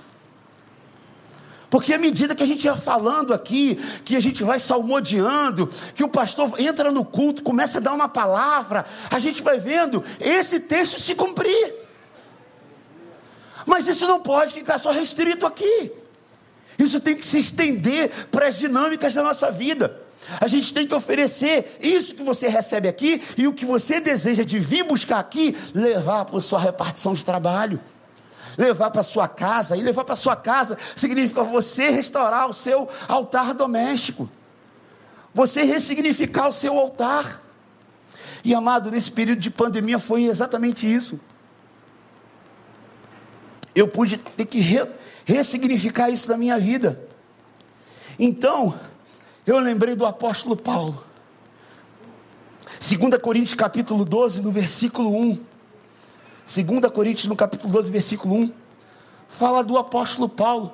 Porque 1.69 1.93
à 1.93 1.99
medida 1.99 2.35
que 2.35 2.43
a 2.43 2.47
gente 2.47 2.65
ia 2.65 2.75
falando 2.75 3.35
aqui, 3.35 3.79
que 4.03 4.17
a 4.17 4.21
gente 4.21 4.43
vai 4.43 4.59
salmodiando, 4.59 5.71
que 5.95 6.03
o 6.03 6.09
pastor 6.09 6.59
entra 6.59 6.91
no 6.91 7.05
culto, 7.05 7.43
começa 7.43 7.77
a 7.77 7.81
dar 7.83 7.93
uma 7.93 8.09
palavra, 8.09 8.87
a 9.11 9.19
gente 9.19 9.43
vai 9.43 9.59
vendo 9.59 10.03
esse 10.19 10.61
texto 10.61 10.99
se 10.99 11.15
cumprir. 11.15 11.75
Mas 13.67 13.87
isso 13.87 14.07
não 14.07 14.21
pode 14.21 14.55
ficar 14.55 14.79
só 14.79 14.91
restrito 14.91 15.45
aqui. 15.45 15.93
Isso 16.79 16.99
tem 16.99 17.15
que 17.15 17.27
se 17.27 17.39
estender 17.39 18.11
para 18.31 18.47
as 18.47 18.57
dinâmicas 18.57 19.13
da 19.13 19.23
nossa 19.23 19.51
vida. 19.51 20.01
A 20.41 20.47
gente 20.47 20.73
tem 20.73 20.87
que 20.87 20.95
oferecer 20.95 21.79
isso 21.81 22.15
que 22.15 22.23
você 22.23 22.49
recebe 22.49 22.89
aqui 22.89 23.23
e 23.37 23.47
o 23.47 23.53
que 23.53 23.65
você 23.65 24.01
deseja 24.01 24.45
de 24.45 24.59
vir 24.59 24.85
buscar 24.85 25.19
aqui, 25.19 25.57
levar 25.75 26.25
para 26.25 26.39
a 26.39 26.41
sua 26.41 26.61
repartição 26.61 27.13
de 27.13 27.25
trabalho, 27.25 27.81
levar 28.57 28.91
para 28.91 29.01
a 29.01 29.05
sua 29.05 29.29
casa. 29.29 29.77
E 29.77 29.81
levar 29.83 30.05
para 30.05 30.15
a 30.15 30.17
sua 30.17 30.37
casa 30.37 30.79
significa 30.95 31.43
você 31.43 31.91
restaurar 31.91 32.49
o 32.49 32.53
seu 32.53 32.89
altar 33.09 33.53
doméstico, 33.53 34.29
você 35.35 35.65
ressignificar 35.65 36.49
o 36.49 36.53
seu 36.53 36.79
altar. 36.79 37.43
E 38.45 38.55
amado, 38.55 38.91
nesse 38.91 39.11
período 39.11 39.41
de 39.41 39.51
pandemia 39.51 39.99
foi 39.99 40.25
exatamente 40.25 40.93
isso. 40.93 41.19
Eu 43.75 43.89
pude 43.89 44.19
ter 44.19 44.45
que 44.45 44.61
re, 44.61 44.87
ressignificar 45.25 46.11
isso 46.11 46.29
na 46.29 46.37
minha 46.37 46.59
vida. 46.59 47.09
Então, 48.19 48.79
eu 49.47 49.59
lembrei 49.59 49.95
do 49.95 50.07
apóstolo 50.07 50.57
Paulo. 50.57 51.03
2 52.79 53.21
Coríntios 53.21 53.55
capítulo 53.55 54.05
12, 54.05 54.41
no 54.41 54.51
versículo 54.51 55.15
1. 55.15 55.45
2 56.47 56.93
Coríntios 56.93 57.27
no 57.27 57.37
capítulo 57.37 57.73
12, 57.73 57.91
versículo 57.91 58.35
1. 58.37 58.53
Fala 59.29 59.63
do 59.63 59.77
apóstolo 59.77 60.29
Paulo. 60.29 60.73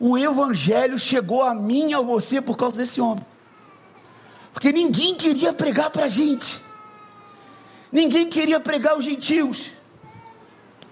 O 0.00 0.16
evangelho 0.16 0.98
chegou 0.98 1.42
a 1.42 1.54
mim 1.54 1.90
e 1.90 1.94
a 1.94 2.00
você 2.00 2.40
por 2.40 2.56
causa 2.56 2.76
desse 2.76 3.00
homem. 3.00 3.24
Porque 4.52 4.72
ninguém 4.72 5.14
queria 5.14 5.52
pregar 5.52 5.90
para 5.90 6.04
a 6.04 6.08
gente. 6.08 6.62
Ninguém 7.90 8.28
queria 8.28 8.60
pregar 8.60 8.96
os 8.96 9.04
gentios. 9.04 9.70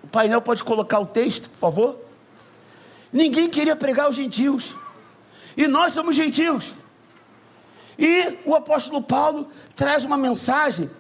O 0.02 0.08
painel 0.08 0.40
pode 0.40 0.64
colocar 0.64 1.00
o 1.00 1.06
texto, 1.06 1.48
por 1.50 1.58
favor? 1.58 1.96
Ninguém 3.12 3.48
queria 3.48 3.76
pregar 3.76 4.08
os 4.08 4.16
gentios. 4.16 4.74
E 5.56 5.66
nós 5.66 5.92
somos 5.92 6.16
gentios. 6.16 6.72
E 7.98 8.38
o 8.44 8.54
apóstolo 8.54 9.02
Paulo 9.02 9.48
traz 9.74 10.04
uma 10.04 10.16
mensagem 10.16 10.90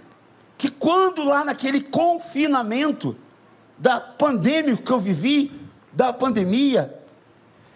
que 0.56 0.70
quando 0.70 1.22
lá 1.22 1.44
naquele 1.44 1.80
confinamento 1.80 3.16
da 3.76 4.00
pandemia 4.00 4.76
que 4.76 4.90
eu 4.90 4.98
vivi, 4.98 5.52
da 5.92 6.12
pandemia, 6.12 6.98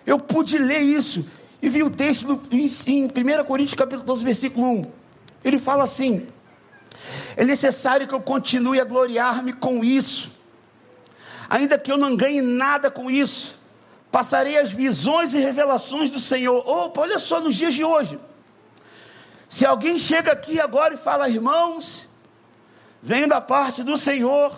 eu 0.06 0.18
pude 0.18 0.56
ler 0.56 0.80
isso 0.80 1.30
e 1.62 1.68
vi 1.68 1.83
o 1.83 1.90
texto 1.90 2.40
em 2.50 3.04
1 3.04 3.44
Coríntios 3.44 3.74
capítulo 3.74 4.04
12, 4.04 4.24
versículo 4.24 4.66
1. 4.66 4.83
Ele 5.44 5.59
fala 5.59 5.85
assim: 5.85 6.26
É 7.37 7.44
necessário 7.44 8.09
que 8.09 8.14
eu 8.14 8.20
continue 8.20 8.80
a 8.80 8.85
gloriar-me 8.85 9.52
com 9.52 9.85
isso, 9.85 10.30
ainda 11.48 11.78
que 11.78 11.92
eu 11.92 11.98
não 11.98 12.16
ganhe 12.16 12.40
nada 12.40 12.90
com 12.90 13.11
isso, 13.11 13.59
passarei 14.11 14.59
as 14.59 14.70
visões 14.70 15.35
e 15.35 15.38
revelações 15.38 16.09
do 16.09 16.18
Senhor. 16.18 16.66
Opa, 16.66 17.02
olha 17.02 17.18
só 17.18 17.40
nos 17.40 17.54
dias 17.54 17.74
de 17.74 17.85
hoje. 17.85 18.18
Se 19.50 19.66
alguém 19.66 19.98
chega 19.98 20.30
aqui 20.30 20.60
agora 20.60 20.94
e 20.94 20.96
fala, 20.96 21.28
irmãos, 21.28 22.08
venho 23.02 23.28
da 23.28 23.40
parte 23.40 23.82
do 23.82 23.96
Senhor, 23.96 24.56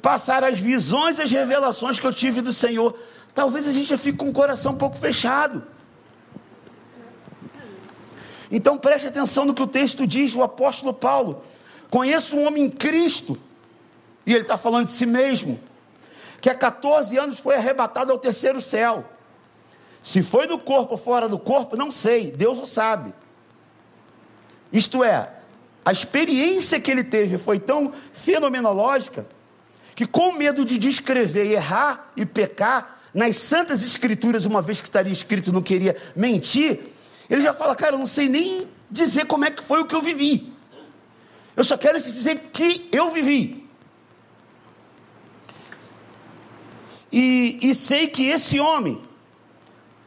passar 0.00 0.44
as 0.44 0.56
visões 0.60 1.18
e 1.18 1.22
as 1.22 1.30
revelações 1.32 1.98
que 1.98 2.06
eu 2.06 2.12
tive 2.12 2.40
do 2.40 2.52
Senhor, 2.52 2.96
talvez 3.34 3.66
a 3.66 3.72
gente 3.72 3.86
já 3.88 3.98
fique 3.98 4.16
com 4.16 4.28
o 4.28 4.32
coração 4.32 4.74
um 4.74 4.78
pouco 4.78 4.96
fechado. 4.96 5.66
Então 8.48 8.78
preste 8.78 9.08
atenção 9.08 9.44
no 9.44 9.52
que 9.52 9.62
o 9.62 9.66
texto 9.66 10.06
diz, 10.06 10.36
o 10.36 10.42
apóstolo 10.44 10.94
Paulo. 10.94 11.42
Conheço 11.90 12.36
um 12.36 12.46
homem 12.46 12.66
em 12.66 12.70
Cristo, 12.70 13.36
e 14.24 14.32
ele 14.32 14.42
está 14.42 14.56
falando 14.56 14.86
de 14.86 14.92
si 14.92 15.04
mesmo, 15.04 15.58
que 16.40 16.48
há 16.48 16.54
14 16.54 17.18
anos 17.18 17.40
foi 17.40 17.56
arrebatado 17.56 18.12
ao 18.12 18.18
terceiro 18.18 18.60
céu. 18.60 19.04
Se 20.00 20.22
foi 20.22 20.46
do 20.46 20.60
corpo 20.60 20.92
ou 20.92 20.98
fora 20.98 21.28
do 21.28 21.40
corpo, 21.40 21.76
não 21.76 21.90
sei, 21.90 22.30
Deus 22.30 22.60
o 22.60 22.66
sabe. 22.66 23.12
Isto 24.76 25.02
é, 25.02 25.30
a 25.82 25.90
experiência 25.90 26.78
que 26.78 26.90
ele 26.90 27.02
teve 27.02 27.38
foi 27.38 27.58
tão 27.58 27.94
fenomenológica 28.12 29.26
que, 29.94 30.04
com 30.04 30.32
medo 30.32 30.66
de 30.66 30.76
descrever, 30.76 31.50
errar 31.50 32.12
e 32.14 32.26
pecar 32.26 33.00
nas 33.14 33.36
santas 33.36 33.82
escrituras, 33.82 34.44
uma 34.44 34.60
vez 34.60 34.82
que 34.82 34.86
estaria 34.86 35.12
escrito, 35.12 35.50
não 35.50 35.62
queria 35.62 35.96
mentir, 36.14 36.92
ele 37.30 37.40
já 37.40 37.54
fala, 37.54 37.74
cara, 37.74 37.94
eu 37.94 37.98
não 37.98 38.06
sei 38.06 38.28
nem 38.28 38.68
dizer 38.90 39.24
como 39.24 39.46
é 39.46 39.50
que 39.50 39.64
foi 39.64 39.80
o 39.80 39.86
que 39.86 39.94
eu 39.94 40.02
vivi. 40.02 40.52
Eu 41.56 41.64
só 41.64 41.78
quero 41.78 41.98
te 41.98 42.12
dizer 42.12 42.50
que 42.52 42.86
eu 42.92 43.10
vivi. 43.10 43.66
E, 47.10 47.58
e 47.62 47.74
sei 47.74 48.08
que 48.08 48.26
esse 48.26 48.60
homem, 48.60 49.00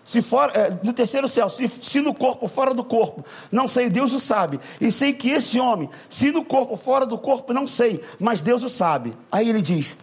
se 0.10 0.24
for, 0.24 0.50
é, 0.56 0.76
no 0.82 0.92
terceiro 0.92 1.28
céu, 1.28 1.48
se, 1.48 1.68
se 1.68 2.02
no 2.02 2.16
corpo 2.16 2.48
fora 2.48 2.74
do 2.74 2.84
corpo, 2.84 3.24
não 3.52 3.68
sei, 3.68 3.92
Deus 3.92 4.12
o 4.12 4.20
sabe. 4.20 4.60
E 4.82 4.92
sei 4.92 5.14
que 5.14 5.30
esse 5.30 5.60
homem, 5.60 5.88
se 6.10 6.32
no 6.32 6.44
corpo 6.44 6.76
fora 6.76 7.06
do 7.06 7.16
corpo, 7.16 7.54
não 7.54 7.68
sei, 7.68 8.04
mas 8.20 8.42
Deus 8.42 8.64
o 8.64 8.70
sabe. 8.70 9.16
Aí 9.32 9.48
ele 9.48 9.62
diz: 9.62 9.96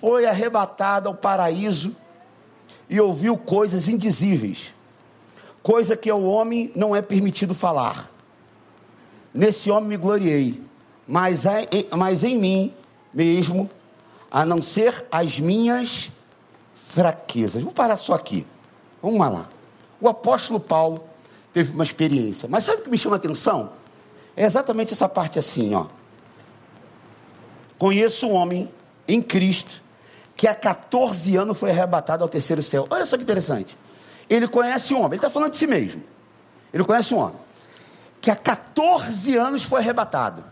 foi 0.00 0.26
arrebatado 0.26 1.08
ao 1.08 1.14
paraíso 1.16 1.96
e 2.88 3.00
ouviu 3.00 3.36
coisas 3.36 3.88
indizíveis, 3.88 4.72
coisa 5.60 5.96
que 5.96 6.08
ao 6.08 6.22
homem 6.22 6.70
não 6.76 6.94
é 6.94 7.02
permitido 7.02 7.52
falar. 7.52 8.08
Nesse 9.34 9.72
homem 9.72 9.88
me 9.88 9.96
gloriei, 9.96 10.62
mas, 11.04 11.42
mas 11.96 12.22
em 12.22 12.38
mim 12.38 12.72
mesmo, 13.12 13.68
a 14.30 14.46
não 14.46 14.62
ser 14.62 15.04
as 15.10 15.40
minhas 15.40 16.12
fraquezas. 16.90 17.60
Vamos 17.60 17.74
parar 17.74 17.96
só 17.96 18.14
aqui. 18.14 18.46
Vamos 19.02 19.18
lá. 19.18 19.48
O 20.00 20.08
apóstolo 20.08 20.60
Paulo 20.60 21.04
teve 21.52 21.72
uma 21.72 21.84
experiência. 21.84 22.48
Mas 22.48 22.64
sabe 22.64 22.80
o 22.80 22.84
que 22.84 22.90
me 22.90 22.98
chama 22.98 23.16
a 23.16 23.18
atenção? 23.18 23.72
É 24.36 24.44
exatamente 24.44 24.92
essa 24.92 25.08
parte 25.08 25.38
assim, 25.38 25.74
ó. 25.74 25.86
Conheço 27.78 28.26
um 28.26 28.34
homem 28.34 28.70
em 29.06 29.22
Cristo 29.22 29.82
que 30.36 30.46
há 30.46 30.54
14 30.54 31.36
anos 31.36 31.58
foi 31.58 31.70
arrebatado 31.70 32.22
ao 32.22 32.28
terceiro 32.28 32.62
céu. 32.62 32.86
Olha 32.90 33.04
só 33.04 33.16
que 33.16 33.24
interessante. 33.24 33.76
Ele 34.30 34.46
conhece 34.46 34.94
um 34.94 34.98
homem, 34.98 35.12
ele 35.12 35.16
está 35.16 35.30
falando 35.30 35.52
de 35.52 35.56
si 35.56 35.66
mesmo. 35.66 36.02
Ele 36.72 36.84
conhece 36.84 37.14
um 37.14 37.18
homem 37.18 37.48
que 38.20 38.30
há 38.30 38.36
14 38.36 39.36
anos 39.36 39.62
foi 39.62 39.80
arrebatado. 39.80 40.44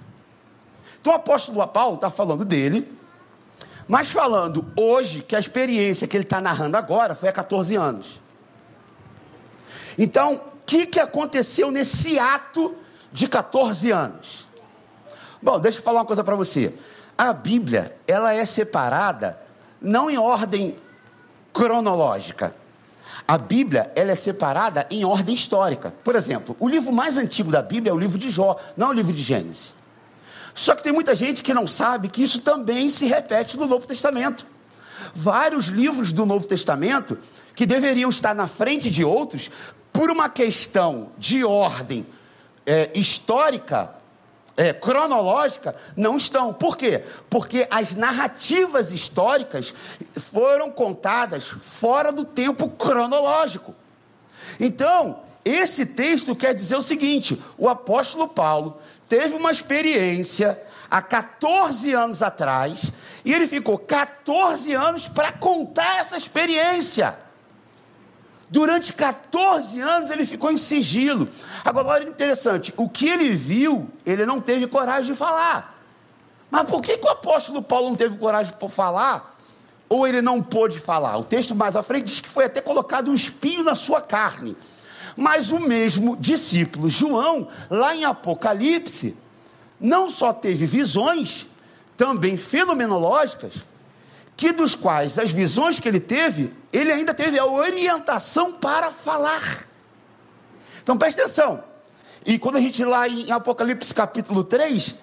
Então 1.01 1.13
o 1.13 1.17
apóstolo 1.17 1.67
Paulo 1.69 1.97
está 1.97 2.11
falando 2.11 2.45
dele, 2.45 2.91
mas 3.87 4.11
falando 4.11 4.67
hoje 4.77 5.23
que 5.23 5.37
a 5.37 5.39
experiência 5.39 6.07
que 6.09 6.17
ele 6.17 6.25
está 6.25 6.41
narrando 6.41 6.77
agora 6.77 7.15
foi 7.15 7.29
há 7.29 7.33
14 7.33 7.77
anos. 7.77 8.21
Então, 9.99 10.35
o 10.35 10.41
que, 10.67 10.87
que 10.87 11.01
aconteceu 11.01 11.71
nesse 11.71 12.19
ato 12.19 12.75
de 13.13 13.27
14 13.27 13.91
anos? 13.91 14.47
Bom, 15.41 15.59
deixa 15.59 15.79
eu 15.79 15.83
falar 15.83 16.01
uma 16.01 16.07
coisa 16.07 16.25
para 16.25 16.35
você. 16.35 16.75
A 17.17 17.33
Bíblia, 17.33 17.97
ela 18.07 18.35
é 18.35 18.45
separada 18.45 19.39
não 19.81 20.11
em 20.11 20.19
ordem 20.19 20.77
cronológica. 21.53 22.55
A 23.27 23.39
Bíblia, 23.39 23.91
ela 23.95 24.13
é 24.13 24.17
separada 24.17 24.87
em 24.91 25.05
ordem 25.05 25.35
histórica. 25.35 25.93
Por 26.05 26.15
exemplo, 26.15 26.57
o 26.61 26.69
livro 26.69 26.93
mais 26.93 27.17
antigo 27.17 27.51
da 27.51 27.63
Bíblia 27.63 27.91
é 27.91 27.95
o 27.95 27.99
livro 27.99 28.19
de 28.19 28.31
Jó, 28.31 28.57
não 28.77 28.89
é 28.89 28.91
o 28.91 28.93
livro 28.93 29.13
de 29.13 29.23
Gênesis. 29.23 29.75
Só 30.55 30.75
que 30.75 30.83
tem 30.83 30.93
muita 30.93 31.15
gente 31.15 31.43
que 31.43 31.53
não 31.53 31.67
sabe 31.67 32.09
que 32.09 32.23
isso 32.23 32.41
também 32.41 32.89
se 32.89 33.07
repete 33.07 33.57
no 33.57 33.67
Novo 33.67 33.87
Testamento. 33.87 34.47
Vários 35.15 35.67
livros 35.67 36.13
do 36.13 36.25
Novo 36.25 36.47
Testamento 36.47 37.19
que 37.55 37.67
deveriam 37.67 38.11
estar 38.11 38.35
na 38.35 38.47
frente 38.47 38.91
de 38.91 39.05
outros, 39.05 39.51
por 39.97 40.11
uma 40.11 40.29
questão 40.29 41.09
de 41.17 41.43
ordem 41.43 42.07
é, 42.67 42.91
histórica, 42.95 43.95
é, 44.55 44.75
cronológica, 44.75 45.75
não 45.97 46.19
estão. 46.19 46.53
Por 46.53 46.77
quê? 46.77 47.03
Porque 47.31 47.67
as 47.71 47.95
narrativas 47.95 48.93
históricas 48.93 49.75
foram 50.21 50.71
contadas 50.71 51.47
fora 51.47 52.13
do 52.13 52.27
tempo 52.27 52.69
cronológico. 52.69 53.75
Então, 54.61 55.21
esse 55.43 55.87
texto 55.87 56.37
quer 56.37 56.53
dizer 56.53 56.77
o 56.77 56.83
seguinte: 56.83 57.43
o 57.57 57.67
apóstolo 57.67 58.29
Paulo 58.29 58.79
teve 59.09 59.35
uma 59.35 59.51
experiência 59.51 60.63
há 60.91 61.01
14 61.01 61.95
anos 61.95 62.23
atrás, 62.23 62.93
e 63.25 63.33
ele 63.33 63.47
ficou 63.47 63.79
14 63.79 64.75
anos 64.75 65.09
para 65.09 65.33
contar 65.33 66.01
essa 66.01 66.19
experiência. 66.19 67.26
Durante 68.49 68.93
14 68.93 69.81
anos 69.81 70.11
ele 70.11 70.25
ficou 70.25 70.51
em 70.51 70.57
sigilo. 70.57 71.29
Agora, 71.65 71.89
olha 71.89 72.09
interessante: 72.09 72.73
o 72.77 72.89
que 72.89 73.09
ele 73.09 73.35
viu, 73.35 73.91
ele 74.05 74.25
não 74.25 74.41
teve 74.41 74.67
coragem 74.67 75.13
de 75.13 75.19
falar. 75.19 75.75
Mas 76.51 76.69
por 76.69 76.81
que, 76.81 76.97
que 76.97 77.07
o 77.07 77.11
apóstolo 77.11 77.61
Paulo 77.61 77.89
não 77.89 77.97
teve 77.97 78.17
coragem 78.17 78.55
de 78.57 78.69
falar? 78.69 79.37
Ou 79.89 80.07
ele 80.07 80.23
não 80.23 80.43
pôde 80.43 80.79
falar? 80.79 81.17
O 81.17 81.25
texto 81.25 81.55
mais 81.55 81.75
à 81.77 81.83
frente 81.83 82.07
diz 82.07 82.21
que 82.21 82.29
foi 82.29 82.45
até 82.45 82.61
colocado 82.61 83.11
um 83.11 83.15
espinho 83.15 83.65
na 83.65 83.75
sua 83.75 84.01
carne. 84.01 84.57
Mas 85.17 85.51
o 85.51 85.59
mesmo 85.59 86.17
discípulo 86.17 86.91
João, 86.91 87.49
lá 87.71 87.97
em 87.97 88.05
Apocalipse, 88.05 89.17
não 89.81 90.11
só 90.11 90.33
teve 90.33 90.67
visões, 90.67 91.47
também 91.97 92.37
fenomenológicas, 92.37 93.55
que 94.37 94.53
dos 94.53 94.75
quais 94.75 95.19
as 95.19 95.31
visões 95.31 95.81
que 95.81 95.89
ele 95.89 96.01
teve, 96.01 96.53
ele 96.73 96.93
ainda 96.93 97.15
teve 97.15 97.39
a 97.39 97.47
orientação 97.47 98.53
para 98.53 98.93
falar. 98.93 99.67
Então 100.83 100.97
preste 100.97 101.21
atenção. 101.21 101.65
E 102.25 102.39
quando 102.39 102.57
a 102.57 102.61
gente 102.61 102.85
lá 102.85 103.09
em 103.09 103.31
Apocalipse 103.31 103.95
capítulo 103.95 104.45
3, 104.45 104.95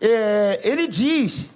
é, 0.00 0.60
ele 0.62 0.86
diz: 0.86 1.46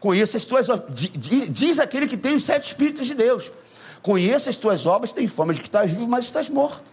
Conheça 0.00 0.36
as 0.36 0.44
tuas 0.44 0.68
obras. 0.68 0.88
Diz, 0.94 1.52
diz, 1.52 1.78
aquele 1.78 2.08
que 2.08 2.16
tem 2.16 2.34
os 2.34 2.44
sete 2.44 2.68
Espíritos 2.68 3.06
de 3.06 3.14
Deus: 3.14 3.52
Conheça 4.02 4.50
as 4.50 4.56
tuas 4.56 4.86
obras, 4.86 5.12
tem 5.12 5.28
fama 5.28 5.54
de 5.54 5.60
que 5.60 5.68
estás 5.68 5.90
vivo, 5.90 6.08
mas 6.08 6.24
estás 6.24 6.48
morto. 6.48 6.84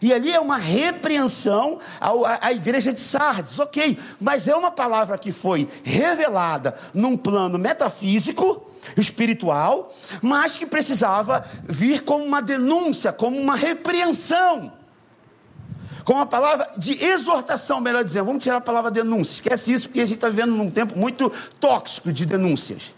E 0.00 0.12
ali 0.12 0.30
é 0.30 0.40
uma 0.40 0.58
repreensão 0.58 1.78
à, 2.00 2.48
à, 2.48 2.52
igreja 2.52 2.92
de 2.92 3.00
Sardes, 3.00 3.58
ok, 3.58 3.98
mas 4.20 4.46
é 4.46 4.54
uma 4.54 4.70
palavra 4.70 5.16
que 5.16 5.32
foi 5.32 5.68
revelada 5.82 6.76
num 6.92 7.16
plano 7.16 7.58
metafísico, 7.58 8.70
espiritual, 8.96 9.94
mas 10.22 10.56
que 10.56 10.66
precisava 10.66 11.44
vir 11.62 12.02
como 12.02 12.24
uma 12.24 12.42
denúncia, 12.42 13.12
como 13.12 13.40
uma 13.40 13.56
repreensão, 13.56 14.72
com 16.04 16.14
uma 16.14 16.26
palavra 16.26 16.70
de 16.76 17.02
exortação, 17.02 17.80
melhor 17.80 18.04
dizendo. 18.04 18.26
Vamos 18.26 18.42
tirar 18.42 18.58
a 18.58 18.60
palavra 18.60 18.90
denúncia, 18.90 19.34
esquece 19.34 19.72
isso, 19.72 19.88
porque 19.88 20.00
a 20.00 20.04
gente 20.04 20.16
está 20.16 20.28
vivendo 20.28 20.52
num 20.52 20.70
tempo 20.70 20.98
muito 20.98 21.32
tóxico 21.58 22.12
de 22.12 22.24
denúncias. 22.24 22.94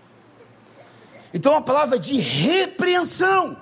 Então, 1.32 1.52
uma 1.52 1.62
palavra 1.62 1.98
de 1.98 2.18
repreensão 2.18 3.56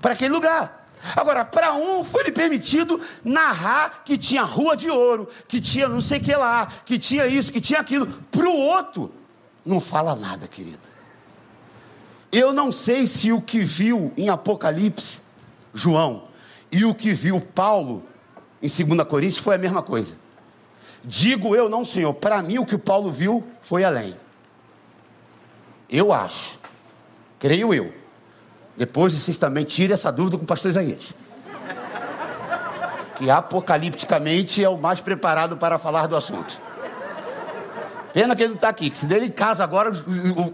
para 0.00 0.12
aquele 0.12 0.32
lugar. 0.34 0.82
Agora, 1.16 1.44
para 1.44 1.74
um 1.74 2.04
foi 2.04 2.24
lhe 2.24 2.32
permitido 2.32 3.00
narrar 3.24 4.02
que 4.04 4.16
tinha 4.16 4.42
rua 4.42 4.76
de 4.76 4.88
ouro, 4.88 5.28
que 5.48 5.60
tinha 5.60 5.88
não 5.88 6.00
sei 6.00 6.20
que 6.20 6.34
lá, 6.34 6.68
que 6.84 6.98
tinha 6.98 7.26
isso, 7.26 7.50
que 7.50 7.60
tinha 7.60 7.80
aquilo. 7.80 8.06
Para 8.30 8.48
o 8.48 8.56
outro, 8.56 9.12
não 9.66 9.80
fala 9.80 10.14
nada, 10.14 10.46
querido. 10.46 10.91
Eu 12.32 12.50
não 12.52 12.72
sei 12.72 13.06
se 13.06 13.30
o 13.30 13.42
que 13.42 13.60
viu 13.60 14.10
em 14.16 14.30
Apocalipse, 14.30 15.20
João, 15.74 16.24
e 16.70 16.82
o 16.82 16.94
que 16.94 17.12
viu 17.12 17.38
Paulo 17.38 18.02
em 18.62 18.68
2 18.68 19.06
Coríntios 19.06 19.38
foi 19.38 19.56
a 19.56 19.58
mesma 19.58 19.82
coisa. 19.82 20.16
Digo 21.04 21.54
eu, 21.54 21.68
não, 21.68 21.84
Senhor. 21.84 22.14
Para 22.14 22.42
mim, 22.42 22.58
o 22.58 22.64
que 22.64 22.78
Paulo 22.78 23.10
viu 23.10 23.46
foi 23.60 23.84
além. 23.84 24.16
Eu 25.90 26.10
acho. 26.10 26.58
Creio 27.38 27.74
eu. 27.74 27.92
Depois 28.76 29.12
vocês 29.12 29.36
também 29.36 29.64
tirem 29.64 29.92
essa 29.92 30.10
dúvida 30.10 30.38
com 30.38 30.44
o 30.44 30.46
pastor 30.46 30.70
Isaías. 30.70 31.12
Que 33.16 33.30
apocalipticamente 33.30 34.64
é 34.64 34.68
o 34.68 34.78
mais 34.78 35.00
preparado 35.00 35.56
para 35.58 35.78
falar 35.78 36.06
do 36.06 36.16
assunto. 36.16 36.58
Pena 38.12 38.36
que 38.36 38.42
ele 38.42 38.50
não 38.50 38.56
está 38.56 38.68
aqui, 38.68 38.94
se 38.94 39.06
dele 39.06 39.26
em 39.26 39.30
casa 39.30 39.64
agora, 39.64 39.90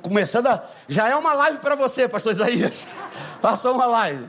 começando 0.00 0.46
a. 0.46 0.64
Já 0.88 1.08
é 1.08 1.16
uma 1.16 1.34
live 1.34 1.58
para 1.58 1.74
você, 1.74 2.08
pastor 2.08 2.32
Isaías. 2.32 2.86
Passou 3.42 3.74
uma 3.74 3.86
live. 3.86 4.28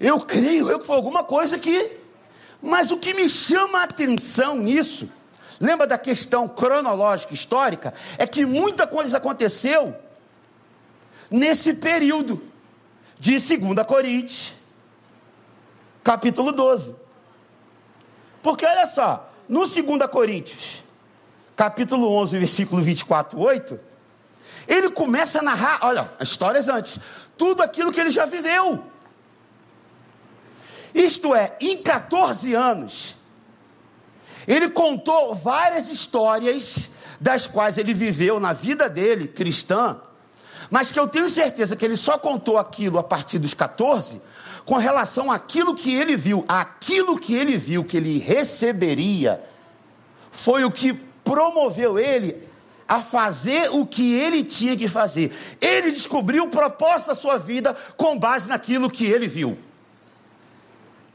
Eu 0.00 0.20
creio, 0.20 0.70
eu 0.70 0.78
que 0.78 0.86
foi 0.86 0.96
alguma 0.96 1.22
coisa 1.22 1.58
que. 1.58 1.98
Mas 2.62 2.90
o 2.90 2.96
que 2.96 3.12
me 3.12 3.28
chama 3.28 3.80
a 3.80 3.84
atenção 3.84 4.56
nisso, 4.56 5.10
lembra 5.60 5.86
da 5.86 5.98
questão 5.98 6.48
cronológica 6.48 7.34
histórica, 7.34 7.92
é 8.16 8.26
que 8.26 8.46
muita 8.46 8.86
coisa 8.86 9.18
aconteceu 9.18 9.94
nesse 11.30 11.74
período 11.74 12.42
de 13.18 13.32
2 13.32 13.86
Coríntios, 13.86 14.54
capítulo 16.02 16.50
12. 16.50 16.94
Porque 18.42 18.64
olha 18.64 18.86
só, 18.86 19.30
no 19.48 19.60
2 19.66 19.76
Coríntios, 20.10 20.82
capítulo 21.58 22.12
11, 22.12 22.38
versículo 22.38 22.80
24, 22.80 23.36
8, 23.36 23.80
ele 24.68 24.90
começa 24.90 25.40
a 25.40 25.42
narrar, 25.42 25.80
olha, 25.82 26.08
as 26.16 26.28
histórias 26.28 26.68
antes, 26.68 27.00
tudo 27.36 27.64
aquilo 27.64 27.90
que 27.90 27.98
ele 28.00 28.10
já 28.10 28.24
viveu. 28.26 28.84
Isto 30.94 31.34
é, 31.34 31.56
em 31.60 31.76
14 31.78 32.54
anos, 32.54 33.16
ele 34.46 34.70
contou 34.70 35.34
várias 35.34 35.88
histórias 35.88 36.90
das 37.20 37.48
quais 37.48 37.76
ele 37.76 37.92
viveu 37.92 38.38
na 38.38 38.52
vida 38.52 38.88
dele, 38.88 39.26
cristã, 39.26 40.00
mas 40.70 40.92
que 40.92 41.00
eu 41.00 41.08
tenho 41.08 41.28
certeza 41.28 41.74
que 41.74 41.84
ele 41.84 41.96
só 41.96 42.16
contou 42.16 42.56
aquilo 42.56 43.00
a 43.00 43.02
partir 43.02 43.40
dos 43.40 43.52
14, 43.52 44.22
com 44.64 44.76
relação 44.76 45.32
àquilo 45.32 45.74
que 45.74 45.92
ele 45.92 46.14
viu, 46.14 46.44
aquilo 46.46 47.18
que 47.18 47.34
ele 47.34 47.56
viu 47.56 47.82
que 47.82 47.96
ele 47.96 48.16
receberia, 48.18 49.42
foi 50.30 50.64
o 50.64 50.70
que 50.70 51.07
promoveu 51.28 51.98
ele 51.98 52.42
a 52.88 53.02
fazer 53.02 53.70
o 53.70 53.84
que 53.84 54.14
ele 54.14 54.42
tinha 54.42 54.74
que 54.74 54.88
fazer. 54.88 55.30
Ele 55.60 55.92
descobriu 55.92 56.44
o 56.44 56.48
propósito 56.48 57.08
da 57.08 57.14
sua 57.14 57.36
vida 57.36 57.76
com 57.98 58.18
base 58.18 58.48
naquilo 58.48 58.90
que 58.90 59.04
ele 59.04 59.28
viu. 59.28 59.58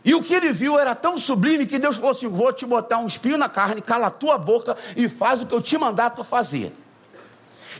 E 0.06 0.13
o 0.13 0.21
que 0.21 0.36
ele 0.36 0.52
viu 0.52 0.78
era 0.78 0.93
tão 0.93 1.17
sublime 1.17 1.65
que 1.65 1.80
Deus 1.80 1.95
falou 1.95 2.12
assim: 2.12 2.28
Vou 2.28 2.54
te 2.54 2.63
botar 2.63 2.99
um 2.99 3.08
espinho 3.08 3.38
na 3.38 3.49
carne, 3.49 3.82
cala 3.82 4.08
a 4.08 4.12
tua 4.12 4.38
boca 4.38 4.78
e 4.95 5.10
faz 5.10 5.41
o 5.41 5.47
que 5.47 5.54
eu 5.54 5.62
te 5.62 5.76
mandar 5.78 6.12
tu 6.12 6.23
fazer. 6.23 6.71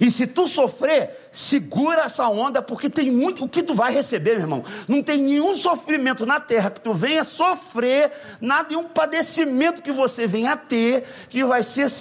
E 0.02 0.10
se 0.10 0.26
tu 0.26 0.48
sofrer, 0.48 1.30
segura 1.32 2.04
essa 2.04 2.28
onda, 2.28 2.62
porque 2.62 2.89
tem 2.89 3.12
muito. 3.12 3.43
O 3.43 3.50
que 3.50 3.62
tu 3.62 3.76
vai 3.76 3.93
receber, 3.93 4.32
meu 4.32 4.41
irmão? 4.41 4.63
Não 4.88 5.04
tem 5.04 5.22
nenhum 5.22 5.56
sofrimento 5.56 6.26
na 6.26 6.39
terra 6.39 6.72
que 6.72 6.82
tu 6.82 6.93
venha 6.93 7.24
sofrer, 7.24 8.12
nada, 8.41 8.69
nenhum 8.69 8.86
padecimento 8.86 9.84
que 9.84 9.91
você 9.91 10.26
venha 10.26 10.58
ter, 10.58 11.06
que 11.30 11.43
vai 11.43 11.62
ser. 11.62 11.91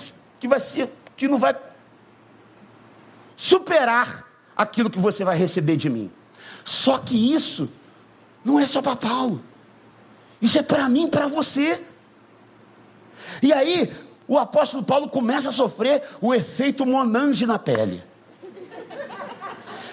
Que 0.43 0.49
vai 0.49 0.59
ser. 0.59 0.93
que 1.17 1.29
não 1.29 1.39
vai 1.39 1.55
superar 3.37 4.27
aquilo 4.57 4.91
que 4.91 4.99
você 4.99 5.23
vai 5.23 5.37
receber 5.37 5.77
de 5.77 5.89
mim. 5.89 6.11
Só 6.65 6.99
que 6.99 7.33
isso 7.33 7.71
não 8.45 8.59
é 8.59 8.67
só 8.67 8.83
para 8.83 8.97
Paulo. 8.97 9.41
Isso 10.41 10.59
é 10.59 10.63
para 10.65 10.89
mim, 10.89 11.07
para 11.07 11.29
você. 11.29 11.81
E 13.41 13.53
aí, 13.53 13.93
o 14.27 14.37
apóstolo 14.37 14.83
Paulo 14.83 15.09
começa 15.09 15.51
a 15.51 15.53
sofrer 15.53 16.03
o 16.21 16.35
efeito 16.35 16.85
monange 16.85 17.47
na 17.47 17.57
pele. 17.57 18.03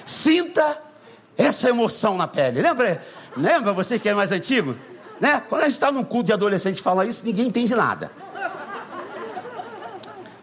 Sinta 0.03 0.81
essa 1.38 1.69
emoção 1.69 2.17
na 2.17 2.27
pele. 2.27 2.59
Lembra? 2.59 3.03
Lembra 3.38 3.71
você 3.71 3.99
que 3.99 4.09
é 4.09 4.15
mais 4.15 4.31
antigo? 4.31 4.75
Né? 5.21 5.43
Quando 5.47 5.62
a 5.62 5.65
gente 5.65 5.73
está 5.73 5.91
num 5.91 6.03
culto 6.03 6.25
de 6.25 6.33
adolescente 6.33 6.81
fala 6.81 7.05
isso, 7.05 7.23
ninguém 7.23 7.45
entende 7.45 7.75
nada. 7.75 8.12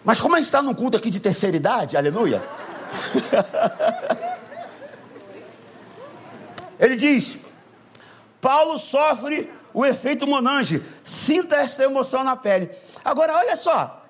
Mas 0.07 0.19
como 0.21 0.37
a 0.37 0.39
gente 0.39 0.47
está 0.47 0.63
num 0.63 0.73
culto 0.73 0.97
aqui 0.97 1.11
de 1.11 1.19
terceira 1.19 1.57
idade, 1.57 1.97
aleluia. 1.97 2.41
Ele 6.79 6.95
diz: 6.95 7.35
Paulo 8.41 8.79
sofre 8.79 9.53
o 9.75 9.85
efeito 9.85 10.25
Monange. 10.25 10.81
Sinta 11.03 11.57
esta 11.57 11.83
emoção 11.83 12.23
na 12.23 12.37
pele. 12.37 12.71
Agora, 13.05 13.35
olha 13.35 13.57
só. 13.57 14.07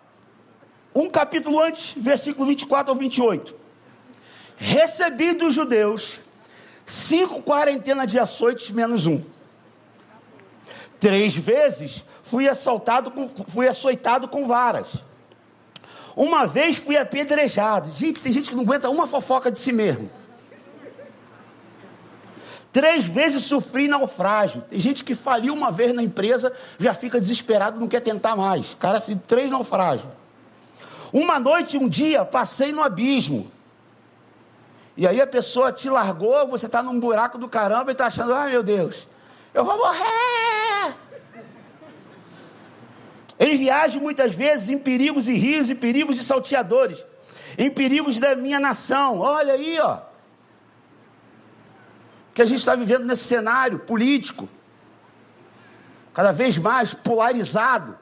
Um 0.94 1.08
capítulo 1.08 1.58
antes, 1.58 1.94
versículo 1.96 2.46
24 2.46 2.92
ao 2.92 2.98
28. 2.98 3.54
Recebi 4.58 5.32
dos 5.32 5.54
judeus 5.54 6.20
cinco 6.84 7.42
quarentenas 7.42 8.12
de 8.12 8.18
açoites 8.18 8.68
menos 8.68 9.06
um. 9.06 9.24
Três 11.00 11.34
vezes 11.34 12.04
fui 12.22 12.46
assaltado, 12.46 13.10
com, 13.10 13.30
fui 13.48 13.66
açoitado 13.66 14.28
com 14.28 14.46
varas. 14.46 15.06
Uma 16.16 16.46
vez 16.46 16.78
fui 16.78 16.96
apedrejado. 16.96 17.90
Gente, 17.90 18.22
tem 18.22 18.32
gente 18.32 18.48
que 18.48 18.56
não 18.56 18.62
aguenta 18.62 18.88
uma 18.88 19.06
fofoca 19.06 19.50
de 19.50 19.60
si 19.60 19.70
mesmo. 19.70 20.10
Três 22.72 23.04
vezes 23.04 23.44
sofri 23.44 23.86
naufrágio. 23.86 24.62
Tem 24.62 24.78
gente 24.78 25.04
que 25.04 25.14
faliu 25.14 25.52
uma 25.52 25.70
vez 25.70 25.94
na 25.94 26.02
empresa, 26.02 26.52
já 26.78 26.94
fica 26.94 27.20
desesperado, 27.20 27.78
não 27.78 27.86
quer 27.86 28.00
tentar 28.00 28.34
mais. 28.34 28.74
Cara, 28.74 28.96
assim, 28.96 29.18
três 29.26 29.50
naufrágios. 29.50 30.08
Uma 31.12 31.38
noite, 31.38 31.76
um 31.76 31.88
dia, 31.88 32.24
passei 32.24 32.72
no 32.72 32.82
abismo. 32.82 33.50
E 34.96 35.06
aí 35.06 35.20
a 35.20 35.26
pessoa 35.26 35.70
te 35.70 35.90
largou, 35.90 36.48
você 36.48 36.64
está 36.64 36.82
num 36.82 36.98
buraco 36.98 37.36
do 37.36 37.48
caramba 37.48 37.90
e 37.90 37.92
está 37.92 38.06
achando, 38.06 38.32
ai 38.32 38.50
meu 38.50 38.62
Deus, 38.62 39.06
eu 39.52 39.64
vou 39.64 39.76
morrer. 39.76 40.94
Em 43.38 43.56
viagem, 43.56 44.00
muitas 44.00 44.34
vezes, 44.34 44.68
em 44.68 44.78
perigos 44.78 45.28
e 45.28 45.34
rios, 45.34 45.68
e 45.68 45.74
perigos 45.74 46.16
de 46.16 46.24
salteadores, 46.24 47.04
em 47.58 47.70
perigos 47.70 48.18
da 48.18 48.34
minha 48.34 48.58
nação. 48.58 49.18
Olha 49.18 49.52
aí, 49.52 49.78
ó 49.78 50.00
que 52.36 52.42
a 52.42 52.44
gente 52.44 52.58
está 52.58 52.76
vivendo 52.76 53.06
nesse 53.06 53.24
cenário 53.24 53.78
político, 53.78 54.46
cada 56.12 56.32
vez 56.32 56.58
mais 56.58 56.92
polarizado, 56.92 57.96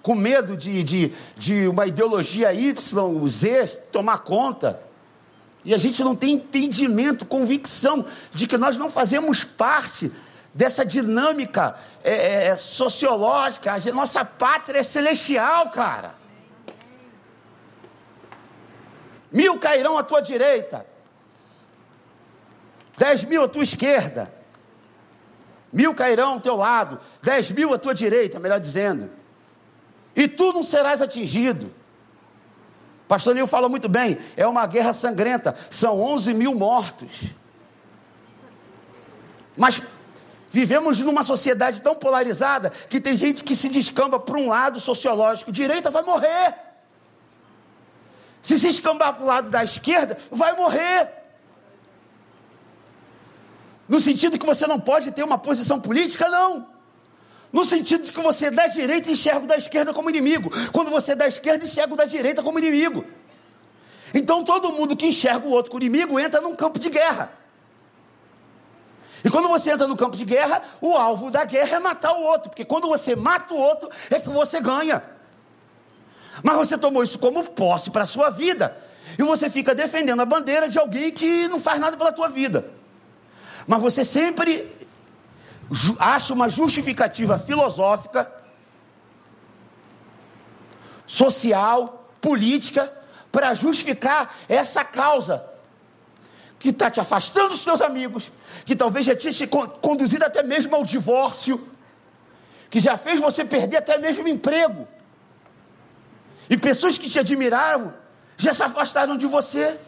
com 0.00 0.14
medo 0.14 0.56
de, 0.56 0.82
de, 0.82 1.12
de 1.36 1.68
uma 1.68 1.86
ideologia 1.86 2.50
Y, 2.54 3.28
Z 3.28 3.66
tomar 3.92 4.20
conta. 4.20 4.80
E 5.62 5.74
a 5.74 5.76
gente 5.76 6.02
não 6.02 6.16
tem 6.16 6.32
entendimento, 6.32 7.26
convicção 7.26 8.06
de 8.32 8.46
que 8.46 8.56
nós 8.56 8.78
não 8.78 8.88
fazemos 8.88 9.44
parte 9.44 10.10
dessa 10.54 10.84
dinâmica 10.84 11.76
é, 12.02 12.12
é, 12.12 12.44
é 12.48 12.56
sociológica. 12.56 13.72
A 13.72 13.92
nossa 13.92 14.24
pátria 14.24 14.80
é 14.80 14.82
celestial, 14.82 15.68
cara. 15.70 16.14
Mil 19.30 19.58
cairão 19.58 19.98
à 19.98 20.02
tua 20.02 20.20
direita, 20.20 20.86
Dez 22.98 23.22
mil 23.22 23.44
à 23.44 23.48
tua 23.48 23.62
esquerda, 23.62 24.32
mil 25.72 25.94
cairão 25.94 26.32
ao 26.32 26.40
teu 26.40 26.56
lado, 26.56 27.00
dez 27.22 27.48
mil 27.48 27.72
à 27.72 27.78
tua 27.78 27.94
direita, 27.94 28.40
melhor 28.40 28.58
dizendo, 28.58 29.08
e 30.16 30.26
tu 30.26 30.52
não 30.52 30.64
serás 30.64 31.00
atingido. 31.00 31.72
Pastor 33.06 33.36
Nil 33.36 33.46
fala 33.46 33.68
muito 33.68 33.88
bem, 33.88 34.18
é 34.36 34.46
uma 34.46 34.66
guerra 34.66 34.92
sangrenta, 34.92 35.54
são 35.70 36.00
onze 36.00 36.34
mil 36.34 36.54
mortos. 36.56 37.26
Mas 39.56 39.80
vivemos 40.50 41.00
numa 41.00 41.22
sociedade 41.22 41.82
tão 41.82 41.94
polarizada 41.94 42.70
que 42.88 43.00
tem 43.00 43.16
gente 43.16 43.44
que 43.44 43.54
se 43.54 43.68
descamba 43.68 44.18
para 44.18 44.36
um 44.38 44.48
lado 44.48 44.80
sociológico, 44.80 45.52
direita 45.52 45.90
vai 45.90 46.02
morrer. 46.02 46.54
Se 48.40 48.58
se 48.58 48.68
escambar 48.68 49.14
para 49.14 49.24
o 49.24 49.26
lado 49.26 49.50
da 49.50 49.62
esquerda, 49.62 50.16
vai 50.30 50.56
morrer. 50.56 51.10
No 53.88 54.00
sentido 54.00 54.38
que 54.38 54.46
você 54.46 54.66
não 54.66 54.78
pode 54.78 55.10
ter 55.10 55.22
uma 55.22 55.38
posição 55.38 55.80
política, 55.80 56.28
não. 56.28 56.66
No 57.50 57.64
sentido 57.64 58.04
de 58.04 58.12
que 58.12 58.20
você 58.20 58.50
da 58.50 58.66
direita 58.66 59.10
enxerga 59.10 59.44
o 59.44 59.46
da 59.46 59.56
esquerda 59.56 59.94
como 59.94 60.10
inimigo. 60.10 60.50
Quando 60.72 60.90
você 60.90 61.12
é 61.12 61.16
da 61.16 61.26
esquerda, 61.26 61.64
enxerga 61.64 61.94
o 61.94 61.96
da 61.96 62.04
direita 62.04 62.42
como 62.42 62.58
inimigo. 62.58 63.04
Então 64.12 64.44
todo 64.44 64.72
mundo 64.72 64.96
que 64.96 65.06
enxerga 65.06 65.46
o 65.46 65.50
outro 65.50 65.70
como 65.70 65.82
inimigo 65.82 66.20
entra 66.20 66.40
num 66.40 66.54
campo 66.54 66.78
de 66.78 66.90
guerra. 66.90 67.32
E 69.28 69.30
quando 69.30 69.46
você 69.46 69.72
entra 69.72 69.86
no 69.86 69.94
campo 69.94 70.16
de 70.16 70.24
guerra, 70.24 70.62
o 70.80 70.96
alvo 70.96 71.30
da 71.30 71.44
guerra 71.44 71.76
é 71.76 71.78
matar 71.78 72.14
o 72.14 72.22
outro, 72.22 72.48
porque 72.48 72.64
quando 72.64 72.88
você 72.88 73.14
mata 73.14 73.52
o 73.52 73.58
outro 73.58 73.90
é 74.10 74.18
que 74.18 74.30
você 74.30 74.58
ganha. 74.58 75.02
Mas 76.42 76.56
você 76.56 76.78
tomou 76.78 77.02
isso 77.02 77.18
como 77.18 77.44
posse 77.44 77.90
para 77.90 78.04
a 78.04 78.06
sua 78.06 78.30
vida, 78.30 78.74
e 79.18 79.22
você 79.22 79.50
fica 79.50 79.74
defendendo 79.74 80.20
a 80.20 80.24
bandeira 80.24 80.66
de 80.66 80.78
alguém 80.78 81.10
que 81.10 81.46
não 81.46 81.60
faz 81.60 81.78
nada 81.78 81.94
pela 81.94 82.10
tua 82.10 82.30
vida. 82.30 82.70
Mas 83.66 83.82
você 83.82 84.02
sempre 84.02 84.74
acha 85.98 86.32
uma 86.32 86.48
justificativa 86.48 87.36
filosófica, 87.36 88.32
social, 91.04 92.10
política, 92.18 92.90
para 93.30 93.52
justificar 93.52 94.34
essa 94.48 94.82
causa 94.82 95.57
que 96.58 96.70
está 96.70 96.90
te 96.90 97.00
afastando 97.00 97.50
dos 97.50 97.60
seus 97.60 97.80
amigos, 97.80 98.32
que 98.64 98.74
talvez 98.74 99.06
já 99.06 99.14
tinha 99.14 99.32
te 99.32 99.46
conduzido 99.46 100.24
até 100.24 100.42
mesmo 100.42 100.74
ao 100.74 100.84
divórcio, 100.84 101.68
que 102.68 102.80
já 102.80 102.96
fez 102.96 103.20
você 103.20 103.44
perder 103.44 103.78
até 103.78 103.96
mesmo 103.98 104.24
o 104.24 104.28
emprego. 104.28 104.86
E 106.50 106.56
pessoas 106.56 106.98
que 106.98 107.08
te 107.08 107.18
admiraram 107.18 107.94
já 108.36 108.52
se 108.54 108.62
afastaram 108.62 109.16
de 109.16 109.26
você. 109.26 109.78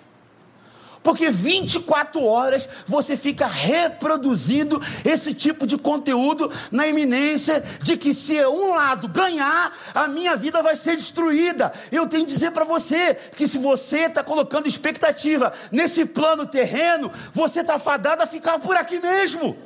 Porque 1.02 1.30
24 1.30 2.22
horas 2.22 2.68
você 2.86 3.16
fica 3.16 3.46
reproduzindo 3.46 4.82
esse 5.02 5.32
tipo 5.32 5.66
de 5.66 5.78
conteúdo 5.78 6.52
na 6.70 6.86
iminência 6.86 7.64
de 7.82 7.96
que 7.96 8.12
se 8.12 8.44
um 8.46 8.74
lado 8.74 9.08
ganhar, 9.08 9.76
a 9.94 10.06
minha 10.06 10.36
vida 10.36 10.62
vai 10.62 10.76
ser 10.76 10.96
destruída. 10.96 11.72
Eu 11.90 12.06
tenho 12.06 12.26
que 12.26 12.32
dizer 12.32 12.50
para 12.50 12.64
você 12.64 13.14
que 13.14 13.48
se 13.48 13.56
você 13.56 14.00
está 14.00 14.22
colocando 14.22 14.66
expectativa 14.66 15.52
nesse 15.72 16.04
plano 16.04 16.46
terreno, 16.46 17.10
você 17.32 17.60
está 17.60 17.78
fadado 17.78 18.22
a 18.22 18.26
ficar 18.26 18.58
por 18.58 18.76
aqui 18.76 19.00
mesmo. 19.00 19.56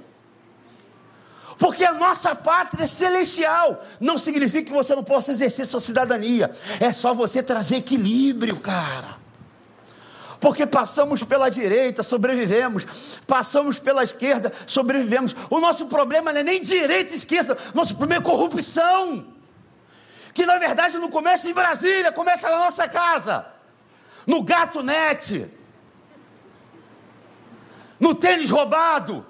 Porque 1.58 1.84
a 1.84 1.92
nossa 1.92 2.34
pátria 2.34 2.84
é 2.84 2.86
celestial. 2.86 3.84
Não 4.00 4.18
significa 4.18 4.66
que 4.66 4.72
você 4.72 4.94
não 4.94 5.04
possa 5.04 5.32
exercer 5.32 5.66
sua 5.66 5.80
cidadania. 5.80 6.50
É 6.78 6.92
só 6.92 7.12
você 7.12 7.42
trazer 7.42 7.76
equilíbrio, 7.76 8.56
cara. 8.56 9.23
Porque 10.44 10.66
passamos 10.66 11.22
pela 11.22 11.48
direita, 11.48 12.02
sobrevivemos, 12.02 12.86
passamos 13.26 13.78
pela 13.78 14.04
esquerda, 14.04 14.52
sobrevivemos. 14.66 15.34
O 15.48 15.58
nosso 15.58 15.86
problema 15.86 16.34
não 16.34 16.40
é 16.40 16.44
nem 16.44 16.60
direita 16.60 17.14
e 17.14 17.16
esquerda, 17.16 17.56
nosso 17.72 17.96
problema 17.96 18.20
é 18.20 18.24
corrupção, 18.26 19.26
que 20.34 20.44
na 20.44 20.58
verdade 20.58 20.98
não 20.98 21.10
começa 21.10 21.48
em 21.48 21.54
Brasília, 21.54 22.12
começa 22.12 22.50
na 22.50 22.58
nossa 22.58 22.86
casa, 22.86 23.46
no 24.26 24.42
gato 24.42 24.82
net, 24.82 25.50
no 27.98 28.14
tênis 28.14 28.50
roubado, 28.50 29.26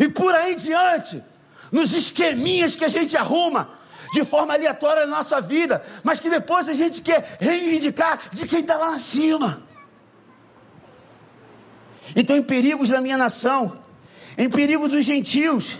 e 0.00 0.08
por 0.08 0.34
aí 0.34 0.54
em 0.54 0.56
diante, 0.56 1.22
nos 1.70 1.92
esqueminhas 1.92 2.74
que 2.74 2.84
a 2.84 2.88
gente 2.88 3.16
arruma 3.16 3.75
de 4.12 4.24
forma 4.24 4.54
aleatória 4.54 5.06
na 5.06 5.18
nossa 5.18 5.40
vida, 5.40 5.84
mas 6.02 6.20
que 6.20 6.30
depois 6.30 6.68
a 6.68 6.72
gente 6.72 7.02
quer 7.02 7.36
reivindicar 7.40 8.30
de 8.32 8.46
quem 8.46 8.60
está 8.60 8.76
lá 8.76 8.96
em 8.96 9.00
cima. 9.00 9.62
Então, 12.14 12.36
em 12.36 12.42
perigos 12.42 12.88
da 12.88 13.00
minha 13.00 13.18
nação, 13.18 13.78
em 14.38 14.48
perigos 14.48 14.90
dos 14.90 15.04
gentios, 15.04 15.76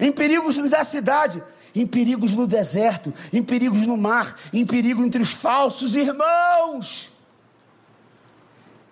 em 0.00 0.10
perigos 0.10 0.56
da 0.70 0.84
cidade, 0.84 1.42
em 1.74 1.86
perigos 1.86 2.34
no 2.34 2.46
deserto, 2.46 3.12
em 3.32 3.42
perigos 3.42 3.86
no 3.86 3.96
mar, 3.96 4.36
em 4.52 4.64
perigo 4.64 5.04
entre 5.04 5.20
os 5.20 5.30
falsos 5.30 5.94
irmãos. 5.96 7.13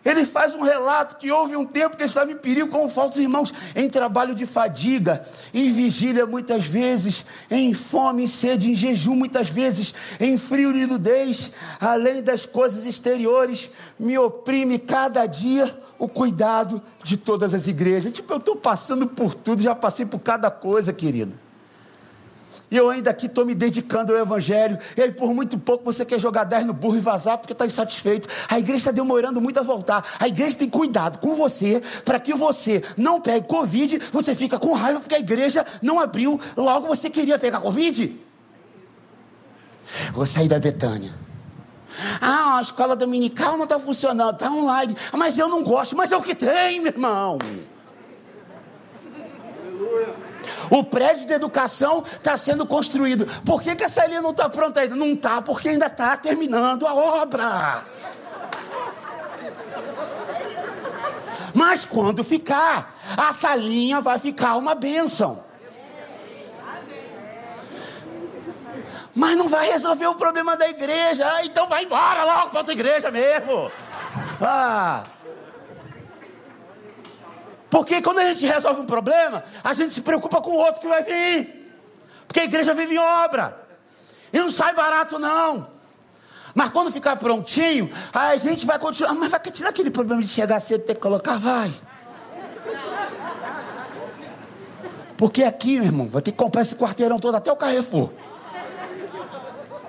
Ele 0.05 0.27
faz 0.27 0.55
um 0.55 0.63
relato 0.63 1.17
que 1.17 1.31
houve 1.31 1.57
um 1.57 1.65
tempo 1.65 1.97
que 1.97 2.03
ele 2.03 2.09
estava 2.09 2.33
em 2.33 2.37
perigo 2.37 2.69
com 2.69 2.89
falsos 2.89 3.19
irmãos, 3.19 3.55
em 3.75 3.89
trabalho 3.89 4.35
de 4.35 4.45
fadiga, 4.45 5.25
em 5.55 5.71
vigília 5.71 6.27
muitas 6.27 6.65
vezes, 6.65 7.25
em 7.51 7.73
fome 7.73 8.25
e 8.25 8.29
sede, 8.29 8.71
em 8.71 8.75
jejum 8.75 9.15
muitas 9.15 9.49
vezes, 9.49 9.95
em 10.19 10.37
frio 10.37 10.77
e 10.77 10.87
nudez, 10.87 11.53
além 11.81 12.23
das 12.23 12.45
coisas 12.45 12.85
exteriores, 12.85 13.71
me 13.99 14.19
oprime 14.19 14.79
cada 14.79 15.25
dia 15.27 15.73
o 15.99 16.09
cuidado 16.09 16.83
de 17.05 17.17
todas 17.17 17.55
as 17.55 17.69
igrejas. 17.69 18.13
Tipo, 18.13 18.33
eu 18.33 18.39
estou 18.39 18.57
passando 18.57 19.07
por 19.07 19.35
tudo, 19.35 19.63
já 19.63 19.75
passei 19.75 20.05
por 20.05 20.19
cada 20.19 20.51
coisa, 20.51 20.93
querido. 20.93 21.33
E 22.73 22.77
eu 22.79 22.89
ainda 22.89 23.11
aqui 23.11 23.27
estou 23.27 23.45
me 23.45 23.55
dedicando 23.55 24.15
ao 24.15 24.19
Evangelho. 24.19 24.79
E 24.97 25.03
aí, 25.03 25.13
por 25.13 25.35
muito 25.35 25.59
pouco, 25.59 25.85
você 25.85 26.07
quer 26.07 26.19
jogar 26.19 26.45
10 26.45 26.65
no 26.65 26.73
burro 26.73 26.97
e 26.97 27.01
vazar 27.01 27.37
porque 27.37 27.53
está 27.53 27.67
insatisfeito. 27.67 28.27
A 28.49 28.59
igreja 28.59 28.79
está 28.79 28.91
demorando 28.91 29.43
muito 29.43 29.61
a 29.61 29.63
voltar. 29.63 30.03
A 30.19 30.27
igreja 30.27 30.57
tem 30.57 30.71
cuidado 30.71 31.19
com 31.19 31.35
você 31.35 31.83
para 32.03 32.19
que 32.19 32.33
você 32.33 32.83
não 32.97 33.21
pegue 33.21 33.47
Covid. 33.47 33.99
Você 34.11 34.35
fica 34.35 34.59
com 34.59 34.73
raiva 34.73 35.01
porque 35.01 35.15
a 35.15 35.19
igreja 35.19 35.67
não 35.83 36.01
abriu. 36.01 36.41
Logo 36.57 36.87
você 36.87 37.11
queria 37.11 37.39
pegar 37.39 37.61
Covid. 37.61 38.19
Vou 40.15 40.25
sair 40.25 40.49
da 40.49 40.59
Betânia. 40.59 41.13
Ah, 42.23 42.57
a 42.57 42.63
escola 42.63 42.97
dominical 42.97 43.59
não 43.59 43.65
está 43.65 43.79
funcionando, 43.79 44.33
está 44.33 44.51
online. 44.51 44.97
Mas 45.13 45.39
eu 45.39 45.47
não 45.47 45.63
gosto, 45.63 45.95
mas 45.95 46.11
é 46.11 46.17
o 46.17 46.23
que 46.23 46.35
tem, 46.35 46.81
meu 46.81 46.91
irmão. 46.91 47.37
O 50.71 50.85
prédio 50.85 51.27
de 51.27 51.33
educação 51.33 52.05
está 52.17 52.37
sendo 52.37 52.67
construído. 52.67 53.27
Por 53.45 53.63
que, 53.63 53.75
que 53.77 53.85
essa 53.85 54.07
linha 54.07 54.23
não 54.23 54.31
está 54.31 54.49
pronta 54.49 54.81
ainda? 54.81 54.97
Não 54.97 55.09
está, 55.09 55.43
porque 55.43 55.69
ainda 55.69 55.87
está 55.87 56.17
terminando 56.17 56.87
a 56.87 56.95
obra. 56.95 57.85
Mas 61.55 61.85
quando 61.85 62.25
ficar, 62.25 62.95
a 63.17 63.33
salinha 63.33 64.01
vai 64.01 64.19
ficar 64.19 64.57
uma 64.57 64.75
bênção. 64.75 65.45
Mas 69.15 69.37
não 69.37 69.49
vai 69.49 69.71
resolver 69.71 70.07
o 70.07 70.15
problema 70.15 70.57
da 70.57 70.69
igreja. 70.69 71.31
Ah, 71.31 71.45
então 71.45 71.69
vai 71.69 71.85
embora 71.85 72.25
logo 72.25 72.51
para 72.51 72.61
outra 72.61 72.73
igreja 72.73 73.11
mesmo. 73.11 73.71
Ah. 74.41 75.05
Porque 77.73 78.03
quando 78.03 78.19
a 78.19 78.27
gente 78.27 78.45
resolve 78.45 78.83
um 78.83 78.85
problema, 78.85 79.43
a 79.65 79.73
gente 79.73 79.95
se 79.95 80.03
preocupa 80.03 80.43
com 80.43 80.51
o 80.51 80.57
outro 80.57 80.79
que 80.79 80.87
vai 80.87 81.03
vir. 81.03 81.73
Porque 82.29 82.41
a 82.41 82.45
igreja 82.45 82.75
vive 82.75 82.97
em 82.97 82.99
obra. 82.99 83.57
E 84.31 84.39
não 84.39 84.51
sai 84.51 84.75
barato, 84.75 85.19
não. 85.19 85.69
Mas 86.55 86.71
quando 86.71 86.93
ficar 86.93 87.17
prontinho, 87.17 87.91
a 88.13 88.37
gente 88.37 88.67
vai 88.67 88.79
continuar. 88.79 89.15
Mas 89.15 89.31
vai 89.31 89.41
tirar 89.41 89.71
aquele 89.71 89.91
problema 89.91 90.21
de 90.21 90.29
chegar 90.29 90.61
cedo 90.61 90.83
e 90.83 90.85
ter 90.85 90.97
que 90.97 91.01
colocar? 91.01 91.39
Vai. 91.39 91.73
Porque 95.17 95.43
aqui, 95.43 95.77
meu 95.77 95.87
irmão, 95.87 96.09
vai 96.11 96.21
ter 96.21 96.33
que 96.33 96.37
comprar 96.37 96.61
esse 96.61 96.75
quarteirão 96.75 97.19
todo 97.19 97.37
até 97.37 97.51
o 97.51 97.57
Carrefour. 97.57 98.11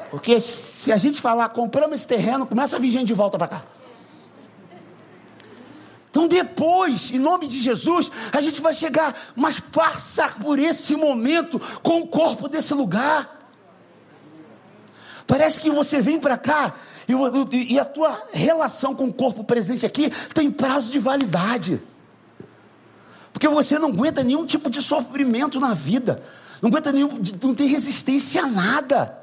Porque 0.10 0.40
se 0.40 0.90
a 0.90 0.96
gente 0.96 1.20
falar, 1.20 1.50
compramos 1.50 1.98
esse 1.98 2.08
terreno, 2.08 2.46
começa 2.46 2.78
a 2.78 2.80
vir 2.80 2.92
gente 2.92 3.08
de 3.08 3.14
volta 3.14 3.38
para 3.38 3.50
cá. 3.50 3.64
Então, 6.14 6.28
depois, 6.28 7.10
em 7.10 7.18
nome 7.18 7.48
de 7.48 7.60
Jesus, 7.60 8.12
a 8.32 8.40
gente 8.40 8.62
vai 8.62 8.72
chegar, 8.72 9.20
mas 9.36 9.60
passar 9.60 10.36
por 10.36 10.60
esse 10.60 10.96
momento 10.96 11.60
com 11.82 12.02
o 12.02 12.08
corpo 12.08 12.48
desse 12.48 12.72
lugar. 12.76 13.50
Parece 15.26 15.60
que 15.60 15.72
você 15.72 16.02
vem 16.02 16.20
para 16.20 16.38
cá 16.38 16.76
e, 17.08 17.74
e 17.74 17.80
a 17.80 17.84
tua 17.84 18.28
relação 18.32 18.94
com 18.94 19.06
o 19.08 19.14
corpo 19.14 19.44
presente 19.44 19.88
aqui 19.88 20.12
tem 20.36 20.52
prazo 20.52 20.92
de 20.92 21.00
validade. 21.00 21.82
Porque 23.32 23.48
você 23.48 23.80
não 23.80 23.90
aguenta 23.90 24.24
nenhum 24.24 24.46
tipo 24.46 24.70
de 24.70 24.84
sofrimento 24.84 25.60
na 25.60 25.74
vida, 25.74 26.24
não 26.62 26.70
aguenta 26.70 26.92
nenhum, 26.92 27.10
não 27.42 27.56
tem 27.56 27.68
resistência 27.68 28.44
a 28.44 28.48
nada, 28.48 29.18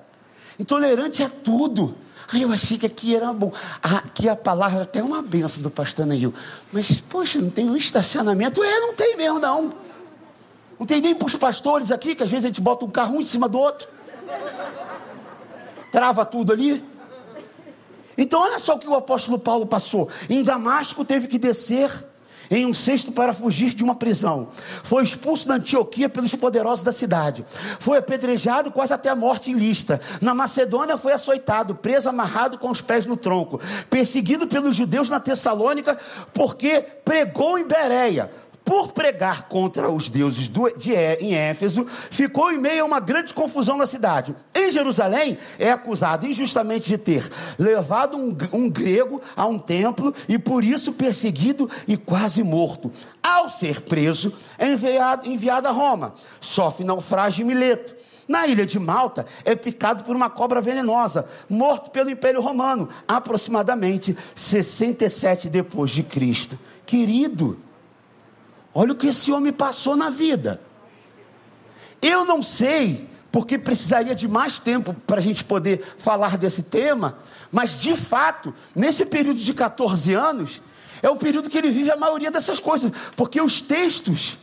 intolerante 0.58 1.22
a 1.22 1.28
tudo. 1.28 1.96
Eu 2.32 2.52
achei 2.52 2.78
que 2.78 2.86
aqui 2.86 3.16
era 3.16 3.32
bom. 3.32 3.52
Aqui 3.82 4.28
a 4.28 4.36
palavra 4.36 4.82
até 4.82 5.02
uma 5.02 5.20
benção 5.20 5.62
do 5.62 5.70
pastor 5.70 6.06
Neil. 6.06 6.32
Mas, 6.72 7.00
poxa, 7.00 7.40
não 7.40 7.50
tem 7.50 7.68
um 7.68 7.76
estacionamento? 7.76 8.62
É, 8.62 8.80
não 8.80 8.94
tem 8.94 9.16
mesmo, 9.16 9.38
não. 9.38 9.72
Não 10.78 10.86
tem 10.86 11.00
nem 11.00 11.14
para 11.14 11.26
os 11.26 11.36
pastores 11.36 11.90
aqui, 11.90 12.14
que 12.14 12.22
às 12.22 12.30
vezes 12.30 12.44
a 12.44 12.48
gente 12.48 12.60
bota 12.60 12.84
um 12.84 12.90
carro 12.90 13.16
um 13.16 13.20
em 13.20 13.24
cima 13.24 13.48
do 13.48 13.58
outro. 13.58 13.88
Trava 15.90 16.24
tudo 16.24 16.52
ali. 16.52 16.84
Então, 18.16 18.40
olha 18.42 18.58
só 18.58 18.74
o 18.74 18.78
que 18.78 18.88
o 18.88 18.94
apóstolo 18.94 19.38
Paulo 19.38 19.66
passou. 19.66 20.08
Em 20.28 20.42
Damasco 20.42 21.04
teve 21.04 21.26
que 21.26 21.38
descer 21.38 21.90
em 22.50 22.66
um 22.66 22.74
cesto 22.74 23.12
para 23.12 23.32
fugir 23.32 23.72
de 23.72 23.84
uma 23.84 23.94
prisão. 23.94 24.48
Foi 24.82 25.02
expulso 25.02 25.46
da 25.46 25.54
Antioquia 25.54 26.08
pelos 26.08 26.34
poderosos 26.34 26.82
da 26.82 26.92
cidade. 26.92 27.44
Foi 27.78 27.98
apedrejado 27.98 28.70
quase 28.70 28.92
até 28.92 29.08
a 29.08 29.16
morte 29.16 29.50
em 29.50 29.54
lista. 29.54 30.00
Na 30.20 30.34
Macedônia 30.34 30.98
foi 30.98 31.12
açoitado, 31.12 31.74
preso 31.74 32.08
amarrado 32.08 32.58
com 32.58 32.70
os 32.70 32.80
pés 32.80 33.06
no 33.06 33.16
tronco. 33.16 33.60
Perseguido 33.88 34.46
pelos 34.46 34.74
judeus 34.74 35.08
na 35.08 35.20
Tessalônica 35.20 35.98
porque 36.34 36.80
pregou 37.04 37.58
em 37.58 37.66
Bereia 37.66 38.30
por 38.70 38.92
pregar 38.92 39.48
contra 39.48 39.90
os 39.90 40.08
deuses 40.08 40.46
do, 40.46 40.70
de, 40.70 40.94
em 40.94 41.34
Éfeso, 41.34 41.84
ficou 42.08 42.52
em 42.52 42.58
meio 42.58 42.84
a 42.84 42.86
uma 42.86 43.00
grande 43.00 43.34
confusão 43.34 43.76
na 43.76 43.84
cidade. 43.84 44.32
Em 44.54 44.70
Jerusalém, 44.70 45.36
é 45.58 45.72
acusado 45.72 46.24
injustamente 46.24 46.88
de 46.88 46.96
ter 46.96 47.28
levado 47.58 48.16
um, 48.16 48.36
um 48.52 48.70
grego 48.70 49.20
a 49.34 49.44
um 49.44 49.58
templo 49.58 50.14
e 50.28 50.38
por 50.38 50.62
isso 50.62 50.92
perseguido 50.92 51.68
e 51.88 51.96
quase 51.96 52.44
morto. 52.44 52.92
Ao 53.20 53.48
ser 53.48 53.80
preso, 53.80 54.32
é 54.56 54.70
enviado, 54.70 55.28
enviado 55.28 55.66
a 55.66 55.72
Roma. 55.72 56.14
Sofre 56.40 56.84
naufrágio 56.84 57.42
em 57.42 57.46
Mileto. 57.46 57.96
Na 58.28 58.46
ilha 58.46 58.64
de 58.64 58.78
Malta, 58.78 59.26
é 59.44 59.56
picado 59.56 60.04
por 60.04 60.14
uma 60.14 60.30
cobra 60.30 60.60
venenosa, 60.60 61.28
morto 61.48 61.90
pelo 61.90 62.08
Império 62.08 62.40
Romano, 62.40 62.88
aproximadamente 63.08 64.16
67 64.32 65.48
depois 65.48 65.90
de 65.90 66.04
Cristo. 66.04 66.56
Querido, 66.86 67.58
Olha 68.74 68.92
o 68.92 68.96
que 68.96 69.08
esse 69.08 69.32
homem 69.32 69.52
passou 69.52 69.96
na 69.96 70.10
vida. 70.10 70.60
Eu 72.00 72.24
não 72.24 72.42
sei, 72.42 73.08
porque 73.30 73.58
precisaria 73.58 74.14
de 74.14 74.26
mais 74.26 74.58
tempo 74.58 74.94
para 75.06 75.18
a 75.18 75.22
gente 75.22 75.44
poder 75.44 75.94
falar 75.98 76.38
desse 76.38 76.62
tema, 76.62 77.18
mas 77.50 77.78
de 77.78 77.94
fato, 77.94 78.54
nesse 78.74 79.04
período 79.04 79.38
de 79.38 79.52
14 79.52 80.14
anos, 80.14 80.62
é 81.02 81.08
o 81.08 81.16
período 81.16 81.50
que 81.50 81.58
ele 81.58 81.70
vive 81.70 81.90
a 81.90 81.96
maioria 81.96 82.30
dessas 82.30 82.60
coisas, 82.60 82.92
porque 83.16 83.40
os 83.40 83.60
textos, 83.60 84.38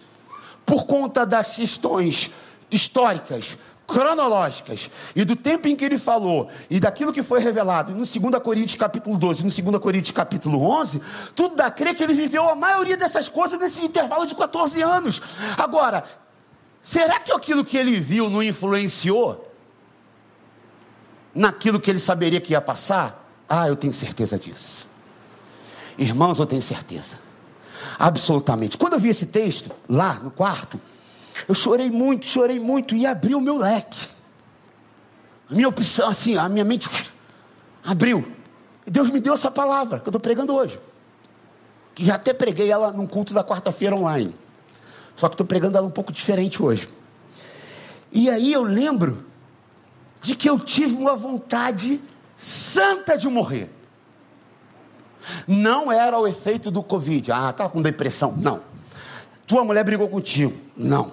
por 0.66 0.86
conta 0.86 1.26
das 1.26 1.56
questões 1.56 2.32
históricas, 2.70 3.58
cronológicas 3.88 4.92
e 5.16 5.24
do 5.24 5.36
tempo 5.36 5.68
em 5.68 5.76
que 5.76 5.86
ele 5.86 5.98
falou 5.98 6.50
e 6.70 6.78
daquilo 6.78 7.14
que 7.14 7.24
foi 7.24 7.40
revelado 7.40 7.94
no 7.94 8.06
2 8.06 8.44
Coríntios 8.44 8.76
capítulo 8.76 9.18
12 9.18 9.42
e 9.42 9.62
no 9.64 9.72
2 9.72 9.82
Coríntios 9.82 10.12
capítulo 10.12 10.62
11, 10.62 11.02
tudo 11.34 11.56
dá 11.56 11.68
a 11.68 11.72
crer 11.72 11.96
que 11.96 12.04
ele 12.04 12.14
viveu 12.14 12.48
a 12.50 12.56
maioria 12.56 12.98
dessas 12.98 13.30
coisas 13.30 13.58
nesse 13.58 13.86
intervalo 13.86 14.26
de 14.26 14.36
14 14.36 14.82
anos. 14.82 15.22
Agora, 15.58 16.04
será 16.82 17.18
que 17.20 17.32
aquilo 17.32 17.64
que 17.64 17.78
ele 17.78 17.98
viu 18.00 18.30
não 18.30 18.44
influenciou 18.44 19.50
naquilo 21.34 21.80
que 21.80 21.90
ele 21.90 22.00
saberia 22.00 22.42
que 22.42 22.52
ia 22.52 22.62
passar? 22.62 23.26
Ah, 23.48 23.70
eu 23.70 23.78
tenho 23.78 23.94
certeza 23.94 24.38
disso. 24.38 24.86
Irmãos, 25.98 26.40
eu 26.40 26.46
tenho 26.46 26.62
certeza. 26.62 27.16
Absolutamente. 27.98 28.78
Quando 28.78 28.94
eu 28.94 29.00
vi 29.00 29.10
esse 29.10 29.28
texto 29.28 29.72
lá 29.88 30.16
no 30.16 30.30
quarto, 30.30 30.80
eu 31.48 31.56
chorei 31.56 31.90
muito, 31.92 32.26
chorei 32.26 32.60
muito 32.60 32.96
e 32.96 33.06
abriu 33.06 33.38
o 33.38 33.42
meu 33.42 33.58
leque. 33.58 34.08
A 35.50 35.54
minha 35.54 35.68
opção, 35.68 36.10
assim, 36.10 36.38
a 36.38 36.48
minha 36.48 36.66
mente 36.66 36.90
abriu. 37.84 38.26
E 38.86 38.92
Deus 38.92 39.10
me 39.10 39.20
deu 39.20 39.34
essa 39.34 39.52
palavra 39.52 40.00
que 40.00 40.08
eu 40.08 40.12
estou 40.12 40.22
pregando 40.22 40.54
hoje. 40.54 40.80
Que 41.96 42.06
já 42.06 42.16
até 42.16 42.34
preguei 42.34 42.72
ela 42.72 42.92
num 42.92 43.08
culto 43.08 43.34
da 43.34 43.44
quarta-feira 43.44 43.96
online. 43.96 44.36
Só 45.16 45.28
que 45.28 45.34
estou 45.34 45.48
pregando 45.48 45.78
ela 45.78 45.88
um 45.88 45.92
pouco 45.92 46.12
diferente 46.12 46.62
hoje. 46.62 46.90
E 48.12 48.30
aí 48.30 48.54
eu 48.54 48.64
lembro 48.64 49.26
de 50.22 50.36
que 50.36 50.50
eu 50.50 50.60
tive 50.60 50.96
uma 50.96 51.16
vontade 51.16 52.02
santa 52.36 53.18
de 53.18 53.28
morrer. 53.28 53.70
Não 55.48 55.92
era 55.92 56.18
o 56.18 56.28
efeito 56.28 56.72
do 56.72 56.84
Covid. 56.84 57.32
Ah, 57.32 57.50
estava 57.50 57.70
com 57.70 57.82
depressão. 57.82 58.34
Não. 58.38 58.62
Tua 59.46 59.64
mulher 59.64 59.84
brigou 59.84 60.08
contigo. 60.08 60.54
Não. 60.76 61.12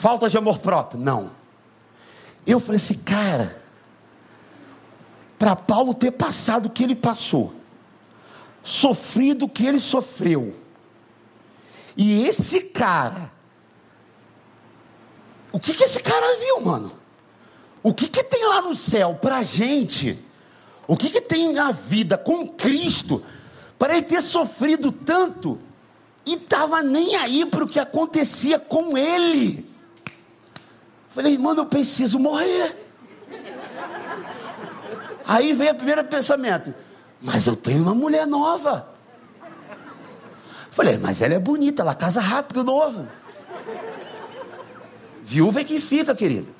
Falta 0.00 0.30
de 0.30 0.38
amor 0.38 0.60
próprio. 0.60 0.98
Não. 0.98 1.30
Eu 2.46 2.58
falei 2.58 2.78
assim, 2.78 2.94
cara, 2.94 3.62
para 5.38 5.54
Paulo 5.54 5.92
ter 5.92 6.10
passado 6.12 6.66
o 6.66 6.70
que 6.70 6.82
ele 6.82 6.96
passou, 6.96 7.52
sofrido 8.62 9.44
o 9.44 9.48
que 9.48 9.66
ele 9.66 9.78
sofreu, 9.78 10.56
e 11.94 12.24
esse 12.24 12.62
cara, 12.62 13.30
o 15.52 15.60
que, 15.60 15.74
que 15.74 15.84
esse 15.84 16.02
cara 16.02 16.38
viu, 16.38 16.62
mano? 16.62 16.92
O 17.82 17.92
que, 17.92 18.08
que 18.08 18.24
tem 18.24 18.48
lá 18.48 18.62
no 18.62 18.74
céu 18.74 19.18
para 19.20 19.42
gente? 19.42 20.18
O 20.88 20.96
que, 20.96 21.10
que 21.10 21.20
tem 21.20 21.52
na 21.52 21.72
vida 21.72 22.16
com 22.16 22.48
Cristo 22.48 23.22
para 23.78 23.98
ele 23.98 24.06
ter 24.06 24.22
sofrido 24.22 24.90
tanto 24.90 25.60
e 26.24 26.36
estava 26.36 26.82
nem 26.82 27.16
aí 27.16 27.44
para 27.44 27.64
o 27.64 27.68
que 27.68 27.78
acontecia 27.78 28.58
com 28.58 28.96
ele? 28.96 29.69
Falei, 31.10 31.36
mano, 31.36 31.62
eu 31.62 31.66
preciso 31.66 32.18
morrer. 32.18 32.74
Aí 35.26 35.52
veio 35.52 35.72
o 35.72 35.74
primeiro 35.74 36.04
pensamento: 36.04 36.72
mas 37.20 37.46
eu 37.46 37.56
tenho 37.56 37.82
uma 37.82 37.94
mulher 37.94 38.26
nova. 38.26 38.88
Falei, 40.70 40.98
mas 40.98 41.20
ela 41.20 41.34
é 41.34 41.38
bonita, 41.38 41.82
ela 41.82 41.94
casa 41.94 42.20
rápido, 42.20 42.62
novo. 42.62 43.06
Viúva 45.22 45.60
é 45.60 45.64
quem 45.64 45.80
fica, 45.80 46.14
querido. 46.14 46.54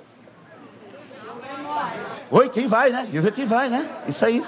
Oi, 2.30 2.48
quem 2.48 2.66
vai, 2.66 2.90
né? 2.90 3.08
Viúva 3.10 3.28
é 3.28 3.32
quem 3.32 3.46
vai, 3.46 3.68
né? 3.68 3.88
Isso 4.06 4.24
aí. 4.24 4.44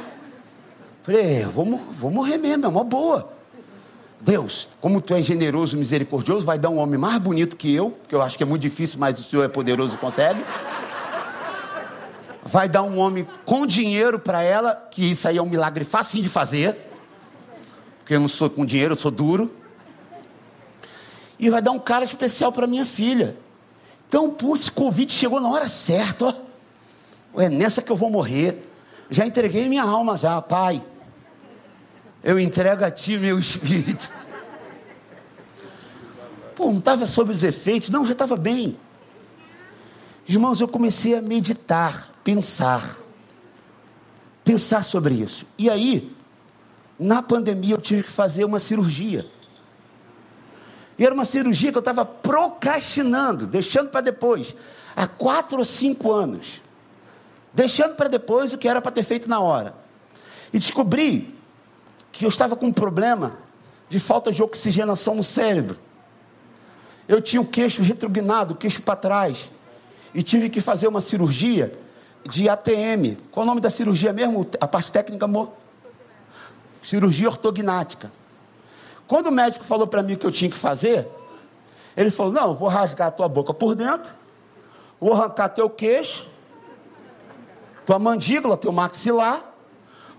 Falei, 1.03 1.45
vou, 1.45 1.65
vou 1.93 2.11
morrer 2.11 2.39
mesmo, 2.39 2.67
é 2.67 2.69
uma 2.69 2.85
boa. 2.85 3.33
Deus, 4.25 4.69
como 4.81 5.01
tu 5.01 5.15
és 5.15 5.25
generoso, 5.25 5.77
misericordioso, 5.77 6.47
vai 6.47 6.57
dar 6.57 6.71
um 6.71 6.79
homem 6.79 6.97
mais 6.97 7.21
bonito 7.21 7.57
que 7.57 7.75
eu, 7.75 7.99
que 8.07 8.15
eu 8.15 8.23
acho 8.23 8.37
que 8.37 8.45
é 8.45 8.47
muito 8.47 8.63
difícil, 8.63 8.97
mas 9.01 9.19
o 9.19 9.23
Senhor 9.25 9.43
é 9.43 9.49
poderoso 9.49 9.97
e 9.97 9.99
consegue. 9.99 10.45
Vai 12.45 12.69
dar 12.69 12.85
um 12.85 12.99
homem 12.99 13.27
com 13.45 13.67
dinheiro 13.67 14.21
para 14.21 14.41
ela, 14.41 14.77
que 14.93 15.11
isso 15.11 15.27
aí 15.27 15.39
é 15.39 15.43
um 15.43 15.49
milagre 15.49 15.85
fácil 15.85 16.23
de 16.23 16.29
fazer. 16.29 16.77
Porque 17.99 18.15
eu 18.15 18.21
não 18.21 18.29
sou 18.29 18.49
com 18.49 18.65
dinheiro, 18.65 18.95
eu 18.95 18.99
sou 18.99 19.11
duro. 19.11 19.51
E 21.37 21.51
vai 21.51 21.61
dar 21.61 21.73
um 21.73 21.81
cara 21.81 22.05
especial 22.05 22.53
para 22.53 22.69
minha 22.69 22.87
filha. 22.87 23.37
Então, 24.07 24.31
por 24.31 24.57
esse 24.57 24.71
convite 24.71 25.13
chegou 25.13 25.41
na 25.41 25.49
hora 25.49 25.69
certa, 25.69 26.27
ó. 26.27 27.41
É 27.41 27.49
nessa 27.49 27.83
que 27.83 27.91
eu 27.91 27.97
vou 27.97 28.09
morrer. 28.09 28.71
Já 29.11 29.27
entreguei 29.27 29.69
minha 29.69 29.83
alma 29.83 30.17
já, 30.17 30.41
pai 30.41 30.81
eu 32.23 32.39
entrego 32.39 32.85
a 32.85 32.91
ti 32.91 33.19
meu 33.19 33.39
espírito. 33.39 34.11
Pô, 36.55 36.67
não 36.67 36.79
estava 36.79 37.07
sob 37.07 37.33
os 37.33 37.43
efeitos, 37.43 37.91
não, 37.91 38.05
já 38.05 38.13
estava 38.13 38.37
bem. 38.37 38.77
Irmãos, 40.29 40.61
eu 40.61 40.69
comecei 40.69 41.17
a 41.17 41.23
meditar, 41.23 42.11
pensar, 42.23 42.97
pensar 44.45 44.85
sobre 44.85 45.15
isso. 45.15 45.45
E 45.59 45.69
aí, 45.69 46.15
na 46.99 47.23
pandemia, 47.23 47.75
eu 47.75 47.81
tive 47.81 48.05
que 48.05 48.11
fazer 48.11 48.45
uma 48.45 48.61
cirurgia. 48.61 49.27
E 50.99 51.05
era 51.05 51.15
uma 51.15 51.25
cirurgia 51.25 51.73
que 51.73 51.79
eu 51.79 51.81
estava 51.81 52.05
procrastinando, 52.05 53.47
deixando 53.47 53.89
para 53.89 54.03
depois, 54.03 54.55
há 54.95 55.09
quatro 55.09 55.59
ou 55.59 55.65
cinco 55.65 56.13
anos. 56.13 56.61
Deixando 57.53 57.97
para 57.97 58.09
depois 58.09 58.53
o 58.53 58.59
que 58.59 58.69
era 58.69 58.81
para 58.81 58.93
ter 58.93 59.03
feito 59.03 59.29
na 59.29 59.41
hora. 59.41 59.75
E 60.53 60.59
descobri 60.59 61.35
que 62.13 62.25
eu 62.25 62.29
estava 62.29 62.55
com 62.55 62.67
um 62.67 62.73
problema 62.73 63.33
de 63.89 63.99
falta 63.99 64.31
de 64.31 64.43
oxigenação 64.43 65.15
no 65.15 65.23
cérebro. 65.23 65.79
Eu 67.09 67.21
tinha 67.21 67.41
o 67.41 67.47
queixo 67.47 67.83
retrognado, 67.83 68.55
o 68.55 68.57
queixo 68.57 68.83
para 68.83 68.95
trás. 68.95 69.51
E 70.15 70.23
tive 70.23 70.51
que 70.51 70.61
fazer 70.61 70.87
uma 70.87 71.01
cirurgia 71.01 71.73
de 72.29 72.49
ATM. 72.49 73.17
Qual 73.31 73.45
o 73.45 73.47
nome 73.47 73.61
da 73.61 73.71
cirurgia 73.71 74.13
mesmo? 74.13 74.47
A 74.61 74.69
parte 74.69 74.93
técnica, 74.93 75.25
amor? 75.25 75.53
Cirurgia 76.83 77.29
ortognática. 77.29 78.13
Quando 79.07 79.27
o 79.27 79.33
médico 79.33 79.65
falou 79.65 79.87
para 79.87 80.03
mim 80.03 80.17
que 80.17 80.27
eu 80.27 80.31
tinha 80.31 80.51
que 80.51 80.57
fazer, 80.57 81.09
ele 81.97 82.11
falou: 82.11 82.33
Não, 82.33 82.55
vou 82.55 82.69
rasgar 82.69 83.09
a 83.09 83.11
tua 83.11 83.29
boca 83.29 83.53
por 83.53 83.75
dentro, 83.75 84.13
vou 85.01 85.13
arrancar 85.13 85.49
teu 85.51 85.69
queixo, 85.69 86.27
tua 87.85 87.99
mandíbula, 87.99 88.57
teu 88.57 88.73
maxilar, 88.73 89.52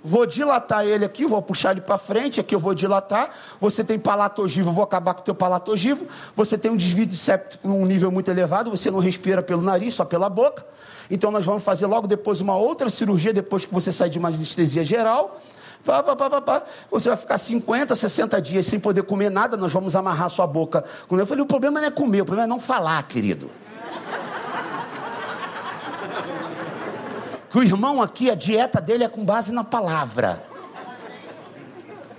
vou 0.03 0.25
dilatar 0.25 0.85
ele 0.85 1.05
aqui, 1.05 1.25
vou 1.25 1.41
puxar 1.41 1.71
ele 1.71 1.81
para 1.81 1.97
frente, 1.97 2.39
aqui 2.39 2.53
eu 2.53 2.59
vou 2.59 2.73
dilatar. 2.73 3.31
Você 3.59 3.83
tem 3.83 3.97
palato 3.97 4.41
ogivo, 4.41 4.71
vou 4.71 4.83
acabar 4.83 5.13
com 5.13 5.21
o 5.21 5.23
teu 5.23 5.35
palato 5.35 5.71
ogivo. 5.71 6.05
Você 6.35 6.57
tem 6.57 6.69
um 6.69 6.75
desvio 6.75 7.05
de 7.05 7.15
septo 7.15 7.59
num 7.63 7.85
nível 7.85 8.11
muito 8.11 8.29
elevado, 8.29 8.69
você 8.69 8.91
não 8.91 8.99
respira 8.99 9.41
pelo 9.41 9.61
nariz, 9.61 9.93
só 9.93 10.03
pela 10.03 10.29
boca. 10.29 10.65
Então 11.09 11.31
nós 11.31 11.45
vamos 11.45 11.63
fazer 11.63 11.85
logo 11.85 12.07
depois 12.07 12.41
uma 12.41 12.55
outra 12.55 12.89
cirurgia, 12.89 13.33
depois 13.33 13.65
que 13.65 13.73
você 13.73 13.91
sair 13.91 14.09
de 14.09 14.19
uma 14.19 14.29
anestesia 14.29 14.83
geral. 14.83 15.39
Pá, 15.85 16.01
pá, 16.01 16.15
pá, 16.15 16.41
pá, 16.41 16.63
Você 16.89 17.09
vai 17.09 17.17
ficar 17.17 17.37
50, 17.37 17.93
60 17.93 18.41
dias 18.41 18.65
sem 18.65 18.79
poder 18.79 19.03
comer 19.03 19.29
nada, 19.29 19.57
nós 19.57 19.71
vamos 19.71 19.95
amarrar 19.95 20.29
sua 20.29 20.47
boca. 20.47 20.83
Eu 21.11 21.25
falei, 21.25 21.43
o 21.43 21.47
problema 21.47 21.81
não 21.81 21.87
é 21.87 21.91
comer, 21.91 22.21
o 22.21 22.25
problema 22.25 22.45
é 22.45 22.49
não 22.49 22.59
falar, 22.59 23.03
querido. 23.03 23.49
Que 27.53 27.59
o 27.59 27.63
irmão 27.63 28.01
aqui, 28.01 28.31
a 28.31 28.35
dieta 28.35 28.81
dele 28.81 29.03
é 29.03 29.07
com 29.07 29.23
base 29.23 29.51
na 29.51 29.63
palavra. 29.63 30.43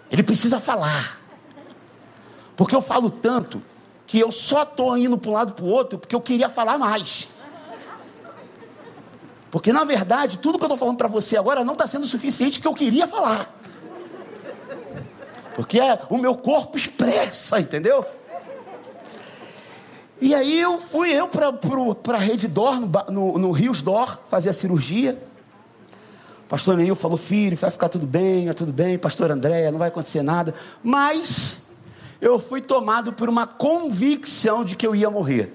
Ele 0.09 0.23
precisa 0.23 0.61
falar. 0.61 1.19
Porque 2.57 2.73
eu 2.73 2.81
falo 2.81 3.11
tanto 3.11 3.61
que 4.07 4.21
eu 4.21 4.31
só 4.31 4.63
estou 4.63 4.97
indo 4.97 5.19
para 5.19 5.31
um 5.33 5.35
lado 5.35 5.53
para 5.55 5.65
o 5.65 5.69
outro 5.69 5.99
porque 5.99 6.15
eu 6.15 6.21
queria 6.21 6.49
falar 6.49 6.79
mais. 6.79 7.29
Porque 9.51 9.73
na 9.73 9.83
verdade, 9.83 10.39
tudo 10.39 10.57
que 10.57 10.63
eu 10.63 10.69
estou 10.69 10.79
falando 10.79 10.99
para 10.99 11.09
você 11.09 11.37
agora 11.37 11.65
não 11.65 11.73
está 11.73 11.89
sendo 11.89 12.07
suficiente 12.07 12.61
que 12.61 12.69
eu 12.69 12.75
queria 12.75 13.09
falar. 13.09 13.53
Porque 15.57 15.81
é, 15.81 15.99
o 16.11 16.17
meu 16.17 16.37
corpo 16.37 16.77
expressa, 16.77 17.59
entendeu? 17.59 18.07
E 20.25 20.35
aí 20.35 20.59
eu 20.59 20.79
fui 20.79 21.11
eu 21.11 21.29
para 21.29 22.17
a 22.17 22.19
Rede 22.19 22.49
Dor, 22.49 22.81
no, 22.81 22.89
no, 23.13 23.39
no 23.39 23.51
Rios 23.51 23.83
Dor, 23.83 24.21
fazer 24.27 24.49
a 24.49 24.55
cirurgia. 24.55 25.23
Pastor 26.49 26.79
Neil 26.79 26.95
falou, 26.95 27.19
filho, 27.19 27.55
vai 27.59 27.71
ficar 27.71 27.91
tudo 27.91 28.07
bem, 28.07 28.49
é 28.49 28.55
tudo 28.55 28.73
bem. 28.73 28.97
Pastor 28.97 29.31
Andréia, 29.31 29.71
não 29.71 29.79
vai 29.79 29.89
acontecer 29.89 30.23
nada. 30.23 30.55
Mas 30.83 31.67
eu 32.23 32.39
fui 32.39 32.63
tomado 32.63 33.13
por 33.13 33.29
uma 33.29 33.47
convicção 33.47 34.65
de 34.65 34.77
que 34.77 34.87
eu 34.87 34.97
ia 34.97 35.11
morrer. 35.11 35.53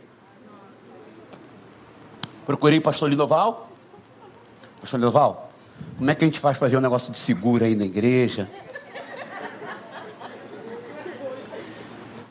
Procurei 2.46 2.78
o 2.78 2.82
pastor 2.84 3.10
Lidoval. 3.10 3.72
Pastor 4.82 5.00
Lidoval, 5.00 5.52
como 5.98 6.12
é 6.12 6.14
que 6.14 6.24
a 6.24 6.28
gente 6.28 6.40
faz 6.40 6.60
para 6.60 6.68
ver 6.68 6.78
um 6.78 6.82
negócio 6.82 7.12
de 7.12 7.18
seguro 7.18 7.66
aí 7.66 7.74
na 7.74 7.86
igreja? 7.86 8.48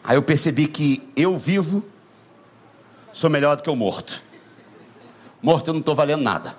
Aí 0.04 0.16
eu 0.16 0.22
percebi 0.22 0.68
que 0.68 1.10
eu 1.16 1.36
vivo 1.36 1.82
sou 3.12 3.28
melhor 3.28 3.56
do 3.56 3.62
que 3.62 3.70
o 3.70 3.76
morto. 3.76 4.22
Morto 5.42 5.68
eu 5.68 5.74
não 5.74 5.80
estou 5.80 5.94
valendo 5.94 6.22
nada. 6.22 6.54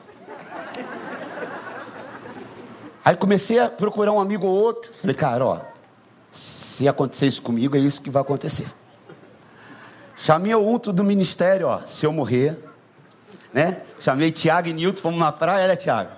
Aí 3.03 3.15
comecei 3.15 3.59
a 3.59 3.69
procurar 3.69 4.11
um 4.11 4.19
amigo 4.19 4.45
ou 4.45 4.55
outro. 4.55 4.91
Falei, 5.01 5.15
cara, 5.15 5.45
ó, 5.45 5.61
se 6.31 6.87
acontecer 6.87 7.27
isso 7.27 7.41
comigo, 7.41 7.75
é 7.75 7.79
isso 7.79 8.01
que 8.01 8.09
vai 8.09 8.21
acontecer. 8.21 8.67
Chamei 10.15 10.53
o 10.53 10.61
outro 10.61 10.91
do 10.91 11.03
ministério, 11.03 11.67
ó, 11.67 11.79
se 11.79 12.05
eu 12.05 12.11
morrer, 12.11 12.59
né? 13.53 13.81
Chamei 13.99 14.31
Tiago 14.31 14.67
e 14.67 14.73
Nilton, 14.73 15.01
fomos 15.01 15.19
na 15.19 15.31
praia, 15.31 15.63
olha, 15.63 15.75
Tiago. 15.75 16.11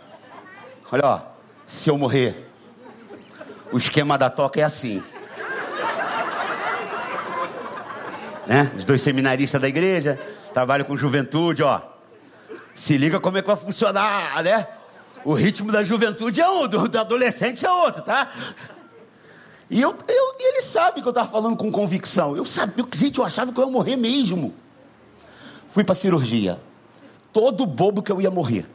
Olha, 0.92 1.06
ó, 1.06 1.20
se 1.68 1.90
eu 1.90 1.98
morrer, 1.98 2.50
o 3.72 3.78
esquema 3.78 4.18
da 4.18 4.30
toca 4.30 4.60
é 4.60 4.64
assim. 4.64 5.04
Né? 8.52 8.70
Os 8.78 8.84
dois 8.84 9.02
seminaristas 9.02 9.62
da 9.62 9.70
igreja, 9.70 10.20
trabalham 10.54 10.84
com 10.84 10.98
juventude, 10.98 11.64
ó. 11.64 11.80
Se 12.76 12.98
liga 12.98 13.18
como 13.18 13.38
é 13.38 13.42
que 13.42 13.48
vai 13.48 13.56
funcionar, 13.56 14.44
né? 14.44 14.68
O 15.24 15.34
ritmo 15.34 15.72
da 15.72 15.82
juventude 15.84 16.42
é 16.42 16.50
um, 16.50 16.68
do, 16.68 16.86
do 16.90 17.00
adolescente 17.00 17.66
é 17.66 17.72
outro, 17.72 18.02
tá? 18.02 18.30
E 19.70 19.80
eu, 19.80 19.96
eu, 20.06 20.36
ele 20.38 20.64
sabe 20.64 21.02
que 21.02 21.08
eu 21.08 21.12
estava 21.12 21.30
falando 21.30 21.56
com 21.56 21.72
convicção. 21.72 22.36
Eu 22.36 22.46
sabia, 22.46 22.86
gente, 22.94 23.20
eu 23.20 23.24
achava 23.24 23.54
que 23.54 23.58
eu 23.58 23.64
ia 23.64 23.72
morrer 23.72 23.96
mesmo. 23.96 24.54
Fui 25.70 25.86
para 25.86 25.96
cirurgia. 25.96 26.60
Todo 27.32 27.66
bobo 27.66 28.04
que 28.04 28.12
eu 28.12 28.20
ia 28.20 28.30
morrer. 28.30 28.66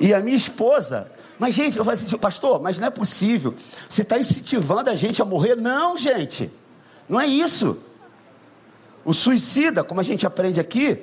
E 0.00 0.12
a 0.12 0.18
minha 0.18 0.36
esposa, 0.36 1.12
mas 1.38 1.54
gente, 1.54 1.76
eu 1.76 1.84
falei 1.84 2.00
assim, 2.00 2.16
pastor, 2.16 2.60
mas 2.62 2.78
não 2.78 2.88
é 2.88 2.90
possível. 2.90 3.54
Você 3.88 4.02
está 4.02 4.18
incentivando 4.18 4.90
a 4.90 4.94
gente 4.94 5.20
a 5.20 5.24
morrer? 5.24 5.54
Não, 5.54 5.96
gente, 5.96 6.50
não 7.08 7.20
é 7.20 7.26
isso. 7.26 7.82
O 9.04 9.12
suicida, 9.12 9.84
como 9.84 10.00
a 10.00 10.02
gente 10.02 10.26
aprende 10.26 10.58
aqui, 10.58 11.02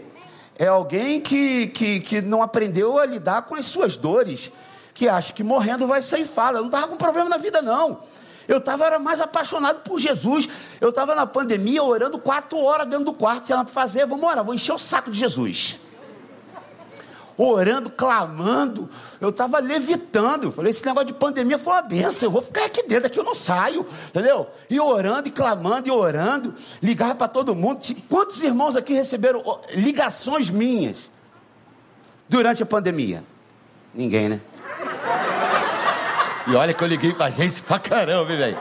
é 0.57 0.67
alguém 0.67 1.21
que, 1.21 1.67
que, 1.67 1.99
que 1.99 2.21
não 2.21 2.41
aprendeu 2.41 2.97
a 2.97 3.05
lidar 3.05 3.43
com 3.43 3.55
as 3.55 3.65
suas 3.65 3.95
dores, 3.95 4.51
que 4.93 5.07
acha 5.07 5.31
que 5.31 5.43
morrendo 5.43 5.87
vai 5.87 6.01
sair 6.01 6.25
fala. 6.25 6.57
Eu 6.57 6.61
não 6.61 6.69
estava 6.69 6.87
com 6.87 6.97
problema 6.97 7.29
na 7.29 7.37
vida, 7.37 7.61
não. 7.61 8.01
Eu 8.47 8.57
estava 8.57 8.99
mais 8.99 9.21
apaixonado 9.21 9.83
por 9.83 9.99
Jesus. 9.99 10.49
Eu 10.81 10.89
estava 10.89 11.15
na 11.15 11.25
pandemia 11.25 11.81
orando 11.83 12.17
quatro 12.17 12.57
horas 12.57 12.87
dentro 12.87 13.05
do 13.05 13.13
quarto, 13.13 13.45
tinha 13.45 13.57
nada 13.57 13.71
para 13.71 13.81
fazer. 13.81 14.05
Vamos 14.05 14.27
orar, 14.27 14.43
vou 14.43 14.53
encher 14.53 14.73
o 14.73 14.79
saco 14.79 15.09
de 15.09 15.17
Jesus 15.17 15.82
orando, 17.37 17.89
clamando. 17.89 18.89
Eu 19.19 19.29
estava 19.29 19.59
levitando. 19.59 20.45
Eu 20.45 20.51
falei: 20.51 20.71
esse 20.71 20.85
negócio 20.85 21.07
de 21.07 21.13
pandemia 21.13 21.57
foi 21.57 21.73
uma 21.73 21.81
benção. 21.81 22.27
Eu 22.27 22.31
vou 22.31 22.41
ficar 22.41 22.65
aqui 22.65 22.83
dentro, 22.87 23.07
aqui 23.07 23.19
eu 23.19 23.23
não 23.23 23.35
saio. 23.35 23.85
Entendeu? 24.09 24.47
E 24.69 24.79
orando, 24.79 25.27
e 25.27 25.31
clamando, 25.31 25.87
e 25.87 25.91
orando. 25.91 26.53
Ligava 26.81 27.15
para 27.15 27.27
todo 27.27 27.55
mundo. 27.55 27.79
Quantos 28.09 28.41
irmãos 28.41 28.75
aqui 28.75 28.93
receberam 28.93 29.43
ligações 29.73 30.49
minhas 30.49 31.09
durante 32.27 32.61
a 32.63 32.65
pandemia? 32.65 33.23
Ninguém, 33.93 34.29
né? 34.29 34.41
E 36.47 36.55
olha 36.55 36.73
que 36.73 36.83
eu 36.83 36.87
liguei 36.87 37.13
pra 37.13 37.29
gente 37.29 37.61
pra 37.61 37.79
caramba, 37.79 38.25
velho. 38.25 38.57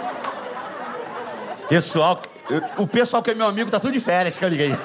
Pessoal, 1.68 2.20
o 2.76 2.86
pessoal 2.86 3.22
que 3.22 3.30
é 3.30 3.34
meu 3.34 3.46
amigo 3.46 3.70
tá 3.70 3.80
tudo 3.80 3.92
de 3.92 4.00
férias 4.00 4.38
que 4.38 4.44
eu 4.44 4.48
liguei. 4.48 4.76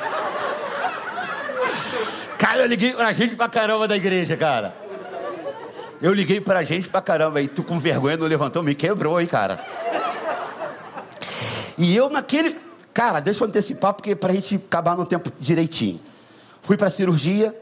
Cara, 2.38 2.62
eu 2.62 2.68
liguei 2.68 2.94
pra 2.94 3.12
gente 3.14 3.36
pra 3.36 3.50
caramba 3.50 3.88
da 3.88 3.96
igreja, 3.96 4.38
cara. 4.38 4.76
Eu 6.02 6.14
liguei 6.14 6.40
pra 6.40 6.64
gente 6.64 6.88
pra 6.88 7.02
caramba. 7.02 7.42
E 7.42 7.48
tu 7.48 7.64
com 7.64 7.80
vergonha 7.80 8.18
não 8.18 8.28
levantou, 8.28 8.62
me 8.62 8.76
quebrou, 8.76 9.20
hein, 9.20 9.28
cara. 9.28 9.64
E 11.78 11.96
eu 11.96 12.10
naquele. 12.10 12.56
Cara, 12.94 13.20
deixa 13.20 13.44
eu 13.44 13.48
antecipar, 13.48 13.94
porque 13.94 14.16
pra 14.16 14.34
gente 14.34 14.56
acabar 14.56 14.96
no 14.96 15.06
tempo 15.06 15.32
direitinho. 15.40 16.00
Fui 16.62 16.76
pra 16.76 16.90
cirurgia, 16.90 17.56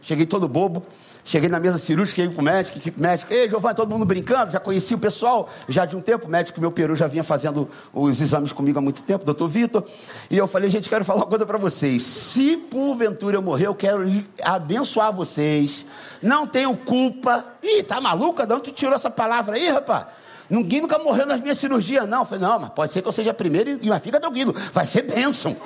cheguei 0.00 0.26
todo 0.26 0.48
bobo. 0.48 0.84
Cheguei 1.26 1.48
na 1.48 1.58
mesa 1.58 1.76
cirúrgica, 1.76 2.22
aí 2.22 2.28
com 2.28 2.40
o 2.40 2.44
médico, 2.44 2.78
equipe 2.78 3.00
médica. 3.00 3.34
Ei, 3.34 3.48
Giovanni, 3.48 3.74
todo 3.74 3.90
mundo 3.90 4.04
brincando, 4.04 4.52
já 4.52 4.60
conheci 4.60 4.94
o 4.94 4.98
pessoal, 4.98 5.48
já 5.68 5.84
de 5.84 5.96
um 5.96 6.00
tempo. 6.00 6.28
O 6.28 6.30
médico, 6.30 6.60
meu 6.60 6.70
peru, 6.70 6.94
já 6.94 7.08
vinha 7.08 7.24
fazendo 7.24 7.68
os 7.92 8.20
exames 8.20 8.52
comigo 8.52 8.78
há 8.78 8.80
muito 8.80 9.02
tempo, 9.02 9.24
doutor 9.24 9.48
Vitor. 9.48 9.84
E 10.30 10.38
eu 10.38 10.46
falei, 10.46 10.70
gente, 10.70 10.88
quero 10.88 11.04
falar 11.04 11.22
uma 11.22 11.26
coisa 11.26 11.44
para 11.44 11.58
vocês. 11.58 12.04
Se 12.04 12.56
porventura 12.56 13.36
eu 13.36 13.42
morrer, 13.42 13.66
eu 13.66 13.74
quero 13.74 14.08
abençoar 14.40 15.12
vocês. 15.12 15.84
Não 16.22 16.46
tenho 16.46 16.76
culpa. 16.76 17.44
Ih, 17.60 17.82
tá 17.82 18.00
maluca? 18.00 18.46
De 18.46 18.54
onde 18.54 18.62
tu 18.62 18.70
tirou 18.70 18.94
essa 18.94 19.10
palavra 19.10 19.56
aí, 19.56 19.68
rapaz? 19.68 20.06
Ninguém 20.48 20.80
nunca 20.80 20.96
morreu 20.96 21.26
nas 21.26 21.40
minhas 21.40 21.58
cirurgias, 21.58 22.08
não. 22.08 22.20
Eu 22.20 22.24
falei, 22.24 22.46
não, 22.46 22.60
mas 22.60 22.70
pode 22.70 22.92
ser 22.92 23.02
que 23.02 23.08
eu 23.08 23.12
seja 23.12 23.36
e, 23.82 23.88
mas 23.88 24.00
fica 24.00 24.20
tranquilo, 24.20 24.54
vai 24.72 24.86
ser 24.86 25.02
bênção. 25.02 25.56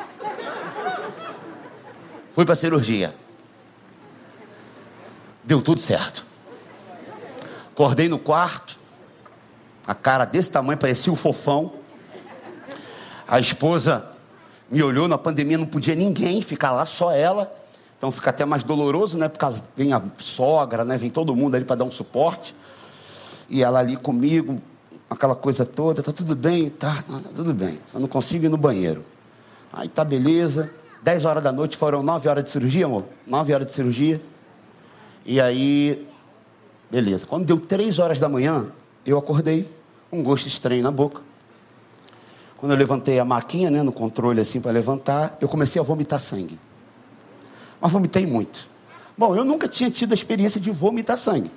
Fui 2.30 2.46
para 2.46 2.54
cirurgia. 2.54 3.14
Deu 5.44 5.62
tudo 5.62 5.80
certo. 5.80 6.24
Acordei 7.72 8.08
no 8.08 8.18
quarto, 8.18 8.78
a 9.86 9.94
cara 9.94 10.24
desse 10.24 10.50
tamanho, 10.50 10.78
parecia 10.78 11.12
um 11.12 11.16
fofão. 11.16 11.72
A 13.26 13.40
esposa 13.40 14.04
me 14.70 14.82
olhou, 14.82 15.08
na 15.08 15.18
pandemia 15.18 15.58
não 15.58 15.66
podia 15.66 15.94
ninguém 15.94 16.42
ficar 16.42 16.72
lá, 16.72 16.84
só 16.84 17.12
ela. 17.12 17.52
Então 17.96 18.10
fica 18.10 18.30
até 18.30 18.44
mais 18.44 18.62
doloroso, 18.62 19.18
né? 19.18 19.28
Porque 19.28 19.44
vem 19.76 19.92
a 19.92 20.02
sogra, 20.18 20.84
né? 20.84 20.96
Vem 20.96 21.10
todo 21.10 21.34
mundo 21.34 21.54
ali 21.54 21.64
para 21.64 21.76
dar 21.76 21.84
um 21.84 21.90
suporte. 21.90 22.54
E 23.48 23.62
ela 23.62 23.80
ali 23.80 23.96
comigo, 23.96 24.60
aquela 25.08 25.34
coisa 25.34 25.64
toda, 25.64 26.02
tá 26.02 26.12
tudo 26.12 26.36
bem? 26.36 26.70
Tá, 26.70 27.02
tá 27.02 27.20
tudo 27.34 27.52
bem. 27.52 27.80
Só 27.90 27.98
não 27.98 28.08
consigo 28.08 28.46
ir 28.46 28.48
no 28.48 28.56
banheiro. 28.56 29.04
Aí 29.72 29.88
tá 29.88 30.04
beleza. 30.04 30.72
10 31.02 31.24
horas 31.24 31.42
da 31.42 31.50
noite 31.50 31.76
foram 31.76 32.02
9 32.02 32.28
horas 32.28 32.44
de 32.44 32.50
cirurgia, 32.50 32.86
amor? 32.86 33.04
9 33.26 33.54
horas 33.54 33.66
de 33.66 33.72
cirurgia. 33.72 34.20
E 35.30 35.40
aí, 35.40 36.08
beleza. 36.90 37.24
Quando 37.24 37.44
deu 37.44 37.60
três 37.60 38.00
horas 38.00 38.18
da 38.18 38.28
manhã, 38.28 38.66
eu 39.06 39.16
acordei, 39.16 39.70
um 40.10 40.24
gosto 40.24 40.48
estranho 40.48 40.82
na 40.82 40.90
boca. 40.90 41.22
Quando 42.56 42.72
eu 42.72 42.76
levantei 42.76 43.16
a 43.20 43.24
maquinha, 43.24 43.70
né, 43.70 43.80
no 43.80 43.92
controle 43.92 44.40
assim 44.40 44.60
para 44.60 44.72
levantar, 44.72 45.38
eu 45.40 45.48
comecei 45.48 45.80
a 45.80 45.84
vomitar 45.84 46.18
sangue. 46.18 46.58
Mas 47.80 47.92
vomitei 47.92 48.26
muito. 48.26 48.68
Bom, 49.16 49.36
eu 49.36 49.44
nunca 49.44 49.68
tinha 49.68 49.88
tido 49.88 50.10
a 50.10 50.14
experiência 50.14 50.60
de 50.60 50.68
vomitar 50.72 51.16
sangue. 51.16 51.52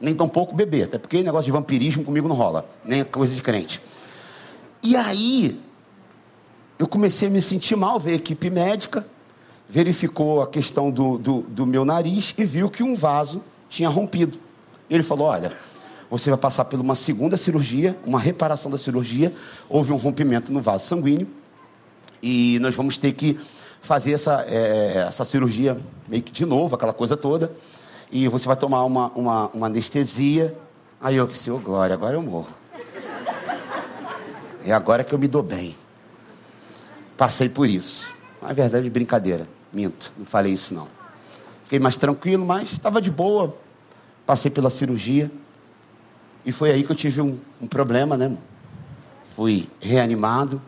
Nem 0.00 0.12
tampouco 0.12 0.52
beber, 0.52 0.86
até 0.86 0.98
porque 0.98 1.22
negócio 1.22 1.44
de 1.44 1.52
vampirismo 1.52 2.02
comigo 2.02 2.26
não 2.26 2.34
rola, 2.34 2.66
nem 2.84 3.04
coisa 3.04 3.32
de 3.32 3.42
crente. 3.42 3.80
E 4.82 4.96
aí, 4.96 5.60
eu 6.80 6.88
comecei 6.88 7.28
a 7.28 7.30
me 7.30 7.40
sentir 7.40 7.76
mal, 7.76 8.00
veio 8.00 8.16
a 8.16 8.18
equipe 8.18 8.50
médica, 8.50 9.06
verificou 9.68 10.42
a 10.42 10.46
questão 10.46 10.90
do, 10.90 11.18
do, 11.18 11.40
do 11.42 11.66
meu 11.66 11.84
nariz 11.84 12.34
e 12.36 12.44
viu 12.44 12.70
que 12.70 12.82
um 12.82 12.94
vaso 12.94 13.42
tinha 13.68 13.88
rompido. 13.88 14.38
Ele 14.88 15.02
falou: 15.02 15.28
Olha, 15.28 15.52
você 16.10 16.30
vai 16.30 16.38
passar 16.38 16.64
por 16.64 16.78
uma 16.80 16.94
segunda 16.94 17.36
cirurgia, 17.36 17.98
uma 18.04 18.20
reparação 18.20 18.70
da 18.70 18.78
cirurgia. 18.78 19.32
Houve 19.68 19.92
um 19.92 19.96
rompimento 19.96 20.52
no 20.52 20.60
vaso 20.60 20.84
sanguíneo 20.84 21.26
e 22.22 22.58
nós 22.60 22.74
vamos 22.74 22.98
ter 22.98 23.12
que 23.12 23.38
fazer 23.80 24.12
essa, 24.12 24.44
é, 24.48 25.06
essa 25.08 25.24
cirurgia 25.24 25.78
meio 26.08 26.22
que 26.22 26.32
de 26.32 26.46
novo, 26.46 26.74
aquela 26.74 26.92
coisa 26.92 27.16
toda. 27.16 27.52
E 28.12 28.28
você 28.28 28.46
vai 28.46 28.56
tomar 28.56 28.84
uma, 28.84 29.08
uma, 29.08 29.48
uma 29.48 29.66
anestesia. 29.66 30.56
Aí 31.00 31.16
eu 31.16 31.26
disse: 31.26 31.50
Ô, 31.50 31.56
oh, 31.56 31.58
Glória, 31.58 31.94
agora 31.94 32.14
eu 32.14 32.22
morro. 32.22 32.48
É 34.64 34.72
agora 34.72 35.04
que 35.04 35.12
eu 35.12 35.18
me 35.18 35.28
dou 35.28 35.42
bem. 35.42 35.76
Passei 37.16 37.48
por 37.48 37.68
isso. 37.68 38.13
Na 38.44 38.52
verdade, 38.52 38.90
brincadeira. 38.90 39.48
Minto, 39.72 40.12
não 40.18 40.26
falei 40.26 40.52
isso 40.52 40.74
não. 40.74 40.86
Fiquei 41.62 41.78
mais 41.78 41.96
tranquilo, 41.96 42.44
mas 42.44 42.72
estava 42.72 43.00
de 43.00 43.10
boa. 43.10 43.56
Passei 44.26 44.50
pela 44.50 44.68
cirurgia. 44.68 45.30
E 46.44 46.52
foi 46.52 46.70
aí 46.70 46.84
que 46.84 46.92
eu 46.92 46.94
tive 46.94 47.22
um, 47.22 47.38
um 47.58 47.66
problema, 47.66 48.18
né? 48.18 48.36
Fui 49.34 49.66
reanimado. 49.80 50.60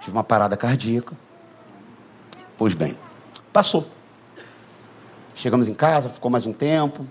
Tive 0.00 0.16
uma 0.16 0.24
parada 0.24 0.56
cardíaca. 0.56 1.14
Pois 2.56 2.72
bem, 2.72 2.96
passou. 3.52 3.86
Chegamos 5.34 5.68
em 5.68 5.74
casa, 5.74 6.08
ficou 6.08 6.30
mais 6.30 6.46
um 6.46 6.52
tempo. 6.54 7.06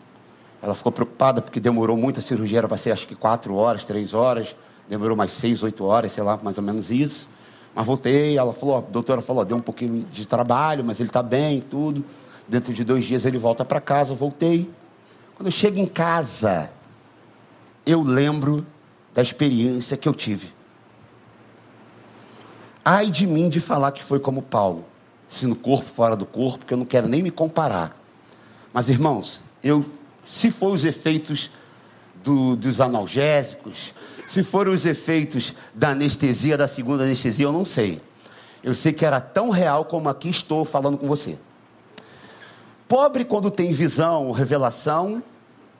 Ela 0.63 0.73
ficou 0.73 0.91
preocupada 0.91 1.43
porque 1.43 1.59
demorou 1.59 1.95
muito 1.95 2.19
a 2.19 2.23
cirurgia, 2.23 2.57
era 2.57 2.67
para 2.67 2.77
ser 2.77 2.89
acho 2.89 3.05
que 3.05 3.13
quatro 3.13 3.53
horas, 3.53 3.86
três 3.86 4.15
horas. 4.15 4.55
Demorou 4.89 5.15
mais 5.15 5.29
seis, 5.29 5.61
oito 5.61 5.86
horas, 5.86 6.11
sei 6.11 6.23
lá, 6.23 6.39
mais 6.41 6.57
ou 6.57 6.63
menos 6.63 6.89
isso. 6.89 7.34
Mas 7.76 7.86
voltei, 7.86 8.38
ela 8.38 8.53
falou, 8.53 8.78
a 8.78 8.82
doutora 8.82 9.21
falou, 9.21 9.43
deu 9.43 9.57
um 9.57 9.61
pouquinho 9.61 10.05
de 10.09 10.26
trabalho, 10.26 10.82
mas 10.82 11.01
ele 11.01 11.09
está 11.09 11.21
bem, 11.21 11.59
tudo. 11.59 12.05
Dentro 12.47 12.73
de 12.73 12.86
dois 12.86 13.03
dias 13.03 13.26
ele 13.26 13.38
volta 13.38 13.65
para 13.65 13.82
casa, 13.82 14.15
voltei. 14.15 14.69
Quando 15.36 15.47
eu 15.47 15.51
chego 15.51 15.78
em 15.78 15.86
casa, 15.86 16.71
eu 17.86 18.01
lembro 18.01 18.65
da 19.13 19.21
experiência 19.21 19.97
que 19.97 20.07
eu 20.07 20.13
tive. 20.13 20.53
Ai 22.84 23.11
de 23.11 23.28
mim 23.28 23.49
de 23.49 23.59
falar 23.59 23.91
que 23.91 24.03
foi 24.03 24.19
como 24.19 24.41
Paulo, 24.41 24.86
se 25.28 25.45
no 25.45 25.55
corpo, 25.55 25.89
fora 25.89 26.15
do 26.15 26.26
corpo, 26.26 26.59
porque 26.59 26.73
eu 26.73 26.78
não 26.78 26.86
quero 26.86 27.07
nem 27.09 27.21
me 27.21 27.32
comparar. 27.32 27.93
Mas 28.71 28.88
irmãos, 28.88 29.41
eu, 29.61 29.86
se 30.26 30.49
for 30.49 30.71
os 30.71 30.86
efeitos 30.86 31.51
do, 32.23 32.55
dos 32.55 32.80
analgésicos, 32.80 33.93
se 34.28 34.43
foram 34.43 34.71
os 34.71 34.86
efeitos 34.86 35.53
da 35.73 35.89
anestesia, 35.89 36.57
da 36.57 36.67
segunda 36.67 37.03
anestesia, 37.03 37.45
eu 37.45 37.51
não 37.51 37.65
sei. 37.65 38.01
Eu 38.63 38.73
sei 38.73 38.91
que 38.91 39.05
era 39.05 39.21
tão 39.21 39.49
real 39.49 39.86
como 39.86 40.09
aqui 40.09 40.30
estou 40.30 40.65
falando 40.65 40.97
com 40.97 41.07
você. 41.07 41.38
Pobre, 42.88 43.23
quando 43.26 43.51
tem 43.51 43.71
visão, 43.71 44.32
revelação, 44.32 45.23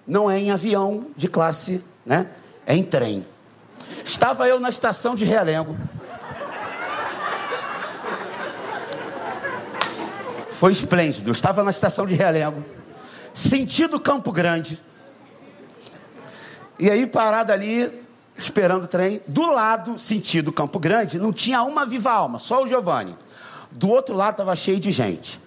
não 0.08 0.30
é 0.30 0.40
em 0.40 0.52
avião 0.52 1.08
de 1.18 1.28
classe, 1.28 1.84
né? 2.06 2.30
É 2.66 2.76
em 2.76 2.84
trem. 2.84 3.26
Estava 4.04 4.48
eu 4.48 4.60
na 4.60 4.70
estação 4.70 5.16
de 5.16 5.26
Realengo. 5.26 5.76
Foi 10.52 10.72
esplêndido. 10.72 11.30
Eu 11.30 11.34
estava 11.34 11.64
na 11.64 11.70
estação 11.70 12.06
de 12.06 12.14
Realengo, 12.14 12.64
sentido 13.34 14.00
Campo 14.00 14.32
Grande. 14.32 14.80
E 16.80 16.90
aí, 16.90 17.06
parado 17.06 17.52
ali, 17.52 18.05
esperando 18.38 18.84
o 18.84 18.88
trem. 18.88 19.22
Do 19.28 19.52
lado, 19.52 19.98
sentido 20.00 20.52
Campo 20.52 20.80
Grande, 20.80 21.20
não 21.20 21.32
tinha 21.32 21.64
uma 21.64 21.86
viva 21.86 22.12
alma, 22.12 22.40
só 22.40 22.64
o 22.64 22.68
Giovanni. 22.68 23.16
Do 23.72 23.90
outro 23.90 24.16
lado 24.16 24.32
estava 24.32 24.56
cheio 24.56 24.80
de 24.80 24.92
gente. 24.92 25.40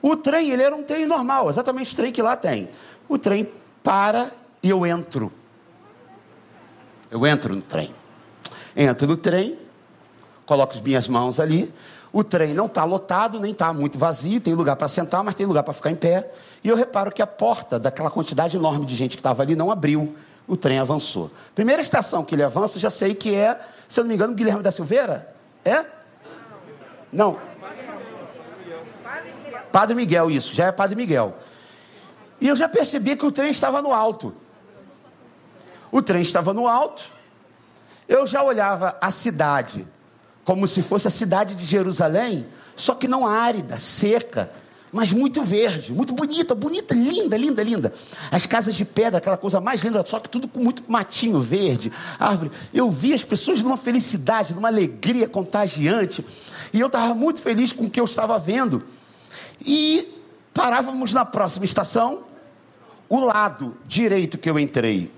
O 0.00 0.16
trem, 0.16 0.50
ele 0.50 0.62
era 0.62 0.74
um 0.74 0.82
trem 0.82 1.06
normal, 1.06 1.50
exatamente 1.50 1.92
o 1.92 1.96
trem 1.96 2.12
que 2.12 2.22
lá 2.22 2.36
tem. 2.36 2.68
O 3.08 3.18
trem 3.18 3.48
para 3.82 4.30
e 4.62 4.70
eu 4.70 4.86
entro. 4.86 5.32
Eu 7.10 7.26
entro 7.26 7.54
no 7.54 7.62
trem. 7.62 7.94
Entro 8.76 9.06
no 9.06 9.16
trem, 9.16 9.58
coloco 10.44 10.74
as 10.74 10.80
minhas 10.80 11.08
mãos 11.08 11.40
ali. 11.40 11.72
O 12.12 12.24
trem 12.24 12.54
não 12.54 12.66
está 12.66 12.84
lotado, 12.84 13.38
nem 13.40 13.52
está 13.52 13.72
muito 13.72 13.98
vazio, 13.98 14.40
tem 14.40 14.54
lugar 14.54 14.76
para 14.76 14.88
sentar, 14.88 15.22
mas 15.22 15.34
tem 15.34 15.46
lugar 15.46 15.62
para 15.62 15.74
ficar 15.74 15.90
em 15.90 15.96
pé. 15.96 16.30
E 16.64 16.68
eu 16.68 16.76
reparo 16.76 17.12
que 17.12 17.20
a 17.20 17.26
porta 17.26 17.78
daquela 17.78 18.10
quantidade 18.10 18.56
enorme 18.56 18.86
de 18.86 18.94
gente 18.94 19.16
que 19.16 19.20
estava 19.20 19.42
ali 19.42 19.54
não 19.54 19.70
abriu. 19.70 20.16
O 20.46 20.56
trem 20.56 20.78
avançou. 20.78 21.30
Primeira 21.54 21.82
estação 21.82 22.24
que 22.24 22.34
ele 22.34 22.42
avança, 22.42 22.78
já 22.78 22.90
sei 22.90 23.14
que 23.14 23.34
é, 23.34 23.60
se 23.88 23.98
eu 23.98 24.04
não 24.04 24.08
me 24.08 24.14
engano, 24.14 24.34
Guilherme 24.34 24.62
da 24.62 24.70
Silveira? 24.70 25.34
É? 25.64 25.84
Não. 27.12 27.38
Padre 29.72 29.94
Miguel, 29.94 30.30
isso, 30.30 30.54
já 30.54 30.66
é 30.66 30.72
Padre 30.72 30.96
Miguel. 30.96 31.36
E 32.40 32.48
eu 32.48 32.56
já 32.56 32.68
percebi 32.68 33.16
que 33.16 33.26
o 33.26 33.32
trem 33.32 33.50
estava 33.50 33.82
no 33.82 33.92
alto. 33.92 34.34
O 35.90 36.00
trem 36.00 36.22
estava 36.22 36.52
no 36.52 36.68
alto. 36.68 37.10
Eu 38.08 38.26
já 38.26 38.42
olhava 38.42 38.96
a 39.00 39.10
cidade 39.10 39.86
como 40.44 40.66
se 40.68 40.80
fosse 40.80 41.08
a 41.08 41.10
cidade 41.10 41.56
de 41.56 41.64
Jerusalém, 41.64 42.46
só 42.76 42.94
que 42.94 43.08
não 43.08 43.26
árida, 43.26 43.78
seca, 43.78 44.52
mas 44.96 45.12
muito 45.12 45.42
verde, 45.42 45.92
muito 45.92 46.14
bonita, 46.14 46.54
bonita, 46.54 46.94
linda, 46.94 47.36
linda, 47.36 47.62
linda. 47.62 47.92
As 48.30 48.46
casas 48.46 48.74
de 48.74 48.82
pedra, 48.82 49.18
aquela 49.18 49.36
coisa 49.36 49.60
mais 49.60 49.82
linda, 49.82 50.02
só 50.06 50.18
que 50.18 50.26
tudo 50.26 50.48
com 50.48 50.58
muito 50.58 50.82
matinho 50.88 51.38
verde, 51.38 51.92
árvore. 52.18 52.50
Eu 52.72 52.90
vi 52.90 53.12
as 53.12 53.22
pessoas 53.22 53.62
numa 53.62 53.76
felicidade, 53.76 54.54
numa 54.54 54.68
alegria 54.68 55.28
contagiante, 55.28 56.24
e 56.72 56.80
eu 56.80 56.86
estava 56.86 57.14
muito 57.14 57.42
feliz 57.42 57.74
com 57.74 57.84
o 57.84 57.90
que 57.90 58.00
eu 58.00 58.06
estava 58.06 58.38
vendo. 58.38 58.84
E 59.60 60.08
parávamos 60.54 61.12
na 61.12 61.26
próxima 61.26 61.66
estação, 61.66 62.20
o 63.06 63.20
lado 63.20 63.76
direito 63.86 64.38
que 64.38 64.48
eu 64.48 64.58
entrei 64.58 65.12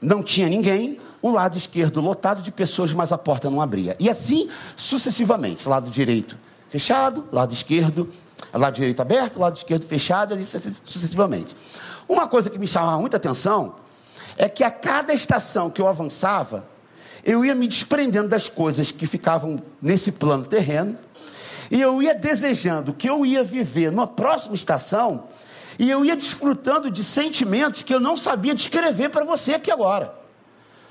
não 0.00 0.22
tinha 0.22 0.48
ninguém, 0.48 0.98
o 1.20 1.30
lado 1.30 1.58
esquerdo 1.58 2.00
lotado 2.00 2.40
de 2.40 2.50
pessoas, 2.50 2.94
mas 2.94 3.12
a 3.12 3.18
porta 3.18 3.50
não 3.50 3.60
abria. 3.60 3.98
E 4.00 4.08
assim 4.08 4.48
sucessivamente, 4.74 5.68
lado 5.68 5.90
direito 5.90 6.38
fechado, 6.70 7.28
lado 7.30 7.52
esquerdo, 7.52 8.08
lado 8.52 8.74
direito 8.74 9.00
aberto, 9.00 9.38
lado 9.38 9.56
esquerdo 9.56 9.84
fechado, 9.84 10.38
e 10.38 10.44
sucessivamente. 10.44 11.56
Uma 12.08 12.28
coisa 12.28 12.50
que 12.50 12.58
me 12.58 12.66
chamava 12.66 12.98
muita 12.98 13.16
atenção 13.16 13.76
é 14.36 14.48
que 14.48 14.62
a 14.62 14.70
cada 14.70 15.12
estação 15.12 15.70
que 15.70 15.80
eu 15.80 15.88
avançava, 15.88 16.66
eu 17.24 17.44
ia 17.44 17.54
me 17.54 17.66
desprendendo 17.66 18.28
das 18.28 18.48
coisas 18.48 18.90
que 18.90 19.06
ficavam 19.06 19.62
nesse 19.80 20.12
plano 20.12 20.44
terreno, 20.44 20.98
e 21.70 21.80
eu 21.80 22.02
ia 22.02 22.14
desejando 22.14 22.92
que 22.92 23.08
eu 23.08 23.24
ia 23.24 23.42
viver 23.42 23.90
na 23.90 24.06
próxima 24.06 24.54
estação, 24.54 25.24
e 25.78 25.90
eu 25.90 26.04
ia 26.04 26.14
desfrutando 26.14 26.90
de 26.90 27.02
sentimentos 27.02 27.82
que 27.82 27.94
eu 27.94 28.00
não 28.00 28.16
sabia 28.16 28.54
descrever 28.54 29.08
para 29.08 29.24
você 29.24 29.54
aqui 29.54 29.70
agora. 29.70 30.14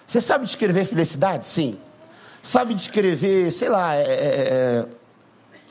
Você 0.08 0.20
sabe 0.20 0.46
descrever 0.46 0.86
felicidade? 0.86 1.46
Sim. 1.46 1.78
Sabe 2.42 2.74
descrever, 2.74 3.52
sei 3.52 3.70
lá, 3.70 3.96
é, 3.96 4.02
é, 4.02 4.06
é, 4.06 4.86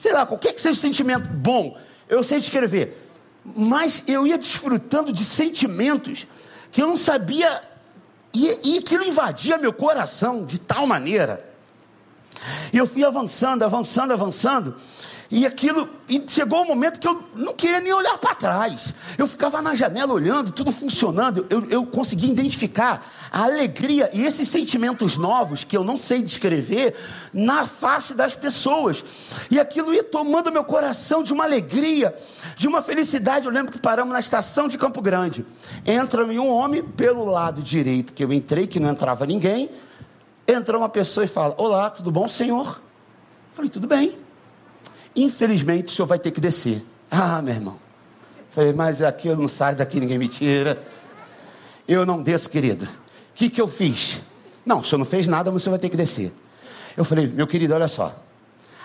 sei 0.02 0.12
lá, 0.12 0.26
qualquer 0.26 0.52
que 0.52 0.60
seja 0.60 0.80
sentimento 0.80 1.28
bom, 1.28 1.78
eu 2.08 2.24
sei 2.24 2.40
descrever. 2.40 3.08
Mas 3.44 4.02
eu 4.08 4.26
ia 4.26 4.36
desfrutando 4.36 5.12
de 5.12 5.24
sentimentos 5.24 6.26
que 6.72 6.82
eu 6.82 6.88
não 6.88 6.96
sabia, 6.96 7.62
e, 8.34 8.74
e 8.74 8.78
aquilo 8.78 9.04
invadia 9.04 9.56
meu 9.58 9.72
coração 9.72 10.44
de 10.44 10.58
tal 10.58 10.88
maneira. 10.88 11.48
E 12.72 12.78
eu 12.78 12.84
fui 12.88 13.04
avançando, 13.04 13.62
avançando, 13.62 14.12
avançando, 14.12 14.76
e 15.32 15.46
aquilo, 15.46 15.88
e 16.10 16.22
chegou 16.28 16.58
o 16.58 16.62
um 16.62 16.66
momento 16.66 17.00
que 17.00 17.08
eu 17.08 17.24
não 17.34 17.54
queria 17.54 17.80
nem 17.80 17.90
olhar 17.90 18.18
para 18.18 18.34
trás. 18.34 18.94
Eu 19.16 19.26
ficava 19.26 19.62
na 19.62 19.74
janela 19.74 20.12
olhando, 20.12 20.52
tudo 20.52 20.70
funcionando. 20.70 21.46
Eu, 21.48 21.64
eu 21.70 21.86
consegui 21.86 22.30
identificar 22.30 23.10
a 23.32 23.44
alegria 23.44 24.10
e 24.12 24.26
esses 24.26 24.46
sentimentos 24.46 25.16
novos 25.16 25.64
que 25.64 25.74
eu 25.74 25.82
não 25.82 25.96
sei 25.96 26.20
descrever 26.20 26.94
na 27.32 27.66
face 27.66 28.12
das 28.12 28.36
pessoas. 28.36 29.02
E 29.50 29.58
aquilo 29.58 29.94
ia 29.94 30.04
tomando 30.04 30.52
meu 30.52 30.64
coração 30.64 31.22
de 31.22 31.32
uma 31.32 31.44
alegria, 31.44 32.14
de 32.54 32.68
uma 32.68 32.82
felicidade. 32.82 33.46
Eu 33.46 33.52
lembro 33.52 33.72
que 33.72 33.78
paramos 33.78 34.12
na 34.12 34.20
estação 34.20 34.68
de 34.68 34.76
Campo 34.76 35.00
Grande. 35.00 35.46
Entra-me 35.86 36.38
um 36.38 36.50
homem 36.50 36.82
pelo 36.82 37.24
lado 37.24 37.62
direito 37.62 38.12
que 38.12 38.22
eu 38.22 38.34
entrei, 38.34 38.66
que 38.66 38.78
não 38.78 38.90
entrava 38.90 39.24
ninguém. 39.24 39.70
Entra 40.46 40.76
uma 40.76 40.90
pessoa 40.90 41.24
e 41.24 41.28
fala: 41.28 41.54
Olá, 41.56 41.88
tudo 41.88 42.10
bom, 42.10 42.28
senhor? 42.28 42.66
Eu 42.66 43.54
falei: 43.54 43.70
Tudo 43.70 43.86
bem. 43.86 44.21
Infelizmente, 45.14 45.88
o 45.88 45.90
senhor 45.90 46.06
vai 46.06 46.18
ter 46.18 46.30
que 46.30 46.40
descer. 46.40 46.84
Ah, 47.10 47.42
meu 47.42 47.54
irmão. 47.54 47.78
Falei, 48.50 48.72
mas 48.72 49.00
aqui 49.00 49.28
eu 49.28 49.36
não 49.36 49.48
saio 49.48 49.76
daqui, 49.76 49.98
ninguém 49.98 50.18
me 50.18 50.28
tira. 50.28 50.82
Eu 51.86 52.04
não 52.06 52.22
desço, 52.22 52.48
querido. 52.48 52.84
O 52.84 52.88
que, 53.34 53.48
que 53.48 53.60
eu 53.60 53.68
fiz? 53.68 54.20
Não, 54.64 54.80
o 54.80 54.84
senhor 54.84 54.98
não 54.98 55.06
fez 55.06 55.26
nada, 55.26 55.50
mas 55.50 55.62
o 55.62 55.64
senhor 55.64 55.72
vai 55.72 55.80
ter 55.80 55.88
que 55.88 55.96
descer. 55.96 56.32
Eu 56.96 57.04
falei, 57.04 57.26
meu 57.26 57.46
querido, 57.46 57.74
olha 57.74 57.88
só. 57.88 58.14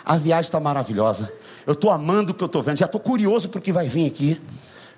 A 0.06 0.16
viagem 0.18 0.48
está 0.48 0.60
maravilhosa. 0.60 1.32
Eu 1.66 1.74
estou 1.74 1.92
amando 1.92 2.32
o 2.32 2.34
que 2.34 2.42
eu 2.42 2.48
estou 2.48 2.64
vendo. 2.64 2.78
Já 2.78 2.86
estou 2.86 3.00
curioso 3.00 3.50
para 3.50 3.60
o 3.60 3.62
que 3.62 3.74
vai 3.74 3.88
vir 3.88 4.08
aqui. 4.08 4.42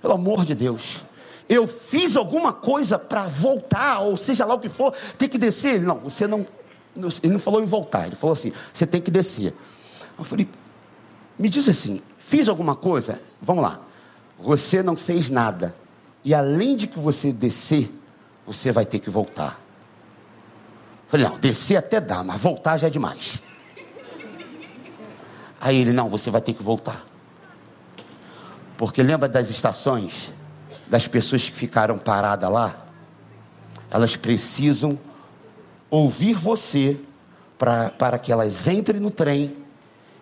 Pelo 0.02 0.14
amor 0.14 0.46
de 0.46 0.54
Deus. 0.54 1.04
Eu 1.50 1.68
fiz 1.68 2.16
alguma 2.16 2.54
coisa 2.54 3.00
para 3.00 3.26
voltar, 3.26 4.02
ou 4.02 4.16
seja 4.16 4.46
lá 4.46 4.54
o 4.54 4.60
que 4.60 4.70
for, 4.70 4.94
ter 5.18 5.28
que 5.28 5.38
descer. 5.40 5.82
Não, 5.82 5.98
você 5.98 6.28
não. 6.28 6.46
Ele 7.24 7.34
não 7.34 7.40
falou 7.40 7.62
em 7.62 7.66
voltar, 7.66 8.06
ele 8.06 8.16
falou 8.16 8.34
assim: 8.34 8.54
você 8.72 8.86
tem 8.86 9.02
que 9.02 9.10
descer. 9.10 9.52
Eu 10.18 10.24
falei, 10.24 10.48
me 11.40 11.48
diz 11.48 11.70
assim: 11.70 12.02
fiz 12.20 12.50
alguma 12.50 12.76
coisa? 12.76 13.22
Vamos 13.42 13.64
lá. 13.64 13.80
Você 14.38 14.84
não 14.84 14.96
fez 14.96 15.30
nada. 15.30 15.76
E 16.24 16.34
além 16.34 16.76
de 16.76 16.86
que 16.86 17.00
você 17.00 17.32
descer, 17.32 17.90
você 18.46 18.72
vai 18.72 18.86
ter 18.86 19.00
que 19.00 19.10
voltar. 19.10 19.60
Falei, 21.08 21.26
não, 21.26 21.40
descer 21.40 21.78
até 21.78 22.00
dá, 22.00 22.24
mas 22.24 22.40
voltar 22.40 22.78
já 22.78 22.88
é 22.88 22.90
demais. 22.90 23.42
Aí 25.60 25.78
ele, 25.78 25.92
não, 25.92 26.08
você 26.08 26.30
vai 26.30 26.42
ter 26.42 26.54
que 26.54 26.62
voltar. 26.62 27.06
Porque 28.78 29.02
lembra 29.02 29.28
das 29.28 29.50
estações, 29.50 30.34
das 30.88 31.08
pessoas 31.08 31.50
que 31.50 31.56
ficaram 31.56 31.98
paradas 31.98 32.50
lá? 32.52 32.86
Elas 33.90 34.16
precisam 34.16 35.00
ouvir 35.90 36.34
você 36.34 37.00
para 37.58 38.20
que 38.20 38.32
elas 38.32 38.68
entrem 38.68 39.00
no 39.00 39.12
trem 39.12 39.59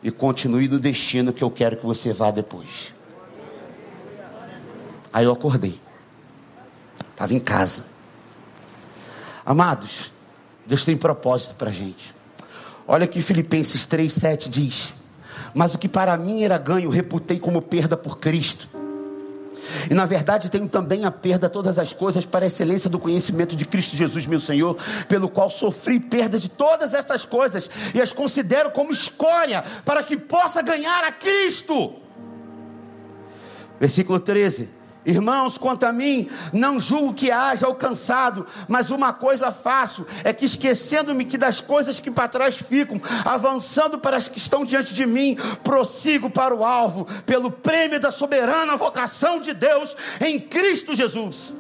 e 0.02 0.12
continue 0.12 0.68
no 0.68 0.80
destino 0.80 1.34
que 1.34 1.44
eu 1.44 1.50
quero 1.50 1.78
que 1.78 1.86
você 1.86 2.14
vá 2.14 2.32
depois. 2.32 2.94
Aí 5.12 5.26
eu 5.26 5.32
acordei. 5.32 5.80
Estava 7.12 7.34
em 7.34 7.40
casa. 7.40 7.86
Amados, 9.46 10.14
Deus 10.66 10.84
tem 10.84 10.96
propósito 10.96 11.56
para 11.56 11.70
a 11.70 11.74
gente. 11.74 12.14
Olha 12.88 13.08
que 13.08 13.22
Filipenses 13.22 13.88
3,7 13.88 14.50
diz: 14.50 14.94
Mas 15.54 15.74
o 15.74 15.80
que 15.80 15.90
para 15.90 16.16
mim 16.18 16.44
era 16.44 16.58
ganho, 16.58 16.90
reputei 16.90 17.40
como 17.40 17.62
perda 17.62 17.98
por 17.98 18.20
Cristo. 18.20 18.70
E 19.90 19.94
na 19.94 20.06
verdade 20.06 20.50
tenho 20.50 20.68
também 20.68 21.06
a 21.06 21.12
perda 21.12 21.50
todas 21.50 21.78
as 21.78 21.94
coisas 21.94 22.26
para 22.26 22.46
a 22.46 22.48
excelência 22.48 22.90
do 22.90 23.00
conhecimento 23.00 23.56
de 23.56 23.66
Cristo 23.66 23.96
Jesus, 23.96 24.26
meu 24.26 24.40
Senhor, 24.40 24.78
pelo 25.08 25.30
qual 25.30 25.50
sofri 25.50 26.00
perda 26.00 26.40
de 26.40 26.50
todas 26.50 26.94
essas 26.94 27.26
coisas 27.26 27.70
e 27.94 28.02
as 28.02 28.14
considero 28.14 28.72
como 28.72 28.92
escória 28.92 29.64
para 29.86 30.04
que 30.04 30.18
possa 30.18 30.62
ganhar 30.62 31.04
a 31.04 31.12
Cristo. 31.12 31.94
Versículo 33.80 34.20
13. 34.20 34.77
Irmãos, 35.08 35.58
quanto 35.58 35.86
a 35.86 35.94
mim, 35.94 36.30
não 36.52 36.78
julgo 36.78 37.14
que 37.14 37.32
haja 37.32 37.66
alcançado, 37.66 38.46
mas 38.68 38.92
uma 38.92 39.14
coisa 39.14 39.54
faço, 39.54 40.06
é 40.22 40.34
que 40.34 40.44
esquecendo-me 40.44 41.24
que 41.24 41.38
das 41.38 41.62
coisas 41.62 41.98
que 41.98 42.12
para 42.12 42.28
trás 42.28 42.58
ficam, 42.58 43.00
avançando 43.24 43.98
para 43.98 44.18
as 44.18 44.28
que 44.28 44.38
estão 44.38 44.66
diante 44.66 44.94
de 44.94 45.06
mim, 45.06 45.38
prossigo 45.64 46.30
para 46.30 46.54
o 46.54 46.62
alvo, 46.66 47.08
pelo 47.26 47.50
prêmio 47.50 48.02
da 48.02 48.12
soberana 48.12 48.76
vocação 48.76 49.40
de 49.40 49.54
Deus 49.54 49.96
em 50.20 50.38
Cristo 50.38 50.94
Jesus. 50.94 51.54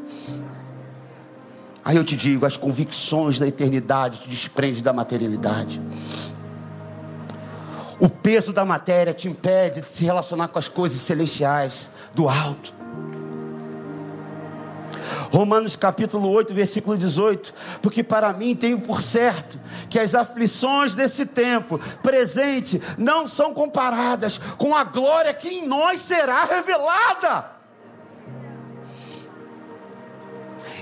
Aí 1.86 1.95
eu 1.95 2.04
te 2.04 2.18
digo, 2.18 2.45
as 2.45 2.58
convicções 2.58 3.39
da 3.39 3.48
eternidade 3.48 4.20
te 4.24 4.30
desprende 4.30 4.84
da 4.84 4.91
materialidade. 4.91 5.82
O 7.98 8.10
peso 8.10 8.52
da 8.52 8.66
matéria 8.66 9.14
te 9.14 9.30
impede 9.30 9.80
de 9.80 9.89
se 9.89 10.04
relacionar 10.04 10.50
com 10.50 10.60
as 10.60 10.68
coisas 10.68 11.00
celestiais 11.00 11.89
do 12.14 12.28
alto. 12.28 12.76
Romanos 15.32 15.76
capítulo 15.76 16.30
8, 16.30 16.53
versículo 16.53 16.97
18: 16.97 17.53
Porque 17.82 18.03
para 18.03 18.32
mim 18.34 18.55
tenho 18.55 18.80
por 18.80 19.01
certo 19.01 19.60
que 19.89 19.99
as 19.99 20.16
aflições 20.16 20.95
desse 20.95 21.26
tempo 21.26 21.80
presente 22.01 22.82
não 22.97 23.26
são 23.28 23.53
comparadas 23.53 24.38
com 24.58 24.76
a 24.76 24.84
glória 24.84 25.34
que 25.34 25.49
em 25.49 25.68
nós 25.68 25.99
será 25.99 26.43
revelada. 26.45 27.58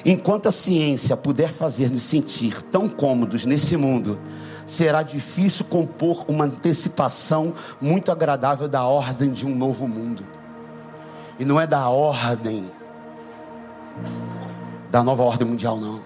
Enquanto 0.05 0.47
a 0.47 0.51
ciência 0.51 1.17
puder 1.17 1.51
fazer-nos 1.51 2.03
sentir 2.03 2.61
tão 2.61 2.87
cômodos 2.87 3.43
nesse 3.43 3.75
mundo, 3.75 4.19
será 4.65 5.01
difícil 5.01 5.65
compor 5.65 6.25
uma 6.27 6.45
antecipação 6.45 7.53
muito 7.81 8.11
agradável 8.11 8.67
da 8.67 8.83
ordem 8.83 9.31
de 9.31 9.47
um 9.47 9.55
novo 9.55 9.87
mundo. 9.87 10.25
E 11.39 11.45
não 11.45 11.59
é 11.59 11.65
da 11.67 11.89
ordem 11.89 12.71
da 14.89 15.03
nova 15.03 15.23
ordem 15.23 15.47
mundial, 15.47 15.77
não. 15.77 16.01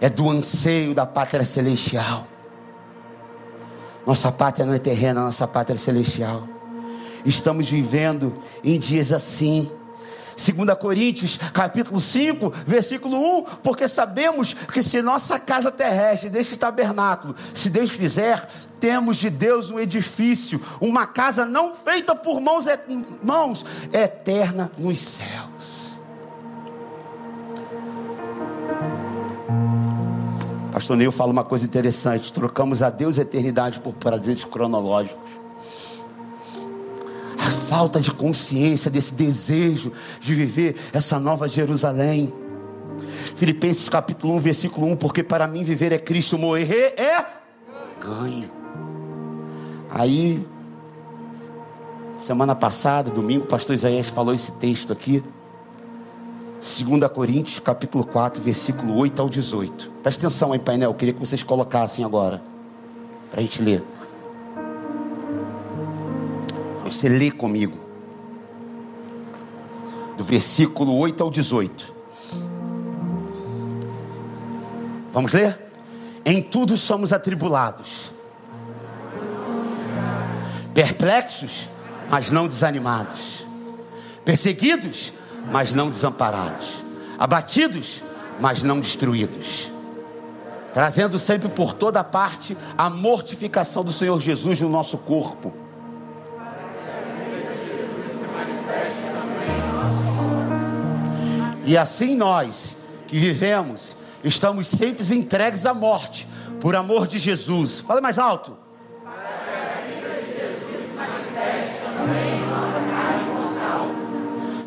É 0.00 0.08
do 0.08 0.28
anseio 0.30 0.94
da 0.94 1.06
pátria 1.06 1.44
celestial. 1.44 2.26
Nossa 4.06 4.30
pátria 4.30 4.66
não 4.66 4.74
é 4.74 4.78
terrena, 4.78 5.22
nossa 5.22 5.46
pátria 5.46 5.76
é 5.76 5.78
celestial. 5.78 6.46
Estamos 7.24 7.68
vivendo 7.68 8.34
em 8.62 8.78
dias 8.78 9.12
assim. 9.12 9.70
2 10.36 10.76
Coríntios, 10.78 11.36
capítulo 11.52 12.00
5, 12.00 12.52
versículo 12.66 13.38
1, 13.38 13.44
porque 13.62 13.86
sabemos 13.86 14.52
que 14.52 14.82
se 14.82 15.00
nossa 15.00 15.38
casa 15.38 15.70
terrestre, 15.70 16.28
deste 16.28 16.56
tabernáculo, 16.56 17.36
se 17.54 17.70
Deus 17.70 17.90
fizer, 17.90 18.48
temos 18.80 19.16
de 19.16 19.30
Deus 19.30 19.70
um 19.70 19.78
edifício, 19.78 20.60
uma 20.80 21.06
casa 21.06 21.46
não 21.46 21.74
feita 21.74 22.16
por 22.16 22.40
mãos, 22.40 22.64
mãos 23.22 23.64
eterna 23.92 24.72
nos 24.76 24.98
céus. 24.98 25.83
Pastor 30.74 30.96
Neil 30.96 31.12
fala 31.12 31.30
uma 31.30 31.44
coisa 31.44 31.64
interessante: 31.64 32.32
trocamos 32.32 32.82
a 32.82 32.90
Deus 32.90 33.16
a 33.16 33.22
eternidade 33.22 33.78
por 33.78 33.94
prazeres 33.94 34.44
cronológicos 34.44 35.44
a 37.38 37.50
falta 37.50 38.00
de 38.00 38.10
consciência 38.10 38.90
desse 38.90 39.12
desejo 39.14 39.92
de 40.20 40.34
viver 40.34 40.76
essa 40.92 41.20
nova 41.20 41.46
Jerusalém. 41.46 42.32
Filipenses 43.36 43.88
capítulo 43.88 44.34
1, 44.34 44.38
versículo 44.40 44.86
1, 44.88 44.96
porque 44.96 45.22
para 45.22 45.46
mim 45.46 45.62
viver 45.62 45.92
é 45.92 45.98
Cristo, 45.98 46.38
morrer 46.38 46.94
é 46.96 47.24
ganho. 48.00 48.50
Aí, 49.90 50.44
semana 52.16 52.54
passada, 52.54 53.10
domingo, 53.10 53.44
o 53.44 53.48
pastor 53.48 53.74
Isaías 53.74 54.08
falou 54.08 54.34
esse 54.34 54.52
texto 54.52 54.92
aqui. 54.92 55.22
2 56.64 57.12
Coríntios, 57.12 57.58
capítulo 57.58 58.06
4, 58.06 58.42
versículo 58.42 58.96
8 58.96 59.20
ao 59.20 59.28
18. 59.28 59.90
Presta 60.02 60.26
atenção 60.26 60.50
aí, 60.50 60.58
painel, 60.58 60.90
eu 60.90 60.94
queria 60.94 61.12
que 61.12 61.20
vocês 61.20 61.42
colocassem 61.42 62.02
agora, 62.02 62.42
para 63.30 63.40
a 63.40 63.42
gente 63.42 63.60
ler. 63.60 63.84
Você 66.86 67.06
lê 67.06 67.30
comigo. 67.30 67.78
Do 70.16 70.24
versículo 70.24 70.96
8 70.96 71.22
ao 71.22 71.30
18. 71.30 71.92
Vamos 75.12 75.34
ler? 75.34 75.58
Em 76.24 76.42
tudo 76.42 76.78
somos 76.78 77.12
atribulados, 77.12 78.10
perplexos, 80.72 81.68
mas 82.10 82.30
não 82.30 82.48
desanimados, 82.48 83.46
perseguidos, 84.24 85.12
mas 85.50 85.72
não 85.74 85.88
desamparados, 85.88 86.82
abatidos, 87.18 88.02
mas 88.40 88.62
não 88.62 88.80
destruídos, 88.80 89.70
trazendo 90.72 91.18
sempre 91.18 91.48
por 91.48 91.74
toda 91.74 92.02
parte 92.02 92.56
a 92.76 92.90
mortificação 92.90 93.84
do 93.84 93.92
Senhor 93.92 94.20
Jesus 94.20 94.60
no 94.60 94.68
nosso 94.68 94.98
corpo 94.98 95.64
E 101.66 101.78
assim 101.78 102.14
nós, 102.14 102.76
que 103.08 103.18
vivemos, 103.18 103.96
estamos 104.22 104.66
sempre 104.66 105.02
entregues 105.14 105.64
à 105.64 105.72
morte, 105.72 106.28
por 106.60 106.76
amor 106.76 107.06
de 107.06 107.18
Jesus. 107.18 107.80
Fala 107.80 108.00
mais 108.00 108.18
alto. 108.18 108.56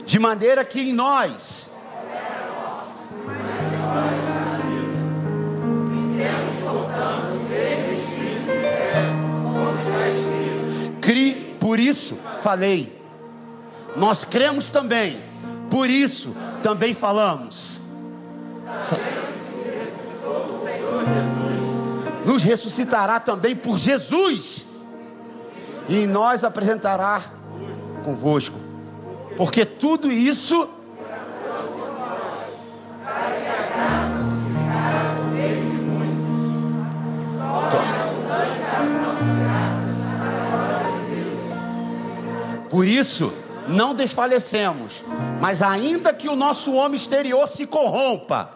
De 0.07 0.17
maneira 0.17 0.63
que 0.65 0.79
em 0.79 0.93
nós 0.93 1.69
Cri, 11.01 11.55
por 11.59 11.79
isso 11.79 12.17
falei. 12.41 13.01
Nós 13.95 14.25
cremos 14.25 14.69
também, 14.69 15.21
por 15.69 15.89
isso 15.89 16.35
também 16.61 16.93
falamos. 16.93 17.79
Nos 22.25 22.43
ressuscitará 22.43 23.19
também 23.19 23.55
por 23.55 23.77
Jesus. 23.77 24.65
E 25.87 26.05
nós 26.05 26.43
apresentará 26.43 27.23
convosco. 28.03 28.66
Porque 29.37 29.63
tudo 29.63 30.11
isso 30.11 30.67
Por 42.69 42.85
isso, 42.85 43.33
não 43.67 43.95
desfalecemos, 43.95 45.03
mas 45.41 45.63
ainda 45.63 46.13
que 46.13 46.29
o 46.29 46.35
nosso 46.35 46.73
homem 46.73 46.95
exterior 46.95 47.47
se 47.47 47.65
corrompa, 47.65 48.51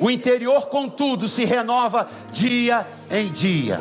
o 0.00 0.10
interior, 0.10 0.68
contudo, 0.68 1.28
se 1.28 1.46
renova 1.46 2.08
dia 2.30 2.86
em 3.10 3.30
dia, 3.30 3.80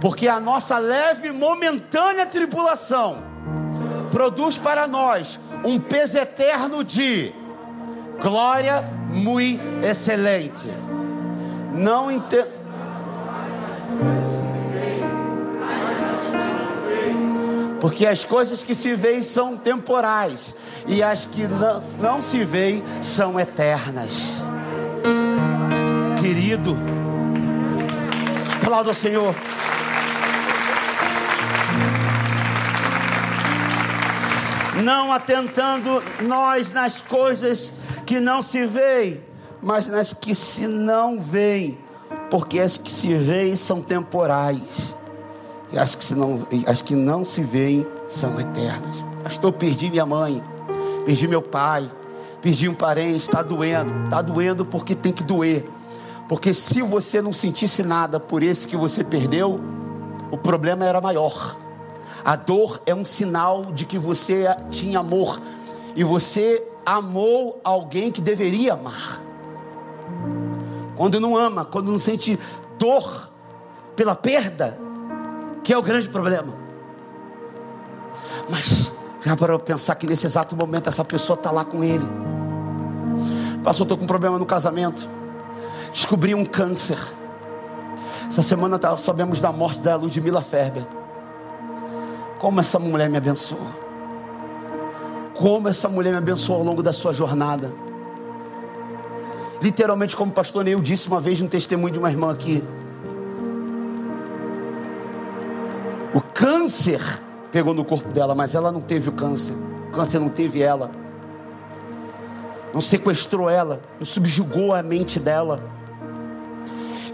porque 0.00 0.26
a 0.26 0.40
nossa 0.40 0.78
leve 0.78 1.28
e 1.28 1.32
momentânea 1.32 2.26
tribulação 2.26 3.31
produz 4.12 4.58
para 4.58 4.86
nós 4.86 5.40
um 5.64 5.80
peso 5.80 6.18
eterno 6.18 6.84
de 6.84 7.32
glória 8.20 8.82
muito 9.08 9.62
excelente. 9.82 10.68
Não 11.74 12.10
entendo. 12.10 12.62
Porque 17.80 18.06
as 18.06 18.22
coisas 18.22 18.62
que 18.62 18.76
se 18.76 18.94
veem 18.94 19.22
são 19.24 19.56
temporais 19.56 20.54
e 20.86 21.02
as 21.02 21.26
que 21.26 21.48
não, 21.48 21.82
não 21.98 22.22
se 22.22 22.44
veem 22.44 22.84
são 23.00 23.40
eternas. 23.40 24.42
Querido, 26.20 26.76
aplauda 28.62 28.90
o 28.90 28.94
Senhor. 28.94 29.34
Não 34.80 35.12
atentando 35.12 36.02
nós 36.22 36.70
nas 36.70 37.00
coisas 37.00 37.72
que 38.06 38.18
não 38.18 38.40
se 38.40 38.64
veem, 38.64 39.20
mas 39.60 39.86
nas 39.86 40.12
que 40.12 40.34
se 40.34 40.66
não 40.66 41.18
veem, 41.18 41.78
porque 42.30 42.58
as 42.58 42.78
que 42.78 42.90
se 42.90 43.14
veem 43.14 43.54
são 43.54 43.82
temporais 43.82 44.94
e 45.72 45.78
as 45.78 45.94
que, 45.94 46.14
não, 46.14 46.46
as 46.66 46.82
que 46.82 46.94
não 46.94 47.24
se 47.24 47.42
veem 47.42 47.86
são 48.08 48.38
eternas. 48.38 49.04
Pastor, 49.22 49.52
perdi 49.52 49.90
minha 49.90 50.04
mãe, 50.04 50.42
perdi 51.04 51.26
meu 51.26 51.40
pai, 51.40 51.90
perdi 52.42 52.68
um 52.68 52.74
parente, 52.74 53.18
está 53.18 53.42
doendo, 53.42 54.04
está 54.04 54.20
doendo 54.20 54.64
porque 54.64 54.94
tem 54.94 55.12
que 55.12 55.22
doer. 55.22 55.68
Porque 56.28 56.52
se 56.52 56.82
você 56.82 57.22
não 57.22 57.32
sentisse 57.32 57.82
nada 57.82 58.20
por 58.20 58.42
esse 58.42 58.66
que 58.66 58.76
você 58.76 59.02
perdeu, 59.04 59.60
o 60.30 60.36
problema 60.36 60.84
era 60.84 61.00
maior. 61.00 61.56
A 62.24 62.36
dor 62.36 62.80
é 62.86 62.94
um 62.94 63.04
sinal 63.04 63.66
de 63.66 63.84
que 63.84 63.98
você 63.98 64.44
tinha 64.70 65.00
amor 65.00 65.40
e 65.94 66.04
você 66.04 66.62
amou 66.84 67.60
alguém 67.64 68.10
que 68.10 68.20
deveria 68.20 68.74
amar. 68.74 69.20
Quando 70.96 71.20
não 71.20 71.36
ama, 71.36 71.64
quando 71.64 71.90
não 71.90 71.98
sente 71.98 72.38
dor 72.78 73.30
pela 73.96 74.14
perda, 74.14 74.78
que 75.62 75.72
é 75.72 75.78
o 75.78 75.82
grande 75.82 76.08
problema. 76.08 76.54
Mas 78.48 78.92
já 79.24 79.36
para 79.36 79.58
pensar 79.58 79.94
que 79.94 80.06
nesse 80.06 80.26
exato 80.26 80.56
momento 80.56 80.88
essa 80.88 81.04
pessoa 81.04 81.36
está 81.36 81.50
lá 81.50 81.64
com 81.64 81.82
ele. 81.82 82.06
Pastor, 83.62 83.84
estou 83.84 83.96
com 83.96 84.04
um 84.04 84.08
problema 84.08 84.38
no 84.38 84.46
casamento. 84.46 85.08
Descobri 85.92 86.34
um 86.34 86.44
câncer. 86.44 86.98
Essa 88.26 88.42
semana 88.42 88.80
sabemos 88.96 89.40
da 89.40 89.52
morte 89.52 89.80
da 89.80 89.94
Ludmila 89.94 90.42
Ferber. 90.42 90.84
Como 92.42 92.58
essa 92.58 92.76
mulher 92.76 93.08
me 93.08 93.16
abençoou. 93.16 93.68
Como 95.32 95.68
essa 95.68 95.88
mulher 95.88 96.10
me 96.10 96.18
abençoou 96.18 96.58
ao 96.58 96.64
longo 96.64 96.82
da 96.82 96.92
sua 96.92 97.12
jornada. 97.12 97.72
Literalmente, 99.62 100.16
como 100.16 100.32
o 100.32 100.34
pastor 100.34 100.64
Neil 100.64 100.80
disse 100.80 101.06
uma 101.06 101.20
vez 101.20 101.40
no 101.40 101.48
testemunho 101.48 101.92
de 101.92 102.00
uma 102.00 102.10
irmã 102.10 102.32
aqui. 102.32 102.60
O 106.12 106.20
câncer 106.20 107.00
pegou 107.52 107.72
no 107.72 107.84
corpo 107.84 108.08
dela, 108.08 108.34
mas 108.34 108.56
ela 108.56 108.72
não 108.72 108.80
teve 108.80 109.08
o 109.08 109.12
câncer. 109.12 109.54
O 109.90 109.92
câncer 109.92 110.18
não 110.18 110.28
teve 110.28 110.60
ela. 110.60 110.90
Não 112.74 112.80
sequestrou 112.80 113.48
ela, 113.48 113.80
não 114.00 114.04
subjugou 114.04 114.74
a 114.74 114.82
mente 114.82 115.20
dela. 115.20 115.60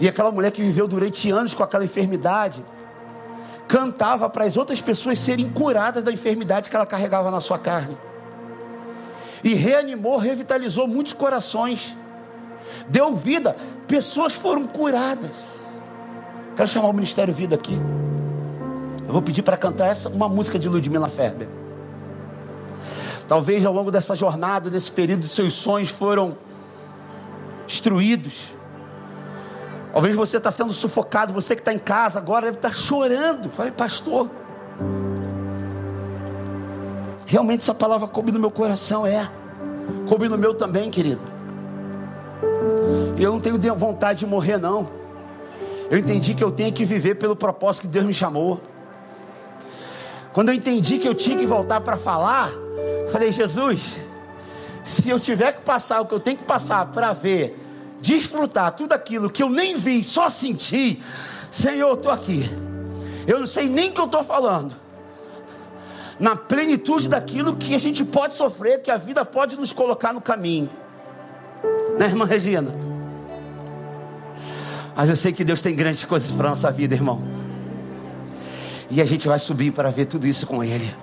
E 0.01 0.07
aquela 0.07 0.31
mulher 0.31 0.49
que 0.49 0.63
viveu 0.63 0.87
durante 0.87 1.29
anos 1.29 1.53
com 1.53 1.61
aquela 1.61 1.85
enfermidade, 1.85 2.65
cantava 3.69 4.27
para 4.27 4.45
as 4.45 4.57
outras 4.57 4.81
pessoas 4.81 5.19
serem 5.19 5.47
curadas 5.47 6.03
da 6.03 6.11
enfermidade 6.11 6.71
que 6.71 6.75
ela 6.75 6.87
carregava 6.87 7.29
na 7.29 7.39
sua 7.39 7.59
carne. 7.59 7.95
E 9.43 9.53
reanimou, 9.53 10.17
revitalizou 10.17 10.87
muitos 10.87 11.13
corações. 11.13 11.95
Deu 12.89 13.15
vida, 13.15 13.55
pessoas 13.87 14.33
foram 14.33 14.65
curadas. 14.65 15.59
Quero 16.57 16.67
chamar 16.67 16.89
o 16.89 16.93
Ministério 16.93 17.31
Vida 17.31 17.55
aqui. 17.55 17.79
Eu 19.07 19.13
vou 19.13 19.21
pedir 19.21 19.43
para 19.43 19.55
cantar 19.55 19.87
essa 19.87 20.09
uma 20.09 20.27
música 20.27 20.57
de 20.57 20.67
Ludmilla 20.67 21.07
Ferber. 21.07 21.47
Talvez 23.27 23.63
ao 23.63 23.71
longo 23.71 23.91
dessa 23.91 24.15
jornada, 24.15 24.71
nesse 24.71 24.91
período, 24.91 25.27
seus 25.27 25.53
sonhos 25.53 25.89
foram 25.89 26.35
destruídos. 27.67 28.51
Talvez 29.91 30.15
você 30.15 30.37
está 30.37 30.51
sendo 30.51 30.71
sufocado, 30.71 31.33
você 31.33 31.55
que 31.55 31.61
está 31.61 31.73
em 31.73 31.79
casa 31.79 32.19
agora 32.19 32.45
deve 32.45 32.57
estar 32.57 32.73
chorando. 32.73 33.49
Falei, 33.49 33.71
pastor, 33.71 34.29
realmente 37.25 37.61
essa 37.61 37.73
palavra 37.73 38.07
coube 38.07 38.31
no 38.31 38.39
meu 38.39 38.51
coração, 38.51 39.05
é. 39.05 39.29
Coube 40.07 40.29
no 40.29 40.37
meu 40.37 40.53
também, 40.53 40.89
querido. 40.89 41.21
Eu 43.17 43.31
não 43.31 43.39
tenho 43.39 43.57
vontade 43.75 44.19
de 44.19 44.25
morrer, 44.25 44.57
não. 44.57 44.87
Eu 45.89 45.97
entendi 45.97 46.35
que 46.35 46.43
eu 46.43 46.51
tenho 46.51 46.71
que 46.71 46.85
viver 46.85 47.15
pelo 47.15 47.35
propósito 47.35 47.81
que 47.81 47.87
Deus 47.87 48.05
me 48.05 48.13
chamou. 48.13 48.61
Quando 50.31 50.49
eu 50.49 50.55
entendi 50.55 50.99
que 50.99 51.07
eu 51.07 51.15
tinha 51.15 51.37
que 51.37 51.45
voltar 51.45 51.81
para 51.81 51.97
falar, 51.97 52.51
falei, 53.11 53.31
Jesus, 53.31 53.99
se 54.83 55.09
eu 55.09 55.19
tiver 55.19 55.53
que 55.53 55.61
passar 55.61 55.99
o 56.01 56.05
que 56.05 56.13
eu 56.13 56.19
tenho 56.19 56.37
que 56.37 56.43
passar 56.43 56.85
para 56.91 57.11
ver, 57.11 57.68
desfrutar 58.01 58.71
tudo 58.73 58.93
aquilo 58.93 59.29
que 59.29 59.43
eu 59.43 59.49
nem 59.49 59.75
vi, 59.75 60.03
só 60.03 60.29
senti, 60.29 61.01
Senhor, 61.51 61.89
eu 61.89 61.93
estou 61.95 62.11
aqui. 62.11 62.49
Eu 63.27 63.39
não 63.39 63.47
sei 63.47 63.69
nem 63.69 63.89
o 63.89 63.93
que 63.93 64.01
eu 64.01 64.05
estou 64.05 64.23
falando. 64.23 64.73
Na 66.19 66.35
plenitude 66.35 67.07
daquilo 67.07 67.55
que 67.55 67.73
a 67.73 67.79
gente 67.79 68.03
pode 68.03 68.33
sofrer, 68.33 68.81
que 68.81 68.91
a 68.91 68.97
vida 68.97 69.23
pode 69.23 69.55
nos 69.55 69.71
colocar 69.71 70.13
no 70.13 70.21
caminho. 70.21 70.69
Né, 71.97 72.05
irmã 72.05 72.25
Regina? 72.25 72.73
Mas 74.95 75.09
eu 75.09 75.15
sei 75.15 75.31
que 75.31 75.43
Deus 75.43 75.61
tem 75.61 75.75
grandes 75.75 76.03
coisas 76.03 76.29
para 76.31 76.47
a 76.47 76.49
nossa 76.49 76.71
vida, 76.71 76.93
irmão. 76.93 77.21
E 78.89 79.01
a 79.01 79.05
gente 79.05 79.27
vai 79.27 79.39
subir 79.39 79.71
para 79.71 79.89
ver 79.89 80.05
tudo 80.05 80.27
isso 80.27 80.45
com 80.45 80.63
Ele. 80.63 80.93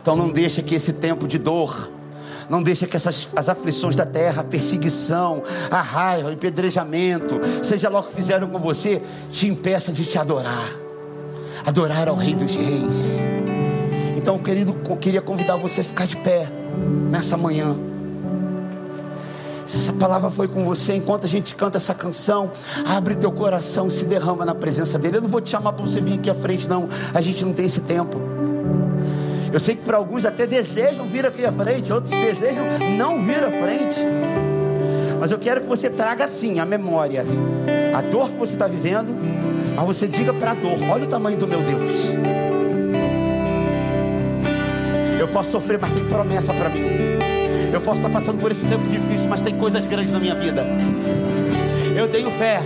Então 0.00 0.16
não 0.16 0.28
deixa 0.28 0.62
que 0.62 0.74
esse 0.74 0.92
tempo 0.92 1.26
de 1.26 1.38
dor, 1.38 1.90
não 2.48 2.62
deixa 2.62 2.86
que 2.86 2.96
essas 2.96 3.28
as 3.36 3.48
aflições 3.48 3.94
da 3.94 4.06
terra, 4.06 4.42
a 4.42 4.44
perseguição, 4.44 5.42
a 5.70 5.80
raiva, 5.80 6.28
o 6.28 6.32
empedrejamento, 6.32 7.40
seja 7.62 7.88
lá 7.88 8.00
o 8.00 8.02
que 8.02 8.12
fizeram 8.12 8.48
com 8.48 8.58
você, 8.58 9.02
te 9.30 9.46
impeça 9.46 9.92
de 9.92 10.04
te 10.04 10.18
adorar. 10.18 10.70
Adorar 11.66 12.08
ao 12.08 12.16
Rei 12.16 12.34
dos 12.34 12.54
Reis. 12.54 13.28
Então, 14.16 14.38
querido, 14.38 14.76
eu 14.88 14.96
queria 14.96 15.20
convidar 15.20 15.56
você 15.56 15.80
a 15.80 15.84
ficar 15.84 16.06
de 16.06 16.16
pé 16.16 16.48
nessa 17.10 17.36
manhã. 17.36 17.76
Se 19.66 19.76
essa 19.76 19.92
palavra 19.92 20.30
foi 20.30 20.48
com 20.48 20.64
você, 20.64 20.94
enquanto 20.94 21.26
a 21.26 21.28
gente 21.28 21.54
canta 21.54 21.76
essa 21.76 21.94
canção, 21.94 22.50
abre 22.86 23.14
teu 23.14 23.30
coração, 23.30 23.90
se 23.90 24.06
derrama 24.06 24.46
na 24.46 24.54
presença 24.54 24.98
dele. 24.98 25.18
Eu 25.18 25.22
não 25.22 25.28
vou 25.28 25.42
te 25.42 25.50
chamar 25.50 25.74
para 25.74 25.84
você 25.84 26.00
vir 26.00 26.14
aqui 26.14 26.30
à 26.30 26.34
frente, 26.34 26.66
não. 26.66 26.88
A 27.12 27.20
gente 27.20 27.44
não 27.44 27.52
tem 27.52 27.66
esse 27.66 27.82
tempo. 27.82 28.18
Eu 29.52 29.58
sei 29.58 29.74
que 29.74 29.82
para 29.82 29.96
alguns 29.96 30.24
até 30.24 30.46
desejam 30.46 31.06
vir 31.06 31.24
aqui 31.26 31.44
à 31.44 31.52
frente, 31.52 31.92
outros 31.92 32.14
desejam 32.14 32.64
não 32.96 33.24
vir 33.24 33.42
à 33.42 33.50
frente. 33.50 34.04
Mas 35.18 35.30
eu 35.30 35.38
quero 35.38 35.62
que 35.62 35.66
você 35.66 35.90
traga 35.90 36.24
assim 36.24 36.60
a 36.60 36.64
memória, 36.64 37.24
a 37.96 38.00
dor 38.00 38.30
que 38.30 38.38
você 38.38 38.52
está 38.52 38.68
vivendo, 38.68 39.16
mas 39.74 39.84
você 39.84 40.06
diga 40.06 40.32
para 40.32 40.52
a 40.52 40.54
dor: 40.54 40.78
olha 40.90 41.04
o 41.04 41.08
tamanho 41.08 41.38
do 41.38 41.46
meu 41.46 41.60
Deus. 41.60 42.12
Eu 45.18 45.26
posso 45.28 45.50
sofrer, 45.50 45.78
mas 45.80 45.90
tem 45.90 46.04
promessa 46.04 46.52
para 46.54 46.68
mim. 46.68 46.86
Eu 47.72 47.80
posso 47.80 48.00
estar 48.00 48.10
passando 48.10 48.38
por 48.38 48.50
esse 48.50 48.64
tempo 48.66 48.86
difícil, 48.88 49.28
mas 49.28 49.40
tem 49.40 49.56
coisas 49.56 49.84
grandes 49.86 50.12
na 50.12 50.20
minha 50.20 50.34
vida. 50.34 50.64
Eu 51.96 52.08
tenho 52.08 52.30
fé. 52.30 52.60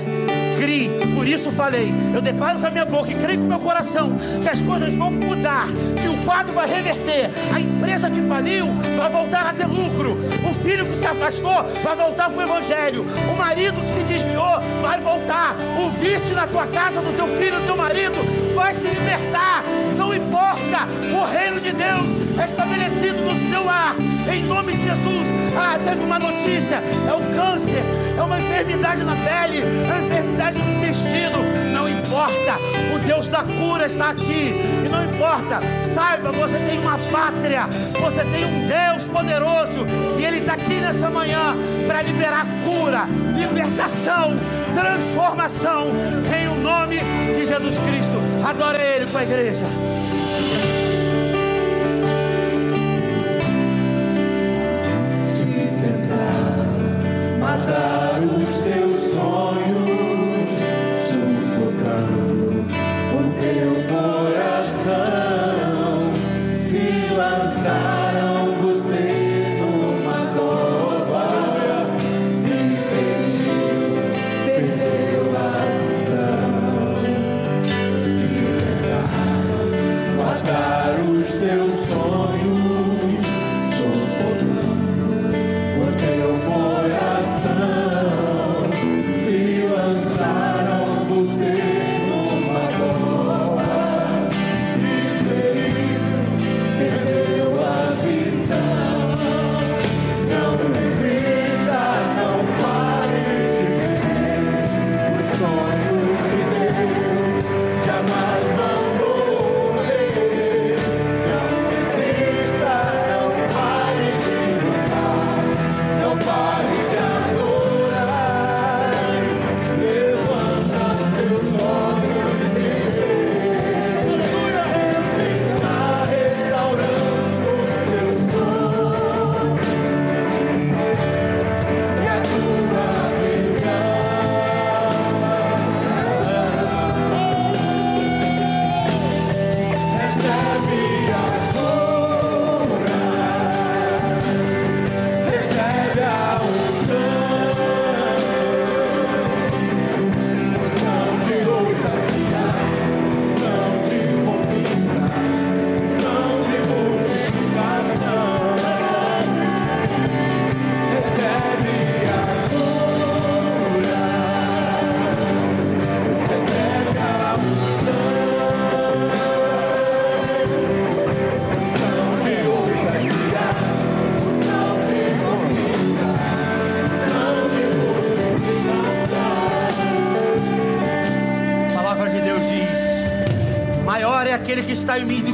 Crie, 0.62 0.88
por 1.12 1.26
isso 1.26 1.50
falei. 1.50 1.92
Eu 2.14 2.20
declaro 2.20 2.60
com 2.60 2.66
a 2.66 2.70
minha 2.70 2.84
boca 2.84 3.10
e 3.10 3.16
creio 3.16 3.40
com 3.40 3.46
o 3.46 3.48
meu 3.48 3.58
coração 3.58 4.12
que 4.40 4.48
as 4.48 4.60
coisas 4.60 4.94
vão 4.94 5.10
mudar, 5.10 5.66
que 6.00 6.08
o 6.08 6.24
quadro 6.24 6.52
vai 6.52 6.68
reverter. 6.68 7.30
A 7.52 7.58
empresa 7.58 8.08
que 8.08 8.20
faliu 8.22 8.68
vai 8.96 9.10
voltar 9.10 9.46
a 9.46 9.52
ter 9.52 9.66
lucro. 9.66 10.12
O 10.48 10.54
filho 10.62 10.86
que 10.86 10.94
se 10.94 11.04
afastou 11.04 11.64
vai 11.82 11.96
voltar 11.96 12.30
para 12.30 12.38
o 12.38 12.42
Evangelho. 12.42 13.04
O 13.28 13.36
marido 13.36 13.80
que 13.80 13.88
se 13.88 14.04
desviou 14.04 14.60
vai 14.80 15.00
voltar. 15.00 15.56
O 15.84 15.90
vício 16.00 16.32
na 16.36 16.46
tua 16.46 16.68
casa, 16.68 17.00
do 17.00 17.12
teu 17.16 17.26
filho, 17.36 17.58
do 17.58 17.66
teu 17.66 17.76
marido, 17.76 18.14
vai 18.62 18.72
se 18.74 18.86
libertar. 18.86 19.64
Não 19.96 20.14
importa, 20.14 20.86
o 21.12 21.24
reino 21.24 21.60
de 21.60 21.72
Deus 21.72 22.06
é 22.38 22.44
estabelecido 22.44 23.20
no 23.24 23.50
seu 23.50 23.64
lar, 23.64 23.96
em 24.32 24.44
nome 24.44 24.72
de 24.76 24.84
Jesus. 24.84 25.26
Ah, 25.56 25.78
teve 25.84 26.00
uma 26.04 26.18
notícia: 26.20 26.76
é 26.76 27.12
o 27.12 27.20
câncer, 27.34 27.82
é 28.16 28.22
uma 28.22 28.38
enfermidade 28.38 29.02
na 29.02 29.16
pele, 29.16 29.62
é 29.62 29.92
uma 29.92 30.04
enfermidade 30.04 30.58
no 30.58 30.78
intestino. 30.78 31.42
Não 31.72 31.88
importa, 31.88 32.56
o 32.94 32.98
Deus 33.00 33.28
da 33.28 33.42
cura 33.42 33.86
está 33.86 34.10
aqui, 34.10 34.54
e 34.86 34.88
não 34.88 35.04
importa, 35.04 35.58
saiba, 35.82 36.30
você 36.30 36.58
tem 36.60 36.78
uma 36.78 36.98
pátria, 37.10 37.64
você 37.98 38.24
tem 38.26 38.44
um 38.44 38.66
Deus 38.66 39.02
poderoso, 39.10 39.84
e 40.20 40.24
Ele 40.24 40.38
está 40.38 40.54
aqui 40.54 40.74
nessa 40.74 41.10
manhã 41.10 41.56
para 41.88 42.02
liberar 42.02 42.46
cura, 42.68 43.06
libertação, 43.36 44.36
transformação, 44.72 45.88
em 46.32 46.48
o 46.48 46.54
nome 46.62 47.00
de 47.24 47.44
Jesus 47.44 47.76
Cristo. 47.78 48.31
Adore 48.44 48.82
Ele 48.82 49.10
com 49.10 49.18
a 49.18 49.22
igreja. 49.22 49.66
matar 57.38 58.20
os 58.22 58.61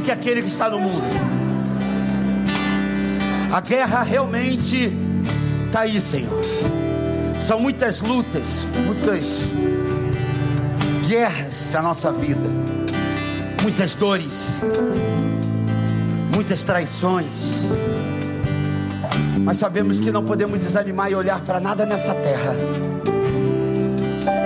que 0.09 0.13
aquele 0.13 0.41
que 0.41 0.47
está 0.47 0.67
no 0.71 0.79
mundo. 0.79 1.03
A 3.51 3.61
guerra 3.61 4.01
realmente 4.01 4.91
está 5.67 5.81
aí, 5.81 6.01
Senhor. 6.01 6.41
São 7.39 7.59
muitas 7.59 8.01
lutas, 8.01 8.65
muitas 8.87 9.53
guerras 11.07 11.69
da 11.69 11.83
nossa 11.83 12.11
vida, 12.11 12.49
muitas 13.61 13.93
dores, 13.93 14.59
muitas 16.33 16.63
traições. 16.63 17.65
Mas 19.37 19.57
sabemos 19.57 19.99
que 19.99 20.11
não 20.11 20.25
podemos 20.25 20.59
desanimar 20.59 21.11
e 21.11 21.15
olhar 21.15 21.39
para 21.41 21.59
nada 21.59 21.85
nessa 21.85 22.15
terra, 22.15 22.55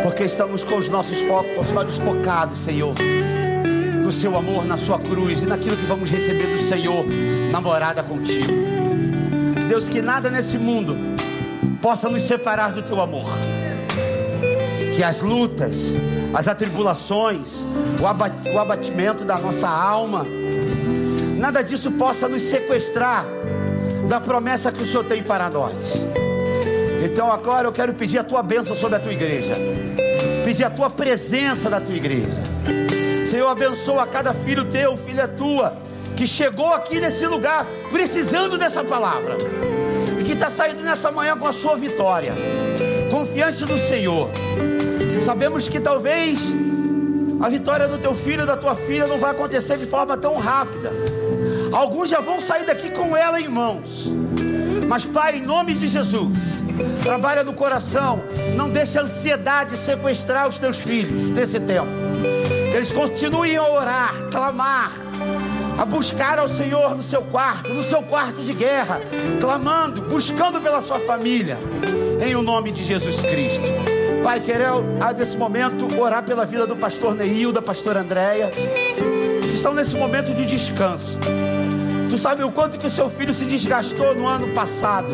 porque 0.03 0.23
estamos 0.23 0.65
com 0.65 0.75
os 0.75 0.89
nossos 0.89 1.21
focos, 1.21 1.69
os 1.69 1.77
olhos 1.77 1.97
focados, 1.99 2.59
Senhor, 2.59 2.93
no 4.03 4.11
Seu 4.11 4.35
amor, 4.37 4.65
na 4.65 4.77
Sua 4.77 4.99
cruz 4.99 5.41
e 5.41 5.45
naquilo 5.45 5.77
que 5.77 5.85
vamos 5.85 6.09
receber 6.09 6.45
do 6.45 6.61
Senhor, 6.67 7.05
na 7.51 7.61
morada 7.61 8.03
contigo. 8.03 8.51
Deus, 9.67 9.87
que 9.87 10.01
nada 10.01 10.29
nesse 10.29 10.57
mundo 10.57 10.95
possa 11.81 12.09
nos 12.09 12.23
separar 12.23 12.73
do 12.73 12.81
Teu 12.81 13.01
amor, 13.01 13.25
que 14.95 15.01
as 15.01 15.21
lutas, 15.21 15.93
as 16.33 16.47
atribulações, 16.47 17.63
o 18.53 18.59
abatimento 18.59 19.23
da 19.23 19.37
nossa 19.37 19.67
alma, 19.67 20.27
nada 21.37 21.63
disso 21.63 21.91
possa 21.91 22.27
nos 22.27 22.41
sequestrar 22.41 23.25
da 24.09 24.19
promessa 24.19 24.71
que 24.71 24.83
o 24.83 24.85
Senhor 24.85 25.05
tem 25.05 25.23
para 25.23 25.49
nós. 25.49 26.05
Então 27.03 27.31
agora 27.31 27.67
eu 27.67 27.71
quero 27.71 27.93
pedir 27.93 28.19
a 28.19 28.23
tua 28.23 28.43
bênção 28.43 28.75
sobre 28.75 28.97
a 28.97 28.99
tua 28.99 29.13
igreja, 29.13 29.53
pedir 30.43 30.65
a 30.65 30.69
tua 30.69 30.89
presença 30.89 31.69
da 31.69 31.79
tua 31.79 31.95
igreja. 31.95 32.27
Senhor, 33.25 33.47
abençoa 33.49 34.05
cada 34.05 34.33
filho 34.33 34.65
teu, 34.65 34.97
filha 34.97 35.27
tua, 35.27 35.77
que 36.15 36.27
chegou 36.27 36.73
aqui 36.73 36.99
nesse 36.99 37.25
lugar 37.25 37.65
precisando 37.89 38.57
dessa 38.57 38.83
palavra 38.83 39.37
e 40.19 40.23
que 40.23 40.33
está 40.33 40.49
saindo 40.49 40.83
nessa 40.83 41.11
manhã 41.11 41.37
com 41.37 41.47
a 41.47 41.53
sua 41.53 41.75
vitória, 41.75 42.33
confiante 43.09 43.63
no 43.65 43.77
Senhor. 43.79 44.29
Sabemos 45.21 45.67
que 45.67 45.79
talvez 45.79 46.53
a 47.39 47.49
vitória 47.49 47.87
do 47.87 47.97
teu 47.97 48.13
filho 48.13 48.45
da 48.45 48.55
tua 48.55 48.75
filha 48.75 49.07
não 49.07 49.17
vai 49.17 49.31
acontecer 49.31 49.77
de 49.77 49.85
forma 49.85 50.17
tão 50.17 50.37
rápida. 50.37 50.91
Alguns 51.71 52.09
já 52.09 52.19
vão 52.19 52.39
sair 52.39 52.65
daqui 52.65 52.89
com 52.91 53.17
ela 53.17 53.39
em 53.41 53.47
mãos. 53.47 54.11
Mas, 54.87 55.05
Pai, 55.05 55.37
em 55.37 55.41
nome 55.41 55.73
de 55.73 55.87
Jesus, 55.87 56.61
trabalha 57.01 57.43
no 57.43 57.53
coração, 57.53 58.21
não 58.55 58.69
deixe 58.69 58.99
a 58.99 59.01
ansiedade 59.01 59.75
sequestrar 59.75 60.47
os 60.47 60.59
teus 60.59 60.77
filhos 60.77 61.29
nesse 61.29 61.59
tempo. 61.59 61.89
Que 62.73 62.77
eles 62.77 62.91
continuem 62.91 63.55
a 63.55 63.67
orar, 63.67 64.15
clamar, 64.31 64.93
a 65.77 65.85
buscar 65.85 66.39
ao 66.39 66.47
Senhor 66.47 66.95
no 66.95 67.03
seu 67.03 67.21
quarto, 67.21 67.71
no 67.71 67.83
seu 67.83 68.01
quarto 68.01 68.41
de 68.41 68.51
guerra, 68.51 68.99
clamando, 69.39 70.01
buscando 70.01 70.59
pela 70.59 70.81
sua 70.81 70.99
família, 70.99 71.55
em 72.19 72.35
o 72.35 72.41
nome 72.41 72.71
de 72.71 72.83
Jesus 72.83 73.21
Cristo. 73.21 73.71
Pai, 74.23 74.39
quero 74.39 74.83
nesse 75.15 75.37
momento 75.37 75.87
orar 76.01 76.23
pela 76.23 76.47
vida 76.47 76.65
do 76.65 76.75
pastor 76.75 77.13
Neil, 77.13 77.51
da 77.51 77.61
pastora 77.61 77.99
Andréia. 77.99 78.49
Estão 79.53 79.75
nesse 79.75 79.95
momento 79.95 80.33
de 80.33 80.43
descanso. 80.43 81.19
Tu 82.09 82.17
sabe 82.17 82.43
o 82.43 82.51
quanto 82.51 82.79
que 82.79 82.87
o 82.87 82.89
seu 82.89 83.07
filho 83.07 83.35
se 83.35 83.45
desgastou 83.45 84.15
no 84.15 84.25
ano 84.25 84.47
passado. 84.47 85.09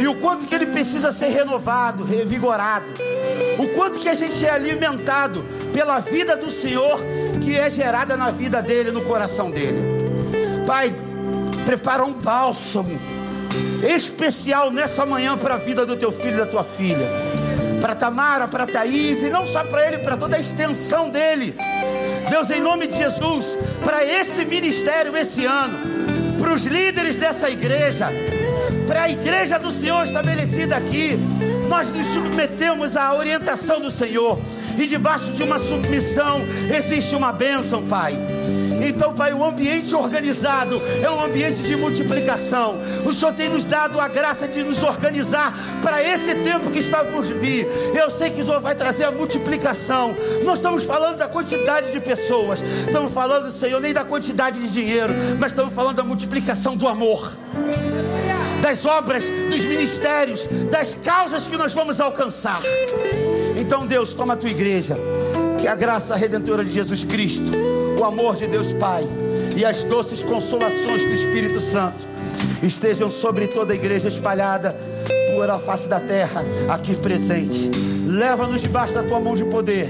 E 0.00 0.08
o 0.08 0.16
quanto 0.16 0.44
que 0.46 0.56
ele 0.56 0.66
precisa 0.66 1.12
ser 1.12 1.28
renovado, 1.28 2.02
revigorado. 2.02 3.11
O 3.58 3.68
quanto 3.74 3.98
que 3.98 4.08
a 4.08 4.14
gente 4.14 4.44
é 4.44 4.50
alimentado 4.50 5.44
pela 5.72 6.00
vida 6.00 6.36
do 6.36 6.50
Senhor 6.50 7.00
que 7.40 7.56
é 7.56 7.68
gerada 7.68 8.16
na 8.16 8.30
vida 8.30 8.62
dele, 8.62 8.90
no 8.90 9.02
coração 9.02 9.50
dele. 9.50 9.80
Pai, 10.66 10.94
prepara 11.64 12.04
um 12.04 12.12
bálsamo 12.12 12.98
especial 13.82 14.70
nessa 14.70 15.04
manhã 15.04 15.36
para 15.36 15.54
a 15.54 15.58
vida 15.58 15.84
do 15.84 15.96
teu 15.96 16.12
filho 16.12 16.34
e 16.34 16.38
da 16.38 16.46
tua 16.46 16.62
filha 16.62 17.06
para 17.82 17.96
Tamara, 17.96 18.46
para 18.46 18.64
Thaís, 18.64 19.24
e 19.24 19.28
não 19.28 19.44
só 19.44 19.64
para 19.64 19.84
ele, 19.88 19.98
para 19.98 20.16
toda 20.16 20.36
a 20.36 20.40
extensão 20.40 21.10
dele. 21.10 21.52
Deus, 22.30 22.48
em 22.48 22.60
nome 22.60 22.86
de 22.86 22.96
Jesus, 22.96 23.58
para 23.82 24.04
esse 24.04 24.44
ministério 24.44 25.16
esse 25.16 25.44
ano, 25.44 25.80
para 26.40 26.54
os 26.54 26.64
líderes 26.64 27.18
dessa 27.18 27.50
igreja, 27.50 28.08
para 28.86 29.02
a 29.02 29.10
igreja 29.10 29.58
do 29.58 29.72
Senhor 29.72 30.04
estabelecida 30.04 30.76
aqui, 30.76 31.18
nós 31.72 31.90
nos 31.90 32.06
submetemos 32.08 32.98
à 32.98 33.14
orientação 33.14 33.80
do 33.80 33.90
Senhor, 33.90 34.38
e 34.76 34.86
debaixo 34.86 35.32
de 35.32 35.42
uma 35.42 35.58
submissão 35.58 36.42
existe 36.70 37.16
uma 37.16 37.32
bênção, 37.32 37.82
Pai. 37.86 38.14
Então, 38.86 39.14
Pai, 39.14 39.32
o 39.32 39.42
ambiente 39.42 39.94
organizado 39.94 40.82
é 41.00 41.08
um 41.08 41.24
ambiente 41.24 41.62
de 41.62 41.74
multiplicação. 41.74 42.78
O 43.06 43.12
Senhor 43.12 43.32
tem 43.32 43.48
nos 43.48 43.64
dado 43.64 43.98
a 43.98 44.06
graça 44.06 44.46
de 44.46 44.62
nos 44.62 44.82
organizar 44.82 45.54
para 45.82 46.02
esse 46.02 46.34
tempo 46.34 46.70
que 46.70 46.80
está 46.80 47.02
por 47.04 47.24
vir. 47.24 47.66
Eu 47.94 48.10
sei 48.10 48.28
que 48.28 48.42
o 48.42 48.44
Senhor 48.44 48.60
vai 48.60 48.74
trazer 48.74 49.04
a 49.04 49.10
multiplicação. 49.10 50.14
Não 50.44 50.52
estamos 50.52 50.84
falando 50.84 51.16
da 51.16 51.28
quantidade 51.28 51.90
de 51.90 52.00
pessoas, 52.00 52.62
estamos 52.86 53.14
falando, 53.14 53.50
Senhor, 53.50 53.80
nem 53.80 53.94
da 53.94 54.04
quantidade 54.04 54.60
de 54.60 54.68
dinheiro, 54.68 55.14
mas 55.38 55.52
estamos 55.52 55.72
falando 55.72 55.96
da 55.96 56.04
multiplicação 56.04 56.76
do 56.76 56.86
amor 56.86 57.32
das 58.62 58.86
obras, 58.86 59.24
dos 59.50 59.64
ministérios, 59.64 60.46
das 60.70 60.94
causas 60.94 61.46
que 61.46 61.58
nós 61.58 61.74
vamos 61.74 62.00
alcançar. 62.00 62.62
Então, 63.60 63.86
Deus, 63.86 64.14
toma 64.14 64.32
a 64.32 64.36
tua 64.36 64.48
igreja, 64.48 64.96
que 65.60 65.68
a 65.68 65.74
graça 65.74 66.16
redentora 66.16 66.64
de 66.64 66.70
Jesus 66.70 67.04
Cristo 67.04 67.50
o 68.02 68.04
amor 68.04 68.34
de 68.34 68.48
Deus 68.48 68.72
Pai 68.72 69.06
e 69.56 69.64
as 69.64 69.84
doces 69.84 70.24
consolações 70.24 71.04
do 71.04 71.12
Espírito 71.12 71.60
Santo 71.60 72.04
estejam 72.60 73.08
sobre 73.08 73.46
toda 73.46 73.72
a 73.72 73.76
igreja 73.76 74.08
espalhada 74.08 74.76
por 75.36 75.48
a 75.48 75.60
face 75.60 75.88
da 75.88 76.00
terra, 76.00 76.44
aqui 76.68 76.96
presente. 76.96 77.70
Leva-nos 78.04 78.60
debaixo 78.60 78.94
da 78.94 79.04
tua 79.04 79.20
mão 79.20 79.36
de 79.36 79.44
poder, 79.44 79.88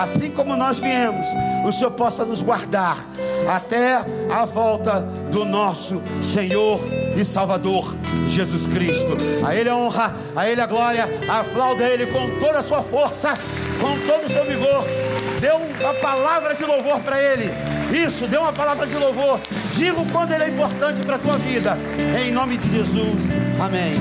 assim 0.00 0.30
como 0.30 0.56
nós 0.56 0.78
viemos, 0.78 1.26
o 1.66 1.72
Senhor 1.72 1.90
possa 1.90 2.24
nos 2.24 2.40
guardar 2.40 3.04
até 3.48 4.04
a 4.30 4.44
volta 4.44 5.00
do 5.32 5.44
nosso 5.44 6.02
Senhor 6.22 6.80
e 7.16 7.24
Salvador 7.24 7.94
Jesus 8.28 8.66
Cristo. 8.66 9.16
A 9.44 9.54
Ele 9.54 9.70
a 9.70 9.76
honra, 9.76 10.14
a 10.36 10.48
Ele 10.48 10.60
a 10.60 10.66
glória. 10.66 11.08
Aplauda 11.28 11.84
Ele 11.84 12.06
com 12.06 12.38
toda 12.38 12.58
a 12.58 12.62
sua 12.62 12.82
força, 12.82 13.34
com 13.80 13.98
todo 14.06 14.26
o 14.26 14.28
seu 14.28 14.44
vigor. 14.44 14.84
Dê 15.40 15.50
uma 15.50 15.94
palavra 15.94 16.54
de 16.54 16.64
louvor 16.64 17.00
para 17.00 17.22
Ele. 17.22 17.50
Isso, 17.92 18.26
dê 18.26 18.36
uma 18.36 18.52
palavra 18.52 18.86
de 18.86 18.96
louvor. 18.96 19.40
Diga 19.72 19.98
o 19.98 20.06
quanto 20.12 20.32
Ele 20.32 20.44
é 20.44 20.48
importante 20.48 21.04
para 21.04 21.16
a 21.16 21.18
tua 21.18 21.38
vida. 21.38 21.76
Em 22.22 22.30
nome 22.30 22.58
de 22.58 22.70
Jesus. 22.70 23.22
Amém. 23.58 23.94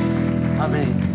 Amém. 0.59 1.07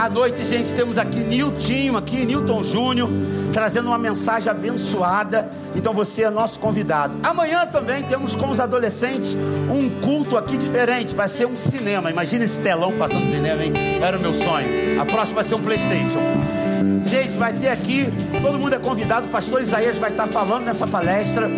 À 0.00 0.08
noite, 0.08 0.42
gente, 0.44 0.72
temos 0.72 0.96
aqui 0.96 1.18
Niltinho, 1.18 1.94
aqui, 1.94 2.24
Nilton 2.24 2.64
Júnior, 2.64 3.10
trazendo 3.52 3.88
uma 3.88 3.98
mensagem 3.98 4.50
abençoada. 4.50 5.50
Então 5.76 5.92
você 5.92 6.22
é 6.22 6.30
nosso 6.30 6.58
convidado. 6.58 7.12
Amanhã 7.22 7.66
também 7.66 8.02
temos 8.04 8.34
com 8.34 8.48
os 8.48 8.58
adolescentes 8.58 9.36
um 9.70 9.90
culto 10.00 10.38
aqui 10.38 10.56
diferente. 10.56 11.14
Vai 11.14 11.28
ser 11.28 11.46
um 11.46 11.54
cinema. 11.54 12.10
Imagina 12.10 12.44
esse 12.44 12.58
telão 12.60 12.92
passando 12.96 13.26
cinema, 13.26 13.62
hein? 13.62 13.74
Era 14.02 14.16
o 14.16 14.20
meu 14.22 14.32
sonho. 14.32 14.98
A 14.98 15.04
próxima 15.04 15.42
vai 15.42 15.44
ser 15.44 15.54
um 15.56 15.60
Playstation. 15.60 16.20
Gente, 17.04 17.36
vai 17.36 17.52
ter 17.52 17.68
aqui, 17.68 18.08
todo 18.40 18.58
mundo 18.58 18.74
é 18.74 18.78
convidado. 18.78 19.26
O 19.26 19.28
pastor 19.28 19.60
Isaías 19.60 19.98
vai 19.98 20.08
estar 20.08 20.28
falando 20.28 20.64
nessa 20.64 20.86
palestra, 20.86 21.50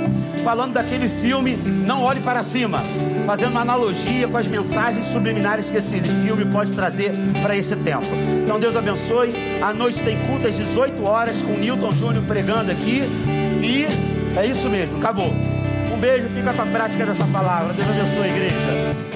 falando 0.42 0.72
daquele 0.72 1.08
filme 1.08 1.54
Não 1.56 2.02
Olhe 2.02 2.18
para 2.18 2.42
Cima, 2.42 2.82
fazendo 3.24 3.52
uma 3.52 3.60
analogia 3.60 4.26
com 4.28 4.36
as 4.36 4.46
mensagens 4.46 5.06
subliminares 5.06 5.70
que 5.70 5.76
esse 5.76 6.00
filme 6.00 6.44
pode 6.46 6.72
trazer 6.72 7.12
para 7.42 7.56
esse 7.56 7.76
tempo. 7.76 8.06
Então 8.44 8.58
Deus 8.58 8.76
abençoe. 8.76 9.34
À 9.62 9.72
noite 9.72 10.02
tem 10.02 10.18
culto 10.26 10.48
às 10.48 10.56
18 10.56 11.04
horas 11.04 11.40
com 11.42 11.52
o 11.52 11.58
Newton 11.58 11.92
Júnior 11.92 12.24
pregando 12.24 12.70
aqui. 12.70 13.02
E 13.62 13.86
é 14.38 14.46
isso 14.46 14.68
mesmo, 14.68 14.98
acabou. 14.98 15.32
Um 15.92 15.98
beijo, 15.98 16.28
fica 16.28 16.52
com 16.52 16.62
a 16.62 16.66
prática 16.66 17.06
dessa 17.06 17.24
palavra. 17.26 17.72
Deus 17.72 17.88
abençoe, 17.88 18.28
igreja. 18.28 19.11